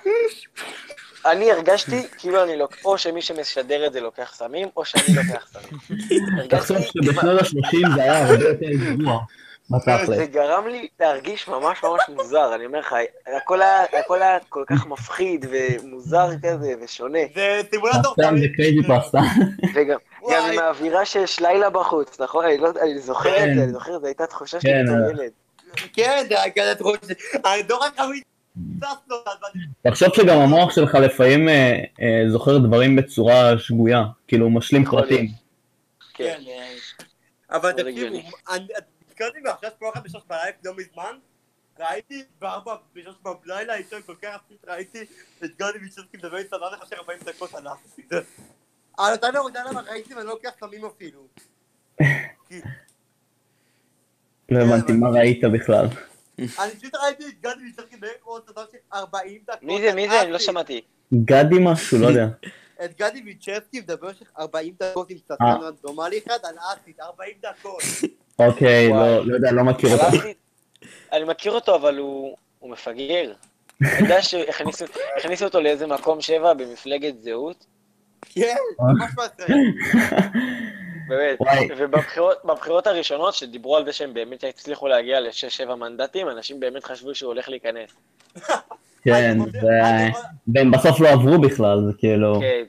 אני 1.32 1.52
הרגשתי 1.52 2.08
כאילו 2.18 2.44
אני 2.44 2.58
לוק... 2.58 2.74
או 2.86 2.98
שמי 2.98 3.22
שמשדר 3.22 3.88
את 3.88 3.94
זה 3.94 4.02
לוקח 4.02 4.34
סמים, 4.36 4.68
או 4.78 4.86
שאני 4.86 5.04
לוקח 5.16 5.48
סמים. 5.52 5.80
תחשוב 6.50 6.78
שבשנות 6.82 7.42
ה-30 7.42 7.96
זה 7.96 8.04
היה 8.04 8.28
הרבה 8.28 8.44
יותר 8.44 8.68
גרוע. 9.00 9.20
זה 10.06 10.26
גרם 10.26 10.68
לי 10.68 10.88
להרגיש 11.00 11.48
ממש 11.48 11.84
ממש 11.84 12.02
מוזר, 12.10 12.56
אני 12.56 12.66
אומר 12.66 12.80
לך, 12.80 12.96
הכל 13.38 13.62
היה, 13.62 13.84
היה 14.10 14.40
כל 14.50 14.64
כך 14.68 14.88
מפחיד 14.88 15.46
ומוזר 15.50 16.30
כזה 16.44 16.74
ושונה, 16.82 17.20
זה 17.36 17.62
סימולטור 17.72 18.14
עכשיו 18.18 18.38
זה 18.38 18.48
creepypasta. 18.56 19.20
וגם. 19.76 19.98
עם 20.52 20.60
האווירה 20.60 21.06
שיש 21.06 21.40
לילה 21.40 21.70
בחוץ, 21.70 22.20
נכון? 22.20 22.46
אני 22.46 22.58
לא 22.58 22.72
זוכר 23.00 23.38
את 23.38 23.42
כן. 23.42 23.56
זה, 23.56 23.64
אני 23.64 23.72
זוכר, 23.72 24.00
זו 24.00 24.06
הייתה 24.06 24.26
תחושה 24.26 24.62
שלי 24.62 24.72
כן, 24.72 24.86
בתור 24.86 25.06
אה. 25.06 25.10
ילד. 25.10 25.32
כן, 25.94 26.26
זה 26.30 26.36
היה 26.44 26.54
תחשוב 29.82 30.10
שגם 30.16 30.38
המוח 30.38 30.76
שלך 30.76 30.96
לפעמים 30.96 31.50
אה, 31.50 31.84
אה, 32.02 32.30
זוכר 32.30 32.58
דברים 32.58 32.96
בצורה 32.96 33.60
שגויה, 33.60 34.04
כאילו 34.28 34.46
הוא 34.46 34.52
משלים. 34.52 34.86
פרטים. 34.86 35.28
כן. 35.28 35.34
כן, 36.14 36.40
אה, 36.48 36.74
אבל 37.58 37.72
תקשיבו, 37.72 38.16
נזכרתי 39.08 39.40
ועכשיו 39.46 39.72
כל 39.80 39.86
אחד 39.94 40.04
בשלוש 40.04 40.24
בלילה 40.28 40.52
לא 40.64 40.74
מזמן, 40.78 41.18
ראיתי 41.80 42.24
בארבע, 42.42 42.76
בשלוש 42.96 43.16
בלילה, 43.46 43.76
איתו 43.76 43.98
כל 44.06 44.16
כך 44.22 44.38
פשוט 44.48 44.66
ראיתי 44.68 45.02
את 45.44 45.50
גדי 45.56 45.78
ויצ'רסקי 45.82 46.18
מדבר 46.18 46.38
עם 46.38 46.44
סדרן 46.48 46.74
לך 46.74 46.90
של 46.90 46.96
40 46.96 47.20
דקות 47.26 47.54
האפסיד. 47.54 48.14
על 48.98 49.14
אותה 49.14 49.28
נורדה 49.34 49.64
למה 49.70 49.82
ראיתי 49.82 50.14
ואני 50.14 50.26
לא 50.26 50.34
לוקח 50.34 50.50
סמים 50.60 50.86
אפילו. 50.86 51.28
לא 54.50 54.60
הבנתי 54.60 54.92
מה 54.92 55.10
ראית 55.10 55.44
בכלל. 55.54 55.88
אני 56.40 56.72
פשוט 56.80 56.96
ראיתי 56.96 57.24
את 57.28 57.34
גדי 57.42 57.64
ויצ'רסקי 57.64 57.96
מדבר 57.96 58.08
עוד 58.24 58.42
סדרן 58.50 58.66
של 58.72 58.78
40 58.94 59.42
דקות. 59.48 59.64
מי 59.64 59.82
זה, 59.82 59.94
מי 59.94 60.10
זה? 60.10 60.22
אני 60.22 60.32
לא. 60.32 60.40
שמעתי. 60.40 60.82
גדי 61.14 61.56
משהו, 61.60 62.00
לא 62.00 62.08
יודע. 62.08 62.28
את 62.86 62.98
גדי 62.98 63.22
ויצ'רסקי 63.26 63.80
מדבר 63.80 64.14
של 64.14 64.26
40 64.40 64.74
דקות 64.80 65.10
עם 65.10 65.18
אה. 65.32 65.36
סדרן 65.36 65.62
רנדומלי 65.62 66.20
אחד 66.28 66.38
על 66.44 66.56
אסיד, 66.74 66.96
40 67.02 67.34
דקות. 67.42 67.82
אוקיי. 68.40 68.90
לא 68.90 69.26
לא 69.26 69.36
יודע, 69.36 69.52
לא 69.52 69.64
מכיר 69.64 69.90
אותו. 69.94 70.18
אני 71.12 71.24
מכיר 71.24 71.52
אותו, 71.52 71.76
אבל 71.76 71.98
הוא 71.98 72.38
הוא 72.60 72.72
מפגר. 72.72 73.34
אתה 73.84 74.04
יודע 74.04 74.22
שהכניסו 74.22 75.46
אותו 75.46 75.62
לאיזה 75.62 75.88
מקום 75.88 76.22
שבע 76.22 76.54
במפלגת 76.54 77.22
זהות? 77.22 77.66
כן, 78.22 78.56
ממש 78.80 79.12
מעשה. 79.18 79.54
באמת. 81.08 81.38
ובבחירות 81.78 82.38
בבחירות 82.46 82.88
הראשונות, 82.88 83.34
שדיברו 83.34 83.78
על 83.78 83.86
זה 83.86 83.94
שהם 83.94 84.14
באמת 84.14 84.44
הצליחו 84.44 84.88
להגיע 84.88 85.20
לשש-שבע 85.20 85.76
מנדטים, 85.76 86.30
אנשים 86.30 86.60
באמת 86.60 86.84
חשבו 86.84 87.16
שהוא 87.16 87.28
הולך 87.28 87.50
להיכנס. 87.50 87.90
כן, 89.04 89.38
חושב- 89.46 89.60
והם 90.56 90.72
בסוף 90.72 91.00
לא 91.00 91.10
עברו 91.10 91.42
בכלל, 91.42 91.80
זה 91.88 91.98
כאילו... 91.98 92.40
כן, 92.40 92.64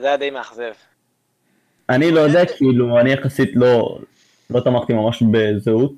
זה 0.00 0.06
היה 0.06 0.16
די 0.16 0.30
מאכזב. 0.30 0.72
אני 1.88 2.10
לא 2.10 2.20
יודע, 2.20 2.46
כאילו, 2.56 3.00
אני 3.00 3.12
יחסית 3.12 3.50
לא 3.54 3.98
לא 4.50 4.60
תמכתי 4.60 4.92
ממש 4.92 5.22
בזהות, 5.32 5.92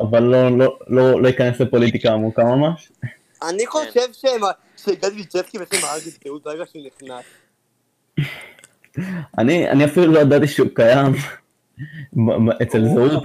אבל 0.00 0.22
לא- 0.22 0.58
לא- 0.58 0.78
לא 0.86 1.22
לא 1.22 1.28
אכנס 1.28 1.60
לפוליטיקה 1.60 2.12
עמוקה 2.12 2.44
ממש. 2.44 2.92
אני 3.48 3.66
חושב 3.66 4.12
שהם- 4.12 4.40
שגדי 4.76 5.16
ויצ'רסקי 5.16 5.58
בעצם 5.58 5.76
הרג 5.82 6.02
את 6.06 6.24
זהות 6.24 6.42
ברגע 6.42 6.64
שהוא 6.72 6.82
נכנס. 6.86 7.24
אני 9.38 9.70
אני 9.70 9.84
אפילו 9.84 10.12
לא 10.12 10.18
ידעתי 10.18 10.48
שהוא 10.48 10.68
קיים 10.74 11.12
אצל 12.62 12.78
הוא- 12.80 13.08
זהות. 13.08 13.22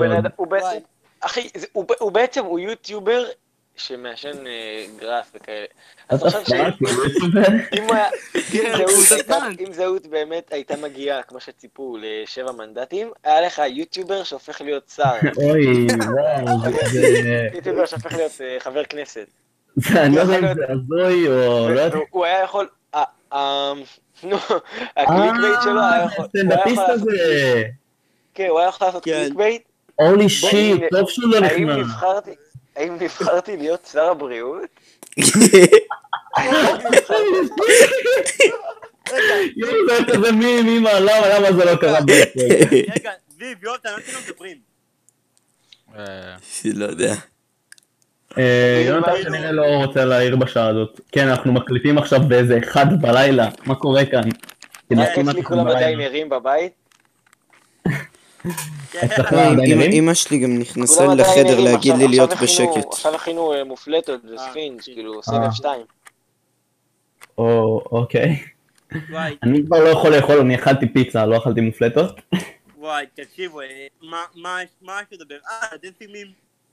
אחי, 1.21 1.49
זה- 1.57 1.67
הוא 1.74 1.86
הוא 1.99 2.11
בעצם, 2.11 2.45
הוא 2.45 2.59
יוטיובר 2.59 3.24
שמעשן 3.76 4.47
אה, 4.47 4.86
גראס 4.99 5.32
וכאלה. 5.36 5.65
אז 6.09 6.26
עכשיו 6.26 6.41
ש- 6.45 6.51
כן, 8.51 8.71
אם 9.67 9.74
זהות 9.74 10.07
באמת 10.07 10.53
הייתה 10.53 10.78
מגיעה, 10.78 11.21
כמו 11.24 11.39
שציפו, 11.39 11.97
לשבע 12.01 12.51
מנדטים, 12.51 13.11
היה 13.24 13.41
לך 13.41 13.61
יוטיובר 13.69 14.24
שהופך 14.24 14.61
להיות 14.61 14.93
שר. 14.95 15.03
אוי, 15.49 15.88
וואו. 15.88 16.74
יוטיובר 17.55 17.86
שהופך 17.86 18.13
להיות 18.13 18.32
אה, 18.41 18.57
חבר 18.59 18.84
כנסת. 18.84 19.26
זה- 19.76 20.03
אני 20.03 20.15
לא 20.15 20.21
יודע 20.21 20.39
אם 20.39 20.53
זה 20.55 20.63
הזוי 20.69 21.28
או 21.28 21.69
לא. 21.69 21.82
הוא 22.09 22.26
היה 22.26 22.43
יכול... 22.43 22.67
אה, 24.26 24.38
אה, 24.97 25.03
נו, 25.05 25.17
ה 25.28 25.41
clickbait 25.41 25.60
שלו 25.63 25.82
היה 25.82 26.03
יכול... 26.05 26.26
הוא 26.26 26.41
היה 26.41 26.53
הסטנדאפיסט 26.55 26.74
יכול 26.82 26.93
לעשות- 26.93 27.07
הזה. 27.07 27.63
כן, 28.34 28.47
הוא 28.49 28.59
היה 28.59 28.69
יכול 28.69 28.88
לעשות 28.88 29.03
כן. 29.03 29.24
clickbait. 29.24 29.62
holy 29.95 30.30
shit, 30.30 30.84
טוב 30.91 31.09
שהוא 31.09 31.30
לא 31.32 31.39
נכנס. 31.39 31.88
האם 32.76 32.97
נבחרתי 32.99 33.57
להיות 33.57 33.89
שר 33.91 34.03
הבריאות? 34.11 34.80
זה 40.21 40.32
מי, 40.32 40.61
מי, 40.61 40.80
מה, 40.80 40.99
למה, 40.99 41.39
למה 41.39 41.53
זה 41.57 41.65
לא 41.65 41.76
קרה 41.76 42.01
בעצם? 42.01 42.39
רגע, 42.95 43.11
זיו, 43.30 43.55
על 43.86 43.91
מה 43.91 43.97
אתם 43.97 44.32
מדברים? 44.32 44.57
אה, 45.95 46.36
לא 46.74 46.86
יודע. 46.86 47.13
אה, 48.38 48.84
יונתן 48.88 49.12
כנראה 49.24 49.52
לא 49.52 49.64
רוצה 49.86 50.06
להעיר 50.06 50.36
בשעה 50.36 50.68
הזאת. 50.68 51.00
כן, 51.12 51.28
אנחנו 51.28 51.54
מקליטים 51.54 51.98
עכשיו 51.98 52.20
באיזה 52.28 52.58
אחד 52.58 53.02
בלילה, 53.02 53.50
מה 53.66 53.76
קורה 53.76 54.06
כאן? 54.06 54.22
רק 54.98 55.16
כמעט 55.16 55.28
אצלי 55.36 55.44
כולם 55.44 55.64
בלילה. 55.64 55.80
עדיין 55.80 56.02
ערים 56.02 56.30
בבית. 56.30 56.72
לא, 59.32 59.40
עדיין 59.52 59.92
אמא- 59.92 60.14
שלי 60.14 60.40
גם 60.40 60.58
נכנסה 60.60 61.06
לחדר 61.16 61.60
להגיד 61.60 61.96
לי 61.96 62.08
להיות 62.08 62.30
בשקט. 62.44 62.86
עכשיו 62.92 63.16
הכינו 63.16 63.54
אה, 63.54 63.64
מופלטות 63.64 64.22
וספינג', 64.34 64.82
כאילו, 64.82 65.24
סבב 65.24 65.36
אה. 65.44 65.52
2. 65.52 65.82
או, 67.38 67.82
אוקיי. 67.92 68.40
אני 69.44 69.66
כבר 69.66 69.84
לא 69.84 69.90
יכול 69.90 70.16
לאכול, 70.16 70.40
אני 70.40 70.56
אכלתי 70.56 70.94
פיצה, 70.94 71.26
לא 71.26 71.38
אכלתי 71.38 71.62
מופלטות. 71.62 72.22
וואי, 72.78 73.06
תקשיבו, 73.14 73.62
אה, 73.62 73.68
מה- 74.02 74.62
יש 74.62 74.70
לדבר? 75.12 75.36
אה, 75.50 75.68
הדנסינג 75.72 76.12
מים. 76.12 76.28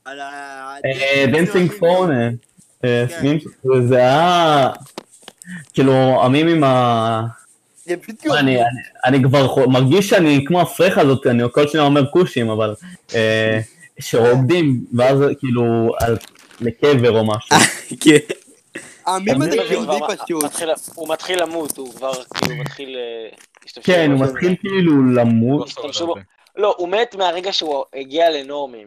על 0.05 0.19
ה... 0.19 0.75
דנסינג 1.31 1.71
כן. 2.81 3.19
זה 3.87 3.97
היה... 3.97 4.69
כאילו, 5.73 5.93
המים 6.23 6.47
עם 6.47 6.63
ה... 6.63 7.21
אני, 8.39 8.61
אני, 8.61 8.61
אני 9.05 9.23
כבר 9.23 9.67
מרגיש 9.67 10.09
שאני 10.09 10.43
כמו 10.47 10.61
הפרחה 10.61 11.01
הזאת, 11.01 11.27
אני 11.27 11.43
כל 11.51 11.67
שניה 11.67 11.83
אומר 11.83 12.11
כושים, 12.11 12.49
אבל 12.49 12.75
אה, 13.15 13.59
שרוקדים, 13.99 14.85
ואז 14.93 15.19
כאילו 15.39 15.91
על, 15.99 16.17
לקבר 16.61 17.19
או 17.19 17.25
משהו. 17.27 17.55
כן. 17.99 18.17
המים 19.07 19.41
הזה 19.41 19.51
אני- 19.51 19.67
כאילו 19.67 19.81
כבר 19.83 20.07
די 20.07 20.15
פשוט. 20.17 20.95
הוא 20.95 21.09
מתחיל 21.09 21.41
למות, 21.43 21.77
הוא 21.77 21.93
כבר 21.93 22.11
כאילו 22.33 22.55
מתחיל... 22.55 22.97
אה, 22.97 23.81
כן, 23.83 24.11
הוא. 24.11 24.19
מתחיל 24.25 24.55
כאילו 24.59 25.13
למות. 25.13 25.69
לא, 26.55 26.75
הוא 26.77 26.89
מת 26.89 27.15
מהרגע 27.15 27.53
שהוא 27.53 27.83
הגיע 27.95 28.29
לנורמים. 28.29 28.85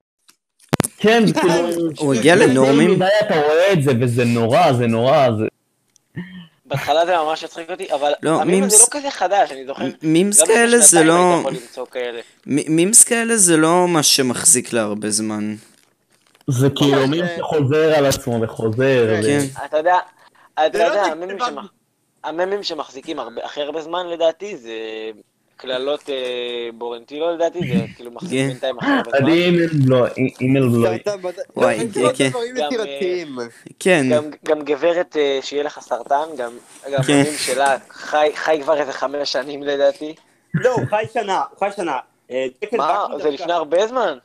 כן, 0.98 1.26
זה 1.26 1.32
כאילו... 1.40 1.54
הוא 1.98 2.14
הגיע 2.14 2.36
לנורמים? 2.36 3.02
אתה 3.02 3.34
רואה 3.40 3.72
את 3.72 3.82
זה, 3.82 3.92
וזה 4.00 4.24
נורא, 4.24 4.72
זה 4.72 4.86
נורא, 4.86 5.28
זה... 5.38 5.44
בהתחלה 6.66 7.06
זה 7.06 7.16
ממש 7.16 7.44
הצחיק 7.44 7.70
אותי, 7.70 7.92
אבל 7.92 8.12
לא, 8.22 8.40
מימס- 8.44 8.80
לא 8.80 8.86
כזה 8.90 9.10
חדש, 9.10 9.52
אני 9.52 9.66
זוכר. 9.66 9.84
מימס 10.02 10.42
כאלה 10.42 10.78
זה 10.78 11.04
לא... 11.04 11.42
מימס 12.46 13.04
כאלה 13.04 13.36
זה 13.36 13.56
לא 13.56 13.88
מה 13.88 14.02
שמחזיק 14.02 14.72
להרבה 14.72 15.10
זמן. 15.10 15.54
זה 16.46 16.68
כאילו 16.76 17.06
זה- 17.10 17.36
שחוזר 17.38 17.94
על 17.96 18.06
עצמו 18.06 18.40
וחוזר. 18.42 19.16
כן. 19.22 19.38
אתה 19.64 19.76
יודע, 19.78 19.96
אתה 20.54 20.78
לא 20.78 20.84
יודע, 20.84 21.04
זה- 21.04 21.12
הממים 21.12 21.38
זה- 21.38 21.60
הממים 22.24 22.62
שמחזיקים 22.62 23.18
הרבה- 23.18 23.44
הכי 23.44 23.60
הרבה 23.62 23.82
זמן 23.82 24.06
לדעתי 24.06 24.56
זה 24.56 24.70
קללות 25.56 26.10
אה, 26.10 26.14
בורנטילו 26.74 27.34
לדעתי, 27.34 27.58
זה 27.78 27.84
כאילו 27.96 28.10
מחזיק 28.10 28.40
כן. 28.40 28.48
בינתיים 28.48 28.78
הכי 28.78 28.86
הרבה 28.90 29.10
זמן. 29.10 29.18
אני 29.26 29.32
אימייל 29.44 29.70
בלו, 29.86 30.06
אימייל 30.40 30.68
בלו. 30.68 30.86
סרטן 30.86 31.22
בד- 31.22 31.32
וואי, 31.56 31.78
כן, 31.94 32.02
כן. 32.16 32.30
גם, 32.56 32.66
יצירתיים. 32.66 33.36
כן. 33.78 34.06
גם, 34.44 34.62
גברת 34.62 35.16
אה, 35.16 35.38
שיהיה 35.42 35.62
לך 35.62 35.78
סרטן, 35.80 36.24
גם, 36.38 36.50
כן. 37.06 37.12
הממים 37.12 37.32
שלה 37.38 37.76
חי, 37.90 38.60
כבר 38.62 38.80
איזה 38.80 38.92
חמש 38.92 39.32
שנים 39.32 39.62
לדעתי. 39.62 40.14
לא, 40.54 40.70
הוא 40.72 40.86
חי 40.90 41.04
שנה, 41.14 41.42
הוא 41.50 41.58
חי 41.58 41.76
שנה. 41.76 41.98
אה, 42.30 42.46
מה? 42.76 43.06
זה 43.22 43.30
לפני 43.30 43.52
הרבה 43.52 43.86
זמן. 43.86 44.18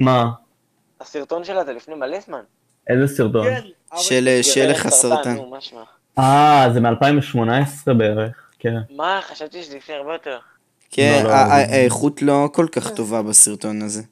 מה? 0.00 0.26
הסרטון 1.00 1.44
שלה 1.44 1.64
זה 1.64 1.72
לפני 1.72 1.94
מלא 1.94 2.20
זמן. 2.20 2.40
איזה 2.88 3.14
סרטון? 3.16 3.44
כן, 3.44 3.60
של 3.96 4.28
אה, 4.28 4.42
שיהיה 4.42 4.66
לך 4.70 4.88
סרטן. 4.88 5.36
אה, 6.18 6.66
זה 6.74 6.80
מ-2018 6.80 7.92
בערך, 7.92 8.50
כן. 8.58 8.74
מה? 8.96 9.20
חשבתי 9.22 9.62
שזה 9.62 9.76
לפני 9.76 9.94
הרבה 9.94 10.12
יותר. 10.12 10.38
כן, 10.90 11.20
לא, 11.24 11.30
לא, 11.30 11.34
לא. 11.34 11.34
האיכות 11.52 12.22
לא 12.22 12.48
כל 12.52 12.66
כך 12.72 12.90
טובה 12.90 13.22
בסרטון 13.22 13.82
הזה. 13.82 14.02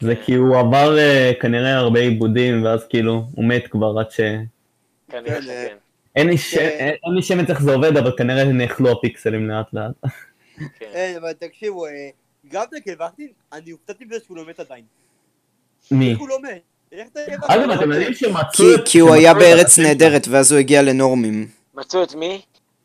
זה 0.00 0.14
כי 0.24 0.34
הוא 0.34 0.58
עבר 0.58 0.98
אה, 0.98 1.32
כנראה 1.40 1.74
הרבה 1.76 2.00
עיבודים, 2.00 2.64
ואז 2.64 2.80
כאילו, 2.90 3.24
הוא 3.34 3.44
מת 3.44 3.66
כבר 3.70 3.98
עד 4.00 4.10
ש... 4.10 4.20
כנראה 5.10 5.34
כן, 5.34 5.42
שכן. 5.42 5.76
אין 6.16 6.26
לי 6.26 6.38
ש- 6.38 6.54
כן. 6.54 6.92
אין 7.04 7.14
לי 7.14 7.22
שמץ 7.22 7.50
איך 7.50 7.62
זה 7.62 7.74
עובד, 7.74 7.96
אבל 7.96 8.12
כנראה 8.18 8.44
נאכלו 8.44 8.92
הפיקסלים 8.92 9.48
לאט 9.50 9.66
לאט. 9.72 9.92
כן. 10.58 10.86
אין, 10.92 11.16
אבל 11.16 11.32
תקשיבו, 11.32 11.86
אה, 11.86 11.90
גם 12.48 12.64
דקל 12.74 12.92
וקנין, 12.92 13.28
אני 13.52 13.70
הופתעתי 13.70 14.04
בזה 14.04 14.18
שהוא 14.26 14.36
לא 14.36 14.44
מת 14.48 14.60
עדיין. 14.60 14.84
מי? 15.90 16.10
איך 16.10 16.18
הוא 16.18 16.28
לא 16.28 16.38
מת? 16.42 16.60
אגב, 17.48 17.70
אתם? 17.70 17.92
יודעים 17.92 18.14
שמצאו 18.14 18.42
כי- 18.52 18.74
את- 18.74 18.80
כי 18.88 18.98
הוא 18.98 19.14
היה 19.14 19.34
בארץ 19.34 19.78
נהדרת, 19.78 20.28
ואז 20.28 20.52
הוא 20.52 20.58
הגיע 20.60 20.82
לנורמים. 20.82 21.46
מצאו 21.74 22.02
את 22.02 22.14
מי? 22.14 22.42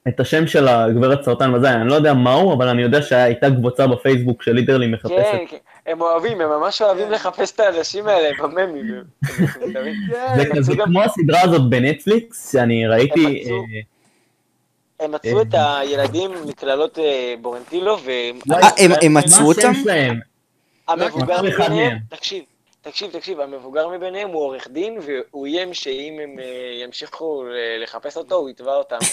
את 0.07 0.19
השם 0.19 0.47
של 0.47 0.67
הגברת 0.67 1.23
סרטן 1.23 1.53
בזין, 1.53 1.73
אני 1.73 1.89
לא 1.89 1.95
יודע 1.95 2.13
מהו, 2.13 2.53
אבל 2.53 2.67
אני 2.67 2.81
יודע 2.81 3.01
שהייתה 3.01 3.49
קבוצה 3.49 3.87
בפייסבוק 3.87 4.43
של 4.43 4.51
literally 4.51 4.85
כן, 4.85 4.91
מחפשת. 4.93 5.37
כן. 5.49 5.57
הם 5.85 6.01
אוהבים, 6.01 6.41
הם 6.41 6.49
ממש 6.49 6.81
אוהבים 6.81 7.11
לחפש 7.11 7.51
את 7.51 7.59
האנשים 7.59 8.07
האלה 8.07 8.29
בממים. 8.43 9.03
מטומטמים. 9.23 9.93
זה 10.37 10.43
כזה 10.55 10.73
כמו 10.85 11.03
הסדרה 11.03 11.41
הזאת 11.41 11.69
בנטפליקס, 11.69 12.51
שאני 12.51 12.87
ראיתי... 12.87 13.25
הם 13.25 13.31
מצאו- 13.33 13.65
אה, 15.01 15.05
הם 15.05 15.11
מצאו 15.11 15.41
את 15.41 15.47
הילדים 15.57 16.31
מקללות 16.47 16.99
אה, 16.99 17.33
בורנטילו, 17.41 17.97
וואי, 18.47 18.63
אה, 18.63 18.69
הם- 19.01 19.13
מה 19.13 19.19
מצאו 19.19 19.45
אותם? 19.47 19.71
מביניהם, 19.71 20.19
מהם. 21.69 21.97
תקשיב, 22.09 22.43
תקשיב, 22.81 23.11
תקשיב, 23.11 23.39
המבוגר 23.39 23.87
מביניהם 23.87 24.29
הוא 24.29 24.41
עורך 24.41 24.67
דין, 24.71 24.97
והוא 25.05 25.45
איים 25.45 25.73
שאם 25.73 26.19
הם 26.23 26.39
אה, 26.39 26.45
ימשיכו 26.83 27.43
ל- 27.43 27.83
לחפש 27.83 28.17
אותו, 28.17 28.35
הוא 28.35 28.49
יתבע 28.49 28.75
אותם. 28.75 28.97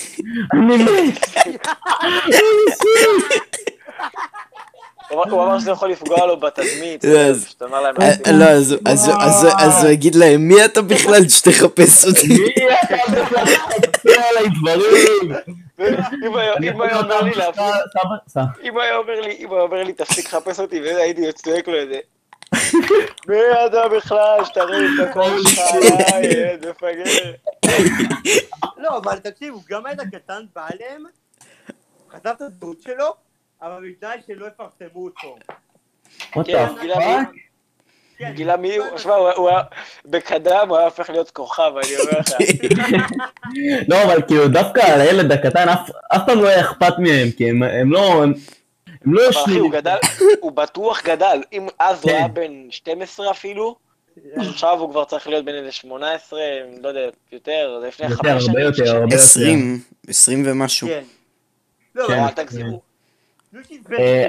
הוא 5.10 5.42
אמר- 5.42 5.58
שזה 5.58 5.70
יכול 5.70 5.90
לפגוע 5.90 6.26
לו 6.26 6.36
בתדמית, 6.40 7.04
לא, 7.04 7.18
אז- 7.18 7.44
פשוט 7.44 7.62
אמר 7.62 7.80
להם... 7.80 7.94
אה, 8.00 8.32
לא, 8.32 8.44
אז 8.44 8.72
הוא- 8.72 9.90
יגיד 9.90 10.14
להם, 10.14 10.40
מי 10.48 10.64
אתה 10.64 10.82
בכלל 10.82 11.28
שתחפש 11.28 12.04
אותי? 12.06 12.28
מי 12.28 12.50
אתה 12.84 12.96
בכלל 13.22 13.46
שתעשה 13.46 14.28
עליי 14.28 14.48
דברים? 14.62 15.32
אם 16.26 16.36
היה- 16.36 16.54
אומר 18.96 19.20
לי. 19.20 19.36
אם 19.38 19.52
היה 19.52 19.60
אומר 19.62 19.82
לי, 19.82 19.92
תפסיק 19.92 20.26
לחפש 20.26 20.60
אותי, 20.60 20.80
וזה 20.80 20.96
הייתי 21.02 21.32
צועק 21.32 21.68
לו 21.68 21.82
את 21.82 21.88
זה. 21.88 21.98
מי 23.28 23.36
אתה 23.66 23.88
בכלל 23.96 24.44
שתרים 24.44 24.90
את 25.00 25.08
הקול 25.08 25.38
שלך 25.48 25.58
עליי, 26.10 26.26
ילד 26.26 26.66
מפגר. 26.68 27.32
לא, 28.76 28.98
אבל 28.98 29.18
תקשיבו, 29.18 29.60
גם 29.70 29.86
הילד 29.86 30.00
הקטן 30.00 30.42
בא 30.54 30.66
אליהם, 30.74 31.04
חטף 32.12 32.32
את 32.36 32.40
הדמות 32.40 32.82
שלו, 32.82 33.14
אבל 33.62 33.90
בתנאי 33.90 34.18
שלא 34.26 34.46
יפרסמו 34.46 35.04
אותו. 35.04 35.36
What 36.20 36.44
כן, 36.46 36.66
the 36.76 36.80
גילה 36.80 36.94
fuck? 36.96 37.30
מי- 37.32 37.40
כן, 38.18 38.32
הוא, 38.90 38.98
שמע, 38.98 39.14
הוא- 39.14 39.30
הוא 39.30 39.48
היה, 39.48 39.62
בקדם 40.04 40.66
הוא 40.68 40.76
היה 40.76 40.86
הופך 40.86 41.10
להיות 41.10 41.30
כוכב, 41.30 41.72
אני 41.82 41.96
אומר 41.96 42.20
לך. 42.20 42.28
לא, 43.88 44.02
אבל 44.04 44.22
כאילו 44.26 44.48
דווקא 44.48 44.80
על 44.80 45.00
הילד 45.00 45.32
הקטן, 45.32 45.68
אף- 45.68 45.90
פעם 46.26 46.42
לא 46.42 46.48
היה 46.48 46.60
אכפת 46.60 46.98
מהם, 46.98 47.30
כי 47.36 47.50
הם 47.50 47.92
לא... 47.92 48.24
הם- 49.06 49.14
לא 49.14 49.20
יושבים. 49.20 49.60
הוא 49.62 49.72
גדל, 49.72 49.96
הוא 50.40 50.52
בטוח 50.52 51.02
גדל. 51.04 51.42
אם 51.52 51.66
אז 51.78 52.02
הוא 52.02 52.10
כן. 52.10 52.16
היה 52.16 52.28
בן 52.28 52.52
12 52.70 53.30
אפילו, 53.30 53.76
עכשיו 54.36 54.78
הוא 54.80 54.90
כבר 54.90 55.04
צריך 55.04 55.28
להיות 55.28 55.44
בן 55.44 55.54
איזה 55.54 55.72
18, 55.72 56.40
לא 56.82 56.88
יודע, 56.88 57.00
יותר, 57.32 57.78
זה 57.82 57.86
לפני 57.88 58.06
יותר, 58.06 58.16
חמש 58.16 58.26
הרבה 58.28 58.40
שנים. 58.40 58.58
יותר, 58.58 58.72
שש 58.72 58.88
שנים. 58.88 58.94
הרבה 59.02 59.14
יותר. 59.14 59.16
עשרים, 59.24 59.80
עשרים 60.08 60.42
ומשהו. 60.46 60.88
כן. 60.88 61.02
לא, 61.94 62.06
אל 62.12 62.30
תגזימו. 62.30 62.80
אה, 63.98 64.26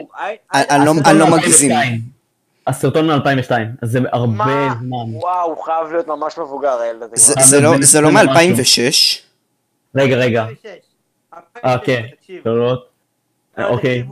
אני- 0.53 0.85
לא- 0.85 0.91
הסרטון 0.91 1.05
אני 1.05 1.19
לא 1.19 1.25
מ- 1.27 1.31
מגזים. 1.31 1.71
2002. 1.71 2.01
הסרטון 2.67 3.07
מ-2002, 3.07 3.51
אז 3.81 3.91
זה 3.91 3.99
הרבה? 4.11 4.43
זמן. 4.79 5.15
וואו, 5.15 5.47
הוא 5.49 5.63
חייב 5.63 5.91
להיות 5.91 6.07
ממש 6.07 6.37
מבוגר, 6.37 6.79
הילד 6.79 7.03
הזה. 7.03 7.33
זה- 7.41 7.59
לא- 7.61 7.71
לא 7.71 7.77
זה 7.81 8.01
משהו. 8.01 8.11
מ-2006? 8.11 9.21
רגע, 9.95 10.15
רגע. 10.15 10.45
2006. 10.45 10.67
אה, 11.65 11.77
כן. 11.85 12.03
אבל 13.57 13.65
אוקיי. 13.69 14.03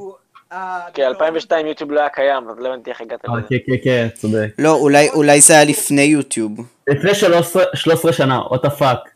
תקשיבו, 0.50 0.56
אה, 0.86 0.92
כי 0.94 1.06
2002 1.06 1.66
יוטיוב 1.68 1.92
לא 1.92 2.00
היה 2.00 2.10
קיים, 2.10 2.50
אז 2.50 2.56
לא 2.60 2.68
הבנתי 2.70 2.90
איך 2.90 3.02
הגעת 3.02 3.26
אה, 3.26 3.38
לזה. 3.38 3.48
כן, 3.50 3.56
כן, 3.66 3.74
כן, 3.84 4.08
צודק. 4.16 4.48
לא, 4.58 4.74
אולי- 4.74 5.10
אולי 5.10 5.42
זה 5.42 5.54
היה 5.54 5.64
לפני 5.66 6.02
יוטיוב. 6.02 6.52
לפני 6.88 7.16
13 7.16 7.64
13 7.74 8.14
שנה, 8.14 8.40
what 8.42 8.60
the 8.68 8.80
fuck. 8.80 9.10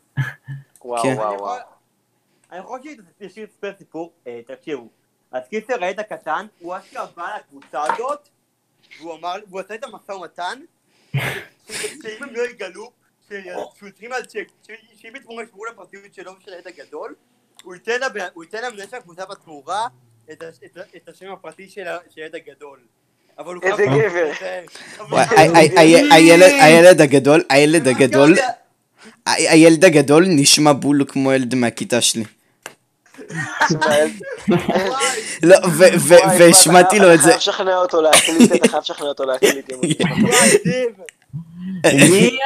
וואו, 0.84 1.02
כן. 1.02 1.08
וואו, 1.16 1.28
אני 1.28 1.36
וואו. 1.42 1.56
יכול- 1.56 1.58
אני 2.52 2.58
יכול 2.60 2.80
שישיר 3.18 3.44
לספר 3.44 3.72
סיפור, 3.78 4.12
אה, 4.26 4.40
תקשיבו. 4.46 4.88
אז 5.32 5.42
קיצר 5.50 5.74
הילד 5.84 6.00
הקטן, 6.00 6.46
הוא 6.58 6.76
אשכרה 6.76 7.06
בא 7.16 7.26
לקבוצה 7.38 7.82
הזאת, 7.94 8.28
והוא 9.00 9.14
אמר, 9.18 9.34
והוא 9.48 9.60
עשה 9.60 9.74
את 9.74 9.84
המשא 9.84 10.12
ומתן, 10.12 10.60
שאם 12.02 12.22
הם 12.22 12.34
לא 12.34 12.42
יגלו, 12.50 12.90
שיוצרים 13.78 14.12
על 14.12 14.24
צ'ק, 14.24 14.46
שאם 14.96 15.16
יתמורה 15.16 15.42
ישמרו 15.42 15.64
לפרטיות 15.64 16.14
שלו 16.14 16.32
ושל 16.38 16.52
הילד 16.52 16.66
הגדול, 16.68 17.14
הוא 17.62 17.74
ייתן 17.74 17.98
הוא 18.34 18.44
למנהל 18.68 18.86
של 18.90 18.96
הקבוצה 18.96 19.24
בתמורה 19.26 19.86
את 20.32 20.42
את 20.64 20.78
את 20.96 21.08
השם 21.08 21.32
הפרטי 21.32 21.68
של 21.68 21.84
הילד 22.16 22.34
הגדול. 22.34 22.78
איזה 23.62 23.84
גבר. 23.86 24.30
הילד- 26.60 27.00
הגדול, 27.00 27.42
הילד 27.50 27.88
הגדול, 27.88 28.36
ה- 29.26 29.30
הילד 29.52 29.84
הגדול 29.84 30.24
נשמע 30.28 30.72
בול 30.72 31.04
כמו 31.08 31.32
ילד 31.32 31.54
מהכיתה 31.54 32.00
שלי. 32.00 32.24
לא, 35.42 35.56
והשמעתי 36.38 36.96
אתה 36.96 37.04
לו 37.04 37.14
את 37.14 37.18
זה. 37.18 37.24
חייב 37.24 37.36
לשכנע 37.36 37.76
אותו 37.76 38.02
להקליט, 38.02 38.52
אתה 38.54 38.68
חייב 38.68 38.82
לשכנע 38.82 39.06
אותו 39.08 39.24
להקליט. 39.24 39.70
מי 42.10 42.38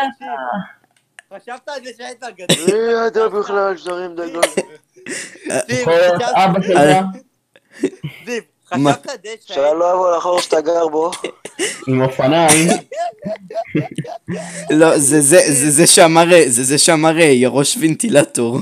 חשבת 1.35 1.69
על 1.69 1.85
זה 1.85 1.91
שהילד 1.97 2.25
הגדול? 2.25 2.75
מי 2.77 3.07
אתה 3.07 3.29
בכלל 3.29 3.77
שתרים 3.77 4.15
דגול? 4.17 4.43
אבא 6.35 6.63
שלך, 6.63 7.05
זיו? 8.27 8.43
חשבת 8.69 9.07
שה- 9.45 9.55
שלא 9.55 9.79
לא 9.79 9.93
יבוא 9.93 10.17
לחור 10.17 10.41
שאתה 10.41 10.61
גר 10.61 10.89
בו. 10.89 11.11
עם 11.89 12.03
אופניים, 12.03 12.69
לא, 14.71 14.99
זה 14.99 15.21
זה, 15.21 15.39
זה 15.53 15.71
זה 15.71 15.87
שאמר, 15.87 16.25
זה 16.47 16.63
זה 16.65 16.79
שאמר 16.79 17.19
אה, 17.19 17.25
ירוש 17.25 17.77
וינטילטור. 17.77 18.59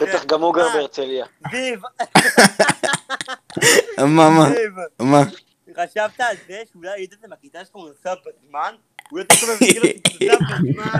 בטח 0.00 0.24
גם 0.24 0.42
הוא 0.42 0.54
גר 0.54 0.68
בהרצליה. 0.74 1.26
זיו, 1.50 1.78
מה, 3.98 4.30
מה, 4.30 4.48
מה? 4.98 5.22
חשבת 5.76 6.20
על 6.20 6.36
זה 6.48 6.62
שאולי 6.72 6.90
היית 6.90 7.14
מהכיתה 7.28 7.58
שלך 7.64 7.74
הוא 7.76 7.88
נוסע 7.88 8.14
בזמן? 8.14 8.74
מכיר 9.12 9.82
אותי 9.82 10.28
נוסע 10.28 10.54
בזמן? 10.62 10.98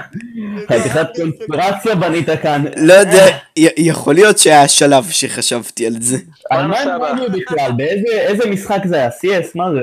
חתיכת 0.66 1.06
קונספירציה 1.16 1.94
בנית 1.94 2.26
כאן. 2.42 2.64
לא 2.76 2.92
יודע, 2.92 3.26
יכול 3.56 4.14
להיות 4.14 4.38
שהיה 4.38 4.68
שלב 4.68 5.10
שחשבתי 5.10 5.86
על 5.86 5.92
זה. 6.00 6.16
על 6.50 6.66
מה 6.66 6.78
הם 6.80 6.88
הבא? 6.88 7.12
בנו 7.12 7.26
בכלל? 7.38 7.72
באיזה 7.76 8.08
איזה 8.08 8.50
משחק 8.50 8.78
זה 8.84 8.96
היה? 8.96 9.08
CS? 9.08 9.46
מה 9.54 9.64
זה? 9.72 9.80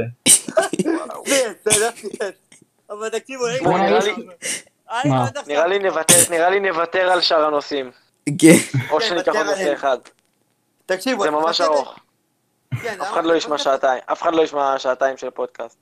אבל 2.90 3.10
תקשיבו, 3.10 3.44
בוא, 3.64 3.78
נראה 5.48 5.68
לי- 6.50 6.60
נוותר, 6.60 7.12
על 7.12 7.22
שאר 7.22 7.46
הנושאים. 7.46 7.92
כן. 8.40 8.48
או 8.90 9.02
שניקח 9.02 9.36
עוד 9.36 9.46
נושא. 9.46 9.74
אחד. 9.74 9.98
תקשיבו, 10.86 11.24
זה 11.24 11.32
ממש 11.32 11.62
ארוך. 11.62 12.00
כן, 12.82 13.02
אף 13.02 13.14
אחד 13.14 13.26
לא 13.26 13.34
ישמע 13.34 13.58
שעתיים. 13.58 14.02
אף 14.12 14.22
אחד 14.22 14.36
לא 14.36 14.42
ישמע 14.42 14.80
שעתיים 14.80 15.18
של 15.18 15.30
פודקאסט. 15.30 15.78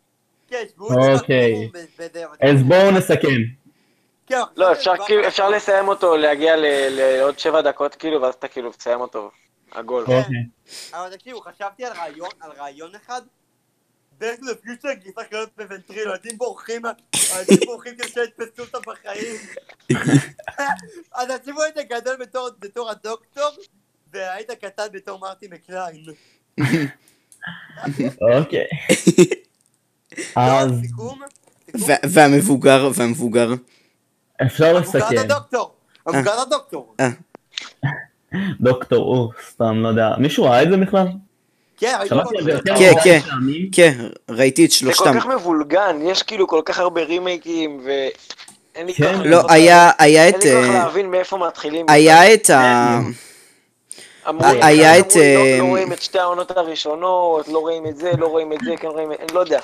כן, 0.54 0.64
שבו 0.76 0.88
אוקיי. 1.20 1.70
אז 2.42 2.64
בואו 2.64 2.92
נסכם. 2.92 3.28
כן, 4.28 4.40
לא, 4.58 4.72
אפשר 4.72 4.94
כאילו. 5.06 5.28
אפשר 5.28 5.50
לסיים 5.50 5.88
אותו, 5.88 6.18
להגיע 6.18 6.56
ל- 6.58 6.90
לעוד 6.90 7.40
שבע 7.40 7.62
דקות 7.62 7.96
כאילו, 7.96 8.22
ואז 8.22 8.34
אתה 8.34 8.48
כאילו 8.48 8.72
תסיים 8.72 9.02
אותו. 9.02 9.32
עגול. 9.72 10.06
כן. 10.06 10.12
אוקיי. 10.18 10.36
אבל 10.94 11.16
תקשיבו, 11.16 11.42
חשבתי 11.42 11.86
על 11.86 11.94
רעיון, 11.94 12.30
על 12.40 12.52
רעיון 12.52 12.92
אחד. 12.96 13.22
The 14.22 14.26
future 14.66 14.94
גייסה 14.94 15.22
להיות 15.32 15.50
בוונטריל, 15.58 16.00
ילדים 16.00 16.38
בורחים, 16.38 16.82
ילדים 17.36 17.58
בורחים 17.66 17.96
כדי 17.96 18.08
שיתפסו 18.08 18.62
אותם 18.62 18.92
בחיים. 18.92 19.36
אז 21.16 21.28
תקשיבו 21.38 21.62
היית 21.62 21.78
גדול 21.90 22.16
בתור- 22.20 22.50
בתור 22.60 22.90
הדוקטור, 22.90 23.50
והיית 24.14 24.52
קטן 24.52 24.88
בתור 24.92 25.20
מרטי 25.20 25.48
מקליין. 25.52 26.04
אוקיי. 28.38 28.68
אז? 30.36 30.72
סיכום? 30.82 31.20
וה- 31.74 31.96
והמבוגר, 32.10 32.90
והמבוגר. 32.96 33.54
אפשר 34.46 34.78
המבוגר 34.78 35.00
לסכם. 35.00 35.18
הדוקטור. 35.18 35.72
המבוגר 36.08 36.40
הדוקטור. 36.42 36.96
דוקטור 38.62 39.04
או 39.18 39.30
סתם, 39.50 39.80
לא 39.84 39.88
יודע. 39.88 40.10
מישהו 40.18 40.44
ראה 40.44 40.64
את 40.64 40.70
זה 40.70 40.78
בכלל? 40.78 41.08
כן, 41.78 41.98
זה 42.44 42.60
כן, 42.78 42.92
כן. 43.04 43.20
כן, 43.72 43.94
ראיתי 44.30 44.66
את 44.66 44.72
זה 44.72 44.78
שלושתם. 44.78 45.14
כל 45.14 45.20
כך 45.20 45.26
מבולגן, 45.26 46.00
יש 46.04 46.24
כאילו 46.24 46.48
כל 46.48 46.62
כך 46.66 46.80
הרבה 46.80 47.04
רימייקים, 47.04 47.82
לי 48.86 48.94
כן. 48.94 49.16
כוח... 49.18 49.26
לא, 49.26 49.42
היה, 49.50 49.92
היה 50.00 50.26
אין 50.26 50.36
את... 50.36 50.44
לי 50.46 50.52
כוח 50.52 50.66
אה, 50.66 50.74
להבין 50.74 51.12
מאיפה 51.12 51.38
מתחילים. 51.38 51.86
היה 51.90 52.34
את 52.34 52.50
ה... 52.50 53.00
לי, 54.28 54.60
היה 54.62 55.00
את, 55.00 55.16
לי, 55.16 55.36
לא- 55.36 55.40
אה, 55.42 55.58
לא 55.60 55.64
רואים 55.64 55.94
את 55.94 56.02
שתי 56.02 56.20
העונות 56.20 56.52
הראשונות, 56.52 57.48
לא 57.48 57.60
רואים 57.60 57.88
את 57.88 57.98
זה, 57.98 58.12
לא 58.18 58.28
רואים 58.28 58.54
את 58.54 58.58
זה, 58.66 58.72
כן 58.78 58.88
רואים 58.88 59.12
את... 59.12 59.18
אני 59.20 59.34
לא 59.34 59.40
יודע. 59.40 59.60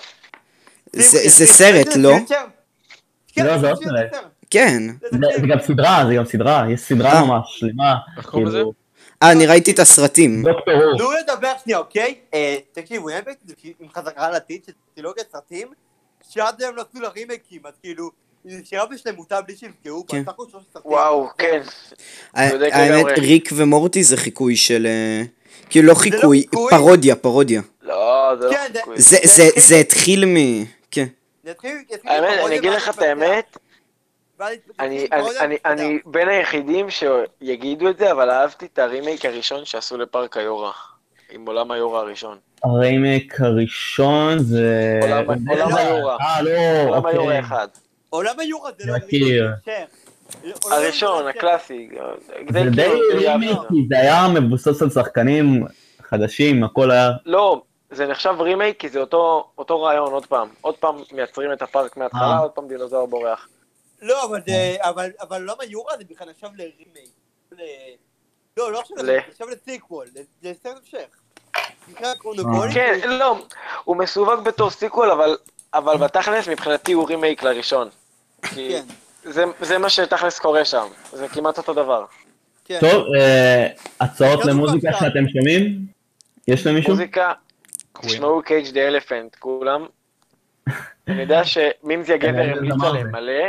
זה 0.93 1.45
סרט, 1.45 1.87
לא? 1.95 2.13
כן, 3.33 3.45
לא, 3.45 3.57
זה 3.57 3.67
שים, 3.79 3.87
לא 3.89 3.99
סרט. 4.11 4.23
כן. 4.49 4.83
זה 5.11 5.47
גם 5.49 5.57
סדרה, 5.67 6.03
זה 6.09 6.15
גם 6.15 6.25
סדרה, 6.25 6.65
יש 6.73 6.79
סדרה 6.81 7.13
אה. 7.13 7.25
ממש 7.25 7.45
שלמה. 7.59 7.95
איך 8.17 8.25
קוראים 8.25 8.47
לזה? 8.47 8.57
כאילו, 8.57 8.73
אה, 9.23 9.31
אני 9.31 9.45
ראיתי 9.45 9.71
את 9.71 9.79
הסרטים. 9.79 10.43
תנו 10.97 11.11
לדבר 11.11 11.51
שנייה, 11.63 11.79
אוקיי? 11.79 12.15
אה, 12.33 12.57
תקשיבו, 12.71 13.09
אין 13.09 13.23
בעצם 13.25 13.45
עם 13.79 13.87
חזרה 13.95 14.29
לעתיד 14.29 14.61
של 14.65 14.71
טרילוגיית 14.95 15.27
סרטים, 15.31 15.67
שעד 16.29 16.61
היום 16.61 16.75
לא 16.75 16.83
עשו 16.91 17.03
לה 17.03 17.09
רימייקים, 17.09 17.61
אז 17.65 17.73
כאילו, 17.83 18.09
היא 18.45 18.57
נשארה 18.61 18.85
בשלמותה 18.85 19.41
בלי 19.41 19.55
שיפגעו 19.57 20.05
כן. 20.07 20.23
וואו, 20.85 21.27
כן. 21.37 21.61
האמת. 22.33 23.05
ריק 23.17 23.49
ומורטי 23.55 24.03
זה 24.03 24.17
חיקוי 24.17 24.55
של... 24.55 24.85
אה, 24.89 25.23
כאילו 25.69 25.87
לא 25.87 25.93
חיקוי, 25.93 26.41
חיקוי. 26.41 26.69
פרודיה, 26.69 27.15
פרודיה. 27.15 27.61
לא, 27.83 28.31
זה 28.41 28.45
לא 28.47 28.51
כן. 28.51 28.71
זה- 28.95 29.17
זה 29.23 29.49
זה 29.55 29.75
התחיל 29.75 30.25
מ... 30.25 30.35
כן. 30.91 31.05
האמת, 32.05 32.39
אני 32.45 32.57
אגיד 32.57 32.71
לך 32.71 32.89
את 32.89 33.01
האמת, 33.01 33.57
אני, 35.65 35.99
בין 36.05 36.29
היחידים 36.29 36.87
שיגידו 36.89 37.89
את 37.89 37.97
זה, 37.97 38.11
אבל 38.11 38.29
אהבתי 38.29 38.65
את 38.73 38.79
הרימייק 38.79 39.25
הראשון 39.25 39.65
שעשו 39.65 39.97
לפארק 39.97 40.37
היורה. 40.37 40.71
עם 41.31 41.45
עולם 41.47 41.71
היורה 41.71 41.99
הראשון. 41.99 42.37
הריימק 42.63 43.41
הראשון 43.41 44.39
זה... 44.39 44.99
עולם- 45.01 45.75
היורה. 45.75 46.17
אה, 46.21 46.41
לא, 46.41 46.49
עולם 46.89 47.05
היורה 47.05 47.25
אוקיי. 47.25 47.39
אחד. 47.39 47.67
עולם 48.09 48.39
היורה 48.39 48.71
זה 48.77 48.91
לא 48.91 48.97
מכיר. 48.97 49.47
רימייק, 49.47 49.49
זה 49.65 49.71
המשך. 50.43 50.71
הראשון, 50.71 51.27
עולם 51.27 51.27
הקלאסי. 51.27 51.89
זה 52.49 52.59
די 52.75 52.87
רימייק, 53.13 53.57
כי 53.69 53.87
זה 53.89 53.99
היה 53.99 54.27
מבוסס 54.27 54.81
על 54.81 54.89
שחקנים 54.89 55.65
חדשים, 56.01 56.63
הכל 56.63 56.91
היה... 56.91 57.11
לא, 57.25 57.61
זה 57.91 58.07
נחשב 58.07 58.35
רימייק 58.39 58.79
כי 58.79 58.89
זה 58.89 58.99
אותו, 58.99 59.49
אותו 59.57 59.81
רעיון 59.81 60.11
עוד 60.13 60.25
פעם. 60.25 60.47
עוד 60.61 60.75
פעם 60.77 60.95
מייצרים 61.11 61.53
את 61.53 61.61
הפארק 61.61 61.97
מההתחלה, 61.97 62.21
אה. 62.31 62.39
עוד 62.39 62.51
פעם 62.51 62.67
דינוזאור 62.67 63.07
בורח. 63.07 63.47
לא, 64.01 64.25
אבל 64.25 64.39
זה... 64.47 64.75
אבל 64.81 65.09
אבל 65.21 65.37
עולם 65.41 65.55
היורה 65.59 65.93
זה 65.97 66.03
בכלל 66.09 66.29
נחשב 66.29 66.47
לרימייק. 66.55 67.09
ל- 67.51 67.55
לא, 68.57 68.71
לא 68.71 68.79
עכשיו 68.79 68.97
ל- 69.03 69.17
נחשב 69.29 69.45
ל 69.51 69.58
sequel, 69.58 70.07
ל- 70.15 70.47
לסרט 70.49 70.77
המשך. 70.83 71.05
כן, 72.73 72.99
לא, 73.09 73.37
הוא 73.83 73.95
מסווג 73.95 74.43
בתור 74.43 74.69
sequel, 74.69 75.11
אבל, 75.11 75.37
אבל 75.73 75.97
בתכלס 75.97 76.47
מבחינתי 76.47 76.91
הוא 76.91 77.07
רימייק 77.07 77.43
לראשון. 77.43 77.89
כי 78.41 78.69
כן, 78.71 78.85
זה, 79.31 79.43
זה 79.61 79.77
מה 79.77 79.89
שתכלס 79.89 80.39
קורה 80.39 80.65
שם, 80.65 80.87
זה 81.11 81.27
כמעט 81.27 81.57
אותו 81.57 81.73
דבר. 81.73 82.05
כן. 82.65 82.79
טוב, 82.79 83.03
אה, 83.19 83.67
הצעות 84.01 84.39
יאללה, 84.39 84.53
למוזיקה. 84.53 84.93
שאתם 84.93 85.29
שומעים? 85.29 85.85
יש 86.47 86.67
למישהו? 86.67 86.91
מוזיקה. 86.91 87.33
תשמעו 88.01 88.41
קייג' 88.43 88.71
דה 88.73 88.87
אלפנט, 88.87 89.35
כולם. 89.35 89.85
אני 91.07 91.21
יודע 91.21 91.41
שמימזי 91.51 92.13
הגבר 92.13 92.39
אה, 92.39 92.51
המליץ 92.51 92.73
מה 92.77 92.87
עליהם? 92.89 93.11
מלא, 93.11 93.43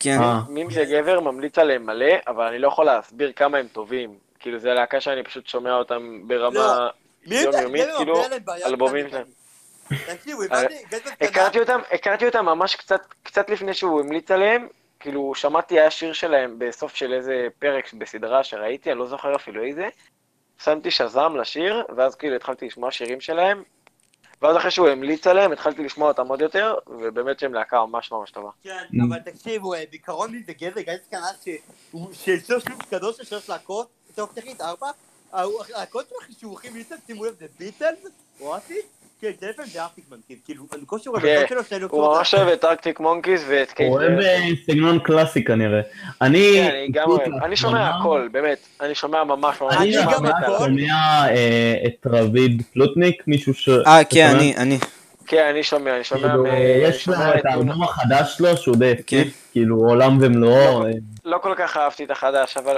כן. 0.00 0.18
אה, 0.20 0.40
מימזי 0.48 0.80
הגבר 0.80 1.20
ממליץ 1.20 1.58
עליהם 1.58 1.86
מלא, 1.86 2.14
אבל 2.26 2.44
אני 2.44 2.58
לא 2.58 2.68
יכול 2.68 2.86
להסביר 2.86 3.32
כמה 3.36 3.58
הם 3.58 3.66
טובים. 3.72 4.14
כאילו 4.38 4.58
זה 4.58 4.74
להקה 4.74 5.00
שאני 5.00 5.22
פשוט 5.22 5.46
שומע 5.46 5.74
אותם 5.74 6.20
ברמה... 6.26 6.88
לא, 7.26 7.36
יומיומית, 7.36 7.88
כאילו, 7.96 8.22
אלבומים. 8.64 9.10
שלהם. 9.10 9.24
גז 10.90 11.00
הכרתי 11.20 11.60
אותם, 11.60 11.80
הכרתי 11.92 12.26
אותם 12.26 12.44
ממש 12.44 12.74
קצת, 12.74 13.00
קצת 13.22 13.50
לפני 13.50 13.74
שהוא 13.74 14.00
המליץ 14.00 14.30
עליהם, 14.30 14.68
כאילו 15.00 15.34
שמעתי 15.34 15.80
היה 15.80 15.90
שיר 15.90 16.12
שלהם 16.12 16.58
בסוף 16.58 16.94
של 16.94 17.12
איזה 17.12 17.46
פרק 17.58 17.92
בסדרה 17.92 18.44
שראיתי, 18.44 18.90
אני 18.90 18.98
לא 18.98 19.06
זוכר 19.06 19.36
אפילו 19.36 19.64
איזה, 19.64 19.88
שמתי 20.64 20.90
שזם 20.90 21.36
לשיר, 21.36 21.84
ואז 21.96 22.14
כאילו 22.14 22.36
התחלתי 22.36 22.66
לשמוע 22.66 22.90
שירים 22.90 23.20
שלהם, 23.20 23.62
ואז 24.42 24.56
אחרי 24.56 24.70
שהוא 24.70 24.88
המליץ 24.88 25.26
עליהם, 25.26 25.52
התחלתי 25.52 25.82
לשמוע 25.84 26.08
אותם 26.08 26.28
עוד 26.28 26.40
יותר, 26.40 26.74
ובאמת 26.86 27.38
שהם 27.38 27.54
להקה 27.54 27.86
ממש 27.86 28.12
ממש 28.12 28.30
טובה. 28.30 28.50
כן, 28.62 28.84
אבל 29.08 29.18
תקשיבו, 29.18 29.74
אה, 29.74 29.84
בעיקרון 29.90 30.30
לי 30.30 30.42
זה 30.46 30.52
גזר, 30.52 30.80
גז 30.80 30.98
קנה 31.10 31.26
שיש 32.12 32.50
לו 32.50 32.60
שוב 32.60 32.82
קדוש 32.90 33.16
של 33.16 33.24
שלוש 33.24 33.48
להקות, 33.48 33.88
טוב, 34.14 34.30
תגיד, 34.34 34.62
ארבע, 34.62 34.90
הלהקות 35.32 36.08
של 36.08 36.14
החישוכים 36.22 36.74
ליטל, 36.74 36.94
שימו 37.06 37.24
לב, 37.24 37.34
זה 37.38 37.46
ביטלס, 37.58 37.98
אואסיס, 38.40 38.84
כן, 39.24 39.30
זה 39.40 39.50
לפעמים 39.50 39.70
זה 39.70 39.82
ארטיק 39.82 40.04
מנקיז, 40.10 40.38
כאילו, 40.44 40.64
אני 40.74 40.82
כושר 40.86 41.10
כן, 41.20 41.28
הלהקות 41.28 41.48
שלו 41.48 41.64
שאני 41.64 41.84
הוא 41.90 42.16
ממש 42.16 42.34
אוהב 42.34 42.48
את 42.48 42.64
ארקטיק 42.64 43.00
מונקיס 43.00 43.44
ואת 43.48 43.72
קייט 43.72 43.88
הוא 43.88 43.98
אוהב. 43.98 44.18
אה, 44.18 44.48
סגנון 44.66 44.98
קלאסי 44.98 45.44
כנראה. 45.44 45.80
אני... 46.22 46.68
כן, 46.94 47.32
אני 47.44 47.56
שומע 47.56 47.88
הכל, 47.88 48.28
באמת, 48.32 48.58
אני 48.80 48.94
שומע 48.94 49.24
ממש 49.24 49.60
ממש, 49.60 49.74
אני. 49.76 49.92
שומע 50.58 50.94
אה, 51.28 51.74
את 51.86 52.06
רביד 52.06 52.62
פלוטניק, 52.72 53.22
מישהו 53.26 53.54
ש... 53.54 53.68
אה, 53.68 54.04
כן? 54.04 54.30
אני, 54.36 54.56
אני. 54.56 54.78
כן, 55.26 55.46
אני 55.50 55.62
שומע, 55.62 55.96
אני 55.96 56.04
שומע, 56.04 56.28
כאילו, 56.28 56.46
אני 56.46 56.58
יש 56.58 57.08
לו 57.08 57.14
את. 57.14 57.46
האלבום 57.46 57.82
החדש 57.82 58.36
שלו 58.36 58.56
שהוא 58.56 58.76
די 58.76 58.92
כן. 59.06 59.16
הפציץ, 59.16 59.34
כאילו 59.52 59.76
עולם 59.76 60.18
ומלואו. 60.20 60.86
אה, 60.86 60.90
לא 61.24 61.38
כל 61.38 61.54
כך 61.56 61.76
אהבתי 61.76 62.04
את 62.04 62.10
החדש, 62.10 62.56
אבל 62.56 62.76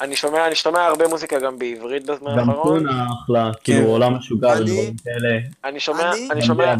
אני 0.00 0.16
שומע, 0.16 0.46
אני 0.46 0.54
שומע 0.54 0.84
הרבה 0.86 1.08
מוזיקה 1.08 1.38
גם 1.38 1.58
בעברית 1.58 2.06
בזמן 2.06 2.36
גם 2.38 2.50
האחרון. 2.50 2.78
טונה 2.78 3.06
אחלה, 3.24 3.50
כן. 3.54 3.72
כאילו 3.74 3.86
עולם 3.88 4.14
משוגע 4.16 4.52
אני- 4.52 4.60
ודברים 4.60 4.94
כאלה. 5.04 5.38
אני 5.64 5.80
שומע, 5.80 6.12
אני- 6.12 6.28
גם 6.34 6.40
שומע. 6.40 6.74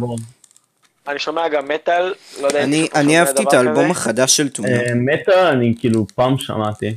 אני 1.07 1.19
שומע 1.19 1.47
גם 1.47 1.67
מטאל, 1.67 2.13
לא 2.41 2.47
יודע 2.47 2.59
אם 2.59 2.63
אני 2.67 2.81
מישהו 2.81 2.95
אני 2.95 3.19
אהבתי 3.19 3.43
את 3.43 3.53
האלבום. 3.53 3.91
החדש 3.91 4.37
של 4.37 4.49
טונה. 4.49 4.69
אה, 4.69 4.93
מטה 4.95 5.49
אני 5.49 5.73
כאילו 5.79 6.05
פעם 6.15 6.37
שמעתי. 6.37 6.95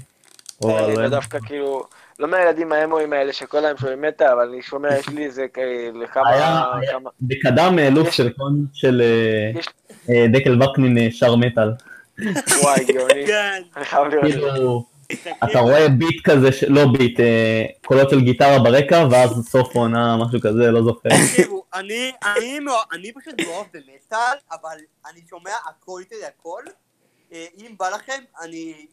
או 0.62 0.78
אני 0.86 0.97
לא- 0.97 1.09
דווקא 1.09 1.39
כאילו, 1.47 1.85
לא 2.19 2.28
מהילדים 2.28 2.73
האמואים 2.73 3.12
האלה 3.12 3.32
שכל 3.32 3.65
היום 3.65 3.78
שומעים 3.78 4.03
מטאל, 4.03 4.27
אבל 4.27 4.49
אני 4.53 4.62
שומע, 4.62 4.99
יש 4.99 5.09
לי 5.09 5.24
איזה 5.24 5.47
כאלה 5.55 6.07
כמה, 6.07 6.70
בקדם 7.20 7.78
אה, 7.78 7.90
לוק 7.90 8.11
של 8.11 8.28
קון 8.28 8.66
של 8.73 9.03
אה, 9.05 9.59
יש- 9.61 9.69
אה, 10.11 10.27
דקל 10.32 10.62
וקנין 10.62 10.99
אה, 10.99 11.09
שר 11.11 11.35
מטאל. 11.36 11.70
וואי, 12.62 12.85
גאוני, 12.85 13.27
כן, 13.27 13.62
אני 13.77 13.85
חייב 13.85 14.05
לראות. 14.07 14.32
כאילו, 14.32 14.85
אתה 15.44 15.59
רואה 15.59 15.89
ביט 15.89 16.20
כזה, 16.24 16.48
לא 16.68 16.82
ביט, 16.98 17.20
אה, 17.20 17.64
קולות 17.86 18.10
של 18.10 18.20
גיטרה 18.20 18.59
ברקע, 18.59 19.06
ואז 19.10 19.30
סוף 19.48 19.76
עונה, 19.76 20.16
משהו 20.16 20.40
כזה, 20.40 20.70
לא 20.70 20.82
זוכר. 20.84 21.09
תקשיבו, 21.09 21.64
אני, 21.74 22.12
אני, 22.93 23.12
פשוט 23.12 23.34
מאוהב 23.40 23.66
במטאל, 23.72 24.36
אבל 24.52 24.76
אני 25.10 25.20
שומע 25.30 25.51
הכל 25.68 26.02
שלי 26.10 26.24
הכל. 26.24 26.62
אה, 27.32 27.47
אם 27.59 27.74
בא 27.78 27.89
לכם, 27.89 28.22
אני, 28.40 28.86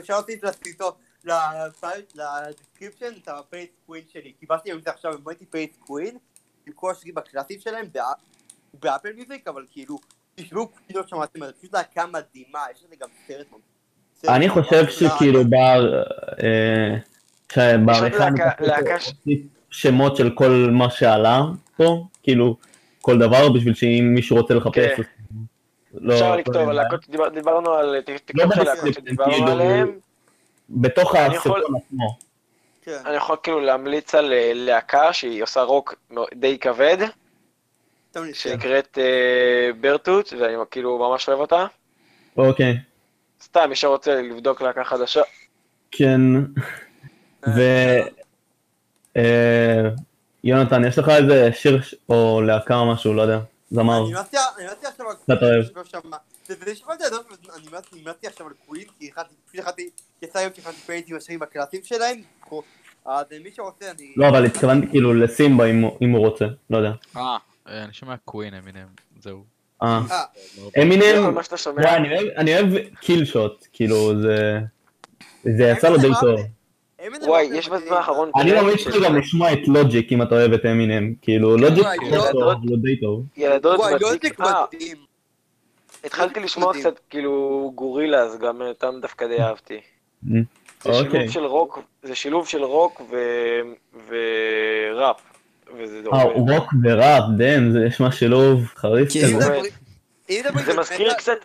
אפשר 0.00 0.14
להוסיף 0.14 0.44
לסרטון, 0.44 0.92
ל 2.14 2.22
description 2.22 3.12
את 3.22 3.28
הפלייליסט 3.28 3.68
Queen 3.86 4.02
שלי. 4.12 4.32
קיבלתי 4.32 4.72
את 4.72 4.84
זה 4.84 4.90
עכשיו, 4.90 5.14
הבאתי 5.14 5.46
פלייליסט 5.46 5.70
Queen, 5.80 6.18
עם 6.66 6.72
כל 6.72 6.90
השירים 6.90 7.18
הקלאסיים 7.18 7.60
שלהם, 7.60 7.86
בא- 7.92 8.12
באפל 8.80 9.12
מיוזיק, 9.12 9.48
אבל 9.48 9.66
כאילו, 9.70 9.98
תשמעו, 10.34 10.68
כאילו 10.86 11.00
לא 11.00 11.06
שמעתם 11.06 11.42
על 11.42 11.48
זה, 11.48 11.54
פשוט 11.58 11.72
להקה 11.74 12.06
מדהימה, 12.06 12.64
יש 12.72 12.84
לזה 12.84 12.96
גם 13.00 13.08
סרט. 13.28 13.46
אני 14.28 14.48
חושב 14.48 14.88
שכאילו. 14.88 15.44
בר... 15.44 16.02
אה, 16.42 16.96
להוסיף 17.56 19.40
שמות 19.70 20.16
של 20.16 20.30
כל 20.30 20.68
מה 20.72 20.90
שעלה 20.90 21.42
פה, 21.76 22.04
כאילו, 22.22 22.56
כל 23.02 23.18
דבר, 23.18 23.48
בשביל 23.48 23.74
שאם 23.74 24.12
מישהו 24.14 24.36
רוצה 24.36 24.54
לחפש, 24.54 24.96
כן. 24.96 25.02
לא- 25.94 26.14
אפשר 26.14 26.30
לא 26.30 26.36
לכתוב 26.36 26.56
יהיה 26.56 27.24
על 27.24 27.30
דיברנו 27.34 27.72
על 27.72 28.00
תקצוב 28.04 28.54
של 28.54 28.62
להקות 28.62 28.94
שדיברנו 28.94 29.32
כאילו, 29.32 29.48
עליהם. 29.48 29.98
בתוך 30.70 31.14
הסרטון 31.14 31.76
עצמו. 31.76 32.18
כן. 32.82 32.98
אני 33.06 33.16
יכול 33.16 33.36
כאילו 33.42 33.60
להמליץ 33.60 34.14
על 34.14 34.32
אה, 34.32 34.52
להקה 34.54 35.12
שהיא 35.12 35.42
עושה 35.42 35.62
רוק 35.62 35.94
די 36.34 36.58
כבד. 36.58 36.96
שנקראת 38.32 38.98
אה, 39.00 39.70
ברטוט, 39.80 40.32
ואני 40.40 40.56
כאילו 40.70 40.98
ממש 40.98 41.28
אוהב 41.28 41.40
אותה. 41.40 41.66
אוקיי, 42.36 42.76
סתם, 43.58 43.68
מי 43.70 43.76
שרוצה 43.76 44.22
לבדוק 44.22 44.62
להקה 44.62 44.84
חדשה. 44.84 45.20
כן. 45.90 46.20
ו... 47.46 47.60
אה, 49.16 49.82
יונתן, 50.44 50.84
יש 50.84 50.98
לך 50.98 51.08
איזה 51.08 51.52
שיר 51.52 51.80
או 52.08 52.42
להקה 52.42 52.76
או 52.76 52.92
משהו, 52.92 53.14
לא 53.14 53.22
יודע, 53.22 53.38
זמר. 53.70 53.98
אני 54.04 54.12
מציע, 54.20 54.40
עכשיו 54.88 55.06
על 55.08 55.16
אתה 55.36 55.46
אוהב. 55.46 55.64
אני 56.48 58.02
מציע- 58.06 58.30
עכשיו 58.30 58.46
על 58.46 58.52
Queen, 58.66 58.84
כי 58.98 59.10
פשוט 59.46 59.60
הכנתי, 59.60 59.90
יצא 60.22 60.38
היום 60.38 60.50
שהכנתי 60.56 60.76
פלייליסט 60.76 61.10
עם 61.10 61.16
השירים 61.16 61.42
הקלאסיים 61.42 61.82
שלהם, 61.84 62.20
אז 63.06 63.26
מי 63.44 63.50
שרוצה 63.56 63.90
אני... 63.90 64.12
לא, 64.16 64.28
אבל 64.28 64.44
התכוונתי 64.44 64.86
כאילו 64.90 65.14
לסימבה 65.14 65.66
אם 65.66 65.82
הוא- 65.82 65.96
רוצה, 66.18 66.44
לא 66.70 66.76
יודע. 66.78 66.92
אה, 67.16 67.36
אה, 67.68 67.84
אני 67.84 67.92
שומע 67.92 68.16
קווין 68.24 68.54
אמינם, 68.54 68.86
זהו. 69.20 69.55
אה. 69.82 70.00
אה, 70.10 70.22
אמינם, 70.82 71.42
שאתה 71.42 71.70
אני 71.96 72.16
אוהב- 72.16 72.28
אני 72.36 72.54
אוהב 72.54 72.68
קיל 73.00 73.24
שוט, 73.24 73.66
כאילו 73.72 74.20
זה... 74.20 74.58
זה 75.44 75.64
יצא 75.64 75.88
לו 75.88 75.96
די 75.98 76.08
טוב. 76.20 76.40
וואי, 77.26 77.44
יש. 77.54 77.68
בזמן 77.68 77.96
האחרון... 77.96 78.30
אני 78.40 78.52
ממליץ 78.60 78.78
של 78.80 78.90
לך 78.90 78.96
גם 79.04 79.16
לשמוע 79.16 79.52
את 79.52 79.68
לוג'יק 79.68 80.12
אם 80.12 80.22
אתה 80.22 80.34
אוהב 80.34 80.52
את 80.52 80.64
אמינם, 80.66 81.14
כאילו 81.22 81.56
לוג'יק 81.56 81.84
וואי, 81.84 81.96
הוא 82.00 82.10
לא- 82.16 82.32
לא 82.34 82.52
הוא 82.52 82.76
די 82.82 83.00
טוב. 83.00 83.22
ילדות 83.36 83.78
לא. 83.78 83.88
זה 83.88 83.94
אה, 84.40 84.64
מדהים. 84.74 84.96
התחלתי 86.04 86.40
לשמוע. 86.40 86.72
קצת 86.74 86.98
כאילו 87.10 87.72
גורילה, 87.74 88.18
אז 88.22 88.38
גם 88.38 88.62
אותם 88.62 88.94
דווקא 89.02 89.26
די 89.26 89.40
אהבתי. 89.40 89.80
Mm. 90.24 90.28
זה 90.82 90.90
אוקיי. 90.90 91.10
שילוב 91.10 91.30
של 91.30 91.44
רוק, 91.44 91.78
זה 92.02 92.14
שילוב 92.14 92.48
של 92.48 92.64
רוק 92.64 93.00
ו- 93.10 93.60
וראפ. 94.08 95.20
וזה 95.78 96.02
אה. 96.12 96.22
רוק 96.22 96.72
וראפ, 96.84 97.24
damn, 97.36 97.70
זה 97.70 97.78
יש 97.86 98.00
מה 98.00 98.12
שילוב 98.12 98.66
חריף 98.76 99.12
כן. 99.12 99.20
כזה. 99.20 99.60
זה 100.64 100.74
מזכיר 100.78 101.14
קצת, 101.14 101.38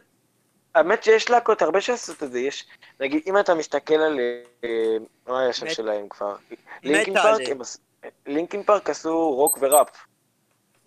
האמת 0.75 1.03
שיש 1.03 1.29
להקות 1.29 1.61
הרבה 1.61 1.81
שעושות 1.81 2.23
את 2.23 2.31
זה, 2.31 2.39
יש, 2.39 2.65
נגיד, 2.99 3.21
אם 3.27 3.37
אתה 3.37 3.55
מסתכל 3.55 3.93
על, 3.93 4.19
אה, 4.63 4.69
מה 5.27 5.39
היה 5.39 5.49
השם 5.49 5.69
שלהם 5.69 6.05
כבר? 6.09 6.35
Linkin 6.83 8.63
Park, 8.63 8.89
עשו 8.89 9.31
רוק 9.35 9.57
וראפ. 9.61 9.87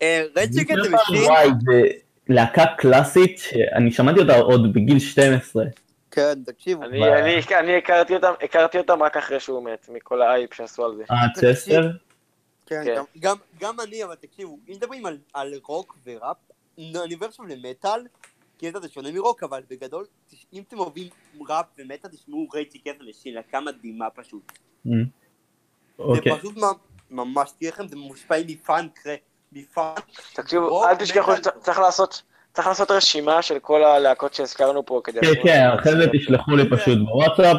אה, 0.01 0.23
Rage 0.35 0.49
Against 0.51 0.83
the 0.83 0.89
Machine? 0.89 1.23
וואי, 1.23 1.49
זה 1.65 1.81
להקה 2.29 2.65
קלאסית 2.77 3.37
שאני 3.37 3.91
שמעתי 3.91 4.19
אותה 4.19 4.35
עוד 4.35 4.73
בגיל 4.73 4.99
12. 4.99 5.63
כן, 6.11 6.33
תקשיבו. 6.45 6.83
אני, 6.83 6.99
וואי. 6.99 7.21
אני, 7.21 7.41
אני 7.59 7.77
הכרתי 7.77 8.15
אותם, 8.15 8.33
הכרתי 8.43 8.77
אותם 8.77 9.03
רק 9.03 9.17
אחרי 9.17 9.39
שהוא 9.39 9.63
מת, 9.63 9.89
מכל 9.93 10.21
ההייפ 10.21 10.53
שעשו 10.53 10.85
על 10.85 10.95
זה. 10.95 11.03
אה, 11.11 11.17
צ'סטר? 11.35 11.89
כן, 12.65 12.81
כן. 12.85 12.95
גם- 12.95 13.03
גם- 13.19 13.37
גם 13.59 13.79
אני, 13.79 14.03
אבל 14.03 14.15
תקשיבו, 14.15 14.59
אם 14.67 14.73
מדברים 14.73 15.05
על- 15.05 15.17
על 15.33 15.53
רוק 15.63 15.97
וראפ, 16.05 16.37
אני 16.77 17.13
עובר 17.13 17.25
עכשיו 17.25 17.45
למטאל, 17.45 18.01
כי 18.57 18.71
זה 18.81 18.89
שונה 18.89 19.11
מרוק, 19.11 19.43
אבל 19.43 19.61
בגדול, 19.69 20.05
אם 20.53 20.63
אתם 20.67 20.79
אוהבים 20.79 21.07
ראפ 21.49 21.65
ומטאל, 21.79 22.09
תשמעו 22.11 22.47
Rage 22.53 22.79
Against 22.79 22.92
the 22.92 22.97
Machine, 22.99 23.33
להקה 23.33 23.59
מדהימה 23.59 24.09
פשוט. 24.09 24.51
Mm. 24.51 24.89
זה 25.97 26.03
אוקיי. 26.03 26.37
פשוט 26.37 26.57
ממ- 26.57 26.73
ממש, 27.11 27.51
תראה 27.59 27.71
לכם, 27.71 27.87
זה 27.87 27.95
מושפע 27.95 28.35
מפאנק, 28.47 28.99
מפאנק. 29.51 29.99
תקשיבו, 30.33 30.85
אל 30.87 30.95
תשכחו. 30.95 31.31
שצריך 31.35 31.79
לעשות, 31.79 32.21
צריך 32.53 32.67
לעשות 32.67 32.91
רשימה 32.91 33.41
של 33.41 33.59
כל 33.59 33.83
הלהקות 33.83 34.33
שהזכרנו 34.33 34.85
פה 34.85 35.01
כדי... 35.03 35.19
כן, 35.21 35.33
כן, 35.43 35.65
אחרי 35.79 35.91
זה 35.91 36.05
תשלחו 36.13 36.55
לי 36.55 36.63
פשוט 36.69 36.97
בוואטסאפ 37.05 37.57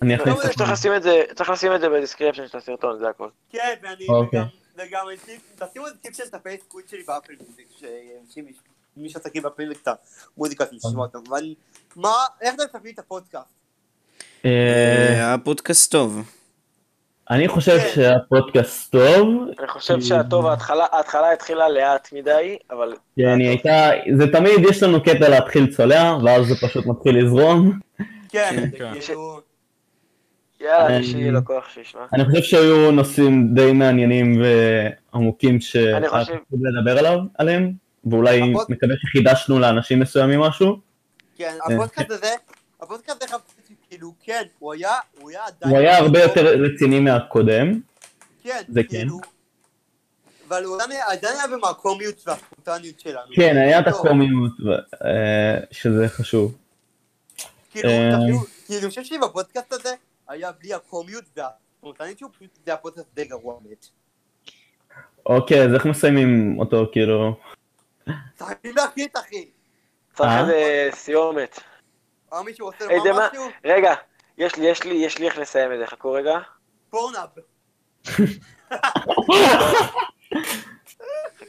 ואני 0.00 0.16
אכניס 0.16 0.86
את 0.96 1.02
זה, 1.02 1.22
צריך 1.34 1.50
לשים 1.50 1.74
את 1.74 1.80
זה 1.80 1.88
בדיסקריפשן 1.88 2.46
של 2.46 2.58
הסרטון, 2.58 2.98
זה 2.98 3.08
הכל. 3.08 3.28
כן, 3.50 3.74
ואני, 3.82 4.06
אוקיי. 4.08 4.40
וגם, 4.76 5.06
אני- 5.08 5.38
תשימו 5.68 5.86
את 5.88 5.92
טיפ 6.02 6.16
של 6.16 6.22
את 6.28 6.34
הפייסבוק 6.34 6.80
שלי 6.90 7.02
באפל 7.02 7.32
מיוזיק, 7.40 7.66
שאנשים, 7.80 8.44
מי 8.96 9.08
שעסקים 9.08 9.42
באפל 9.42 9.62
מיוזיק 9.62 9.82
את 9.82 9.88
המוזיקה 10.36 10.64
של 10.70 10.76
לשמוע 10.76 11.06
אותם, 11.06 11.32
ואני, 11.32 11.54
מה, 11.96 12.12
איך 12.40 12.54
אתם 12.54 12.62
מספרים 12.62 12.94
את 12.94 12.98
הפודקאסט? 12.98 13.44
אה, 14.44 14.50
אה, 15.10 15.34
הפודקאסט 15.34 15.92
טוב. 15.92 16.22
אני 17.30 17.48
חושב 17.48 17.78
כן. 17.78 17.88
שהפודקאסט 17.94 18.92
טוב, 18.92 19.28
אני 19.58 19.68
חושב 19.68 20.00
שהטוב, 20.00 20.46
ההתחלה, 20.46 21.32
התחילה 21.32 21.68
לאט 21.68 22.08
מדי, 22.12 22.56
אבל... 22.70 22.96
כי 23.14 23.26
אני 23.26 23.48
הייתה, 23.48 23.90
זה 24.18 24.32
תמיד 24.32 24.58
יש 24.70 24.82
לנו 24.82 25.02
קטע 25.02 25.28
להתחיל 25.28 25.74
צולע, 25.76 26.16
ואז 26.24 26.46
זה 26.46 26.54
פשוט 26.66 26.86
מתחיל 26.86 27.24
לזרום. 27.24 27.78
כן, 28.28 28.64
כן. 28.78 28.92
כאילו, 29.00 29.40
יאללה, 30.60 31.02
שיהיה 31.02 31.32
לו 31.32 31.44
כוח 31.44 31.68
שישמע. 31.68 32.00
אני 32.12 32.24
חושב 32.24 32.42
שהיו 32.42 32.90
נושאים 32.90 33.54
די 33.54 33.72
מעניינים 33.72 34.42
ועמוקים 35.12 35.58
אני 35.96 36.08
חושב- 36.08 36.32
לדבר 36.52 36.98
עליו, 36.98 37.18
עליהם, 37.38 37.72
ואולי 38.04 38.40
מקווה 38.68 38.94
שחידשנו 39.02 39.58
לאנשים 39.58 40.00
מסוימים 40.00 40.40
משהו. 40.40 40.78
כן, 41.36 41.56
הפודקאסט 41.64 42.10
הזה, 42.10 42.30
הפודקאסט 42.80 43.22
הזה, 43.22 43.34
כאילו, 43.90 44.12
כן, 44.24 44.42
הוא 44.58 44.72
היה, 44.72 44.90
הוא 45.20 45.30
היה 45.30 45.40
עדיין... 45.46 45.70
הוא 45.72 45.78
היה 45.78 45.98
הרבה 45.98 46.22
יותר 46.22 46.46
רציני 46.46 47.00
מהקודם, 47.00 47.80
כן, 48.42 48.62
זה 48.68 48.82
כן. 48.82 48.88
כאילו, 48.88 49.20
אבל 50.48 50.64
הוא 50.64 50.76
עדיין- 51.08 51.34
היה 51.38 51.46
במקומיות 51.56 52.22
והספונטניות 52.26 53.00
שלנו. 53.00 53.32
כן, 53.34 53.56
היה 53.56 53.78
את 53.80 53.84
טוב, 53.84 53.94
הקומיות, 54.06 54.52
אה, 55.04 55.58
שזה 55.70 56.08
חשוב. 56.08 56.54
כאילו, 57.70 57.88
אה, 57.88 58.10
כאילו, 58.26 58.80
אני 58.82 58.88
חושב 58.88 59.04
שבפודקאסט 59.04 59.72
הזה 59.72 59.94
היה 60.30 60.52
בלי 60.52 60.74
הקומיות 60.74 61.24
פשוט 62.32 62.54
זה 62.64 62.70
היה 62.70 62.76
פודקאסט 62.76 63.14
די 63.14 63.24
גרוע 63.24 63.58
מת. 63.64 63.86
אוקיי, 65.26 65.64
אז 65.64 65.74
איך 65.74 65.86
מסיימים 65.86 66.58
אותו, 66.58 66.86
כאילו... 66.92 67.40
חייבים 68.38 68.76
להקליט, 68.76 69.16
אחי. 69.16 69.50
צריך 70.14 70.30
אה? 70.30 70.40
איזה 70.40 70.88
סיומת. 70.92 71.58
אה, 72.32 72.42
מישהו 72.42 72.66
רוצה 72.66 72.84
לומר 72.84 73.28
משהו? 73.28 73.44
רגע, 73.64 73.94
יש 74.38 74.56
לי, 74.56 74.66
יש 74.66 74.84
לי, 74.84 74.94
יש 74.94 75.18
לי 75.18 75.26
איך 75.26 75.38
לסיים 75.38 75.72
את 75.72 75.78
זה, 75.78 75.86
חכו 75.86 76.12
רגע. 76.12 76.38
פורנאב. 76.90 77.28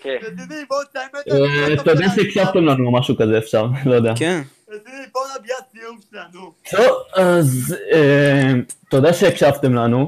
חכה. 0.01 0.09
רציני, 0.09 0.65
בואו 0.69 0.83
תסיים 0.83 1.09
את 1.09 1.27
אה, 1.31 1.75
זה. 1.75 1.83
תודה 1.83 2.09
שהקשבתם 2.15 2.65
לנו 2.65 2.85
או 2.85 2.91
משהו 2.91 3.17
כזה 3.17 3.37
אפשר, 3.37 3.67
לא 3.85 3.95
יודע. 3.95 4.13
כן. 4.15 4.41
רציני, 4.69 5.05
פורנאב 5.11 5.45
יהיה 5.45 5.57
הסיום 5.69 5.99
שלנו. 6.11 6.53
טוב, 6.71 6.97
אז 7.15 7.75
אה, 7.91 8.51
תודה 8.89 9.13
שהקשבתם 9.13 9.73
לנו, 9.75 10.07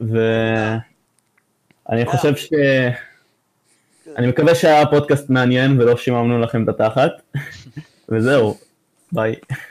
ואני 0.00 0.80
חושב 2.06 2.36
ש... 2.36 2.52
אני 4.16 4.26
מקווה 4.26 4.54
שהיה 4.54 4.86
פודקאסט 4.86 5.30
מעניין 5.30 5.80
ולא 5.80 5.96
שיממנו 5.96 6.38
לכם 6.40 6.64
את 6.64 6.68
התחת, 6.68 7.10
וזהו, 8.08 8.58
ביי. 9.12 9.34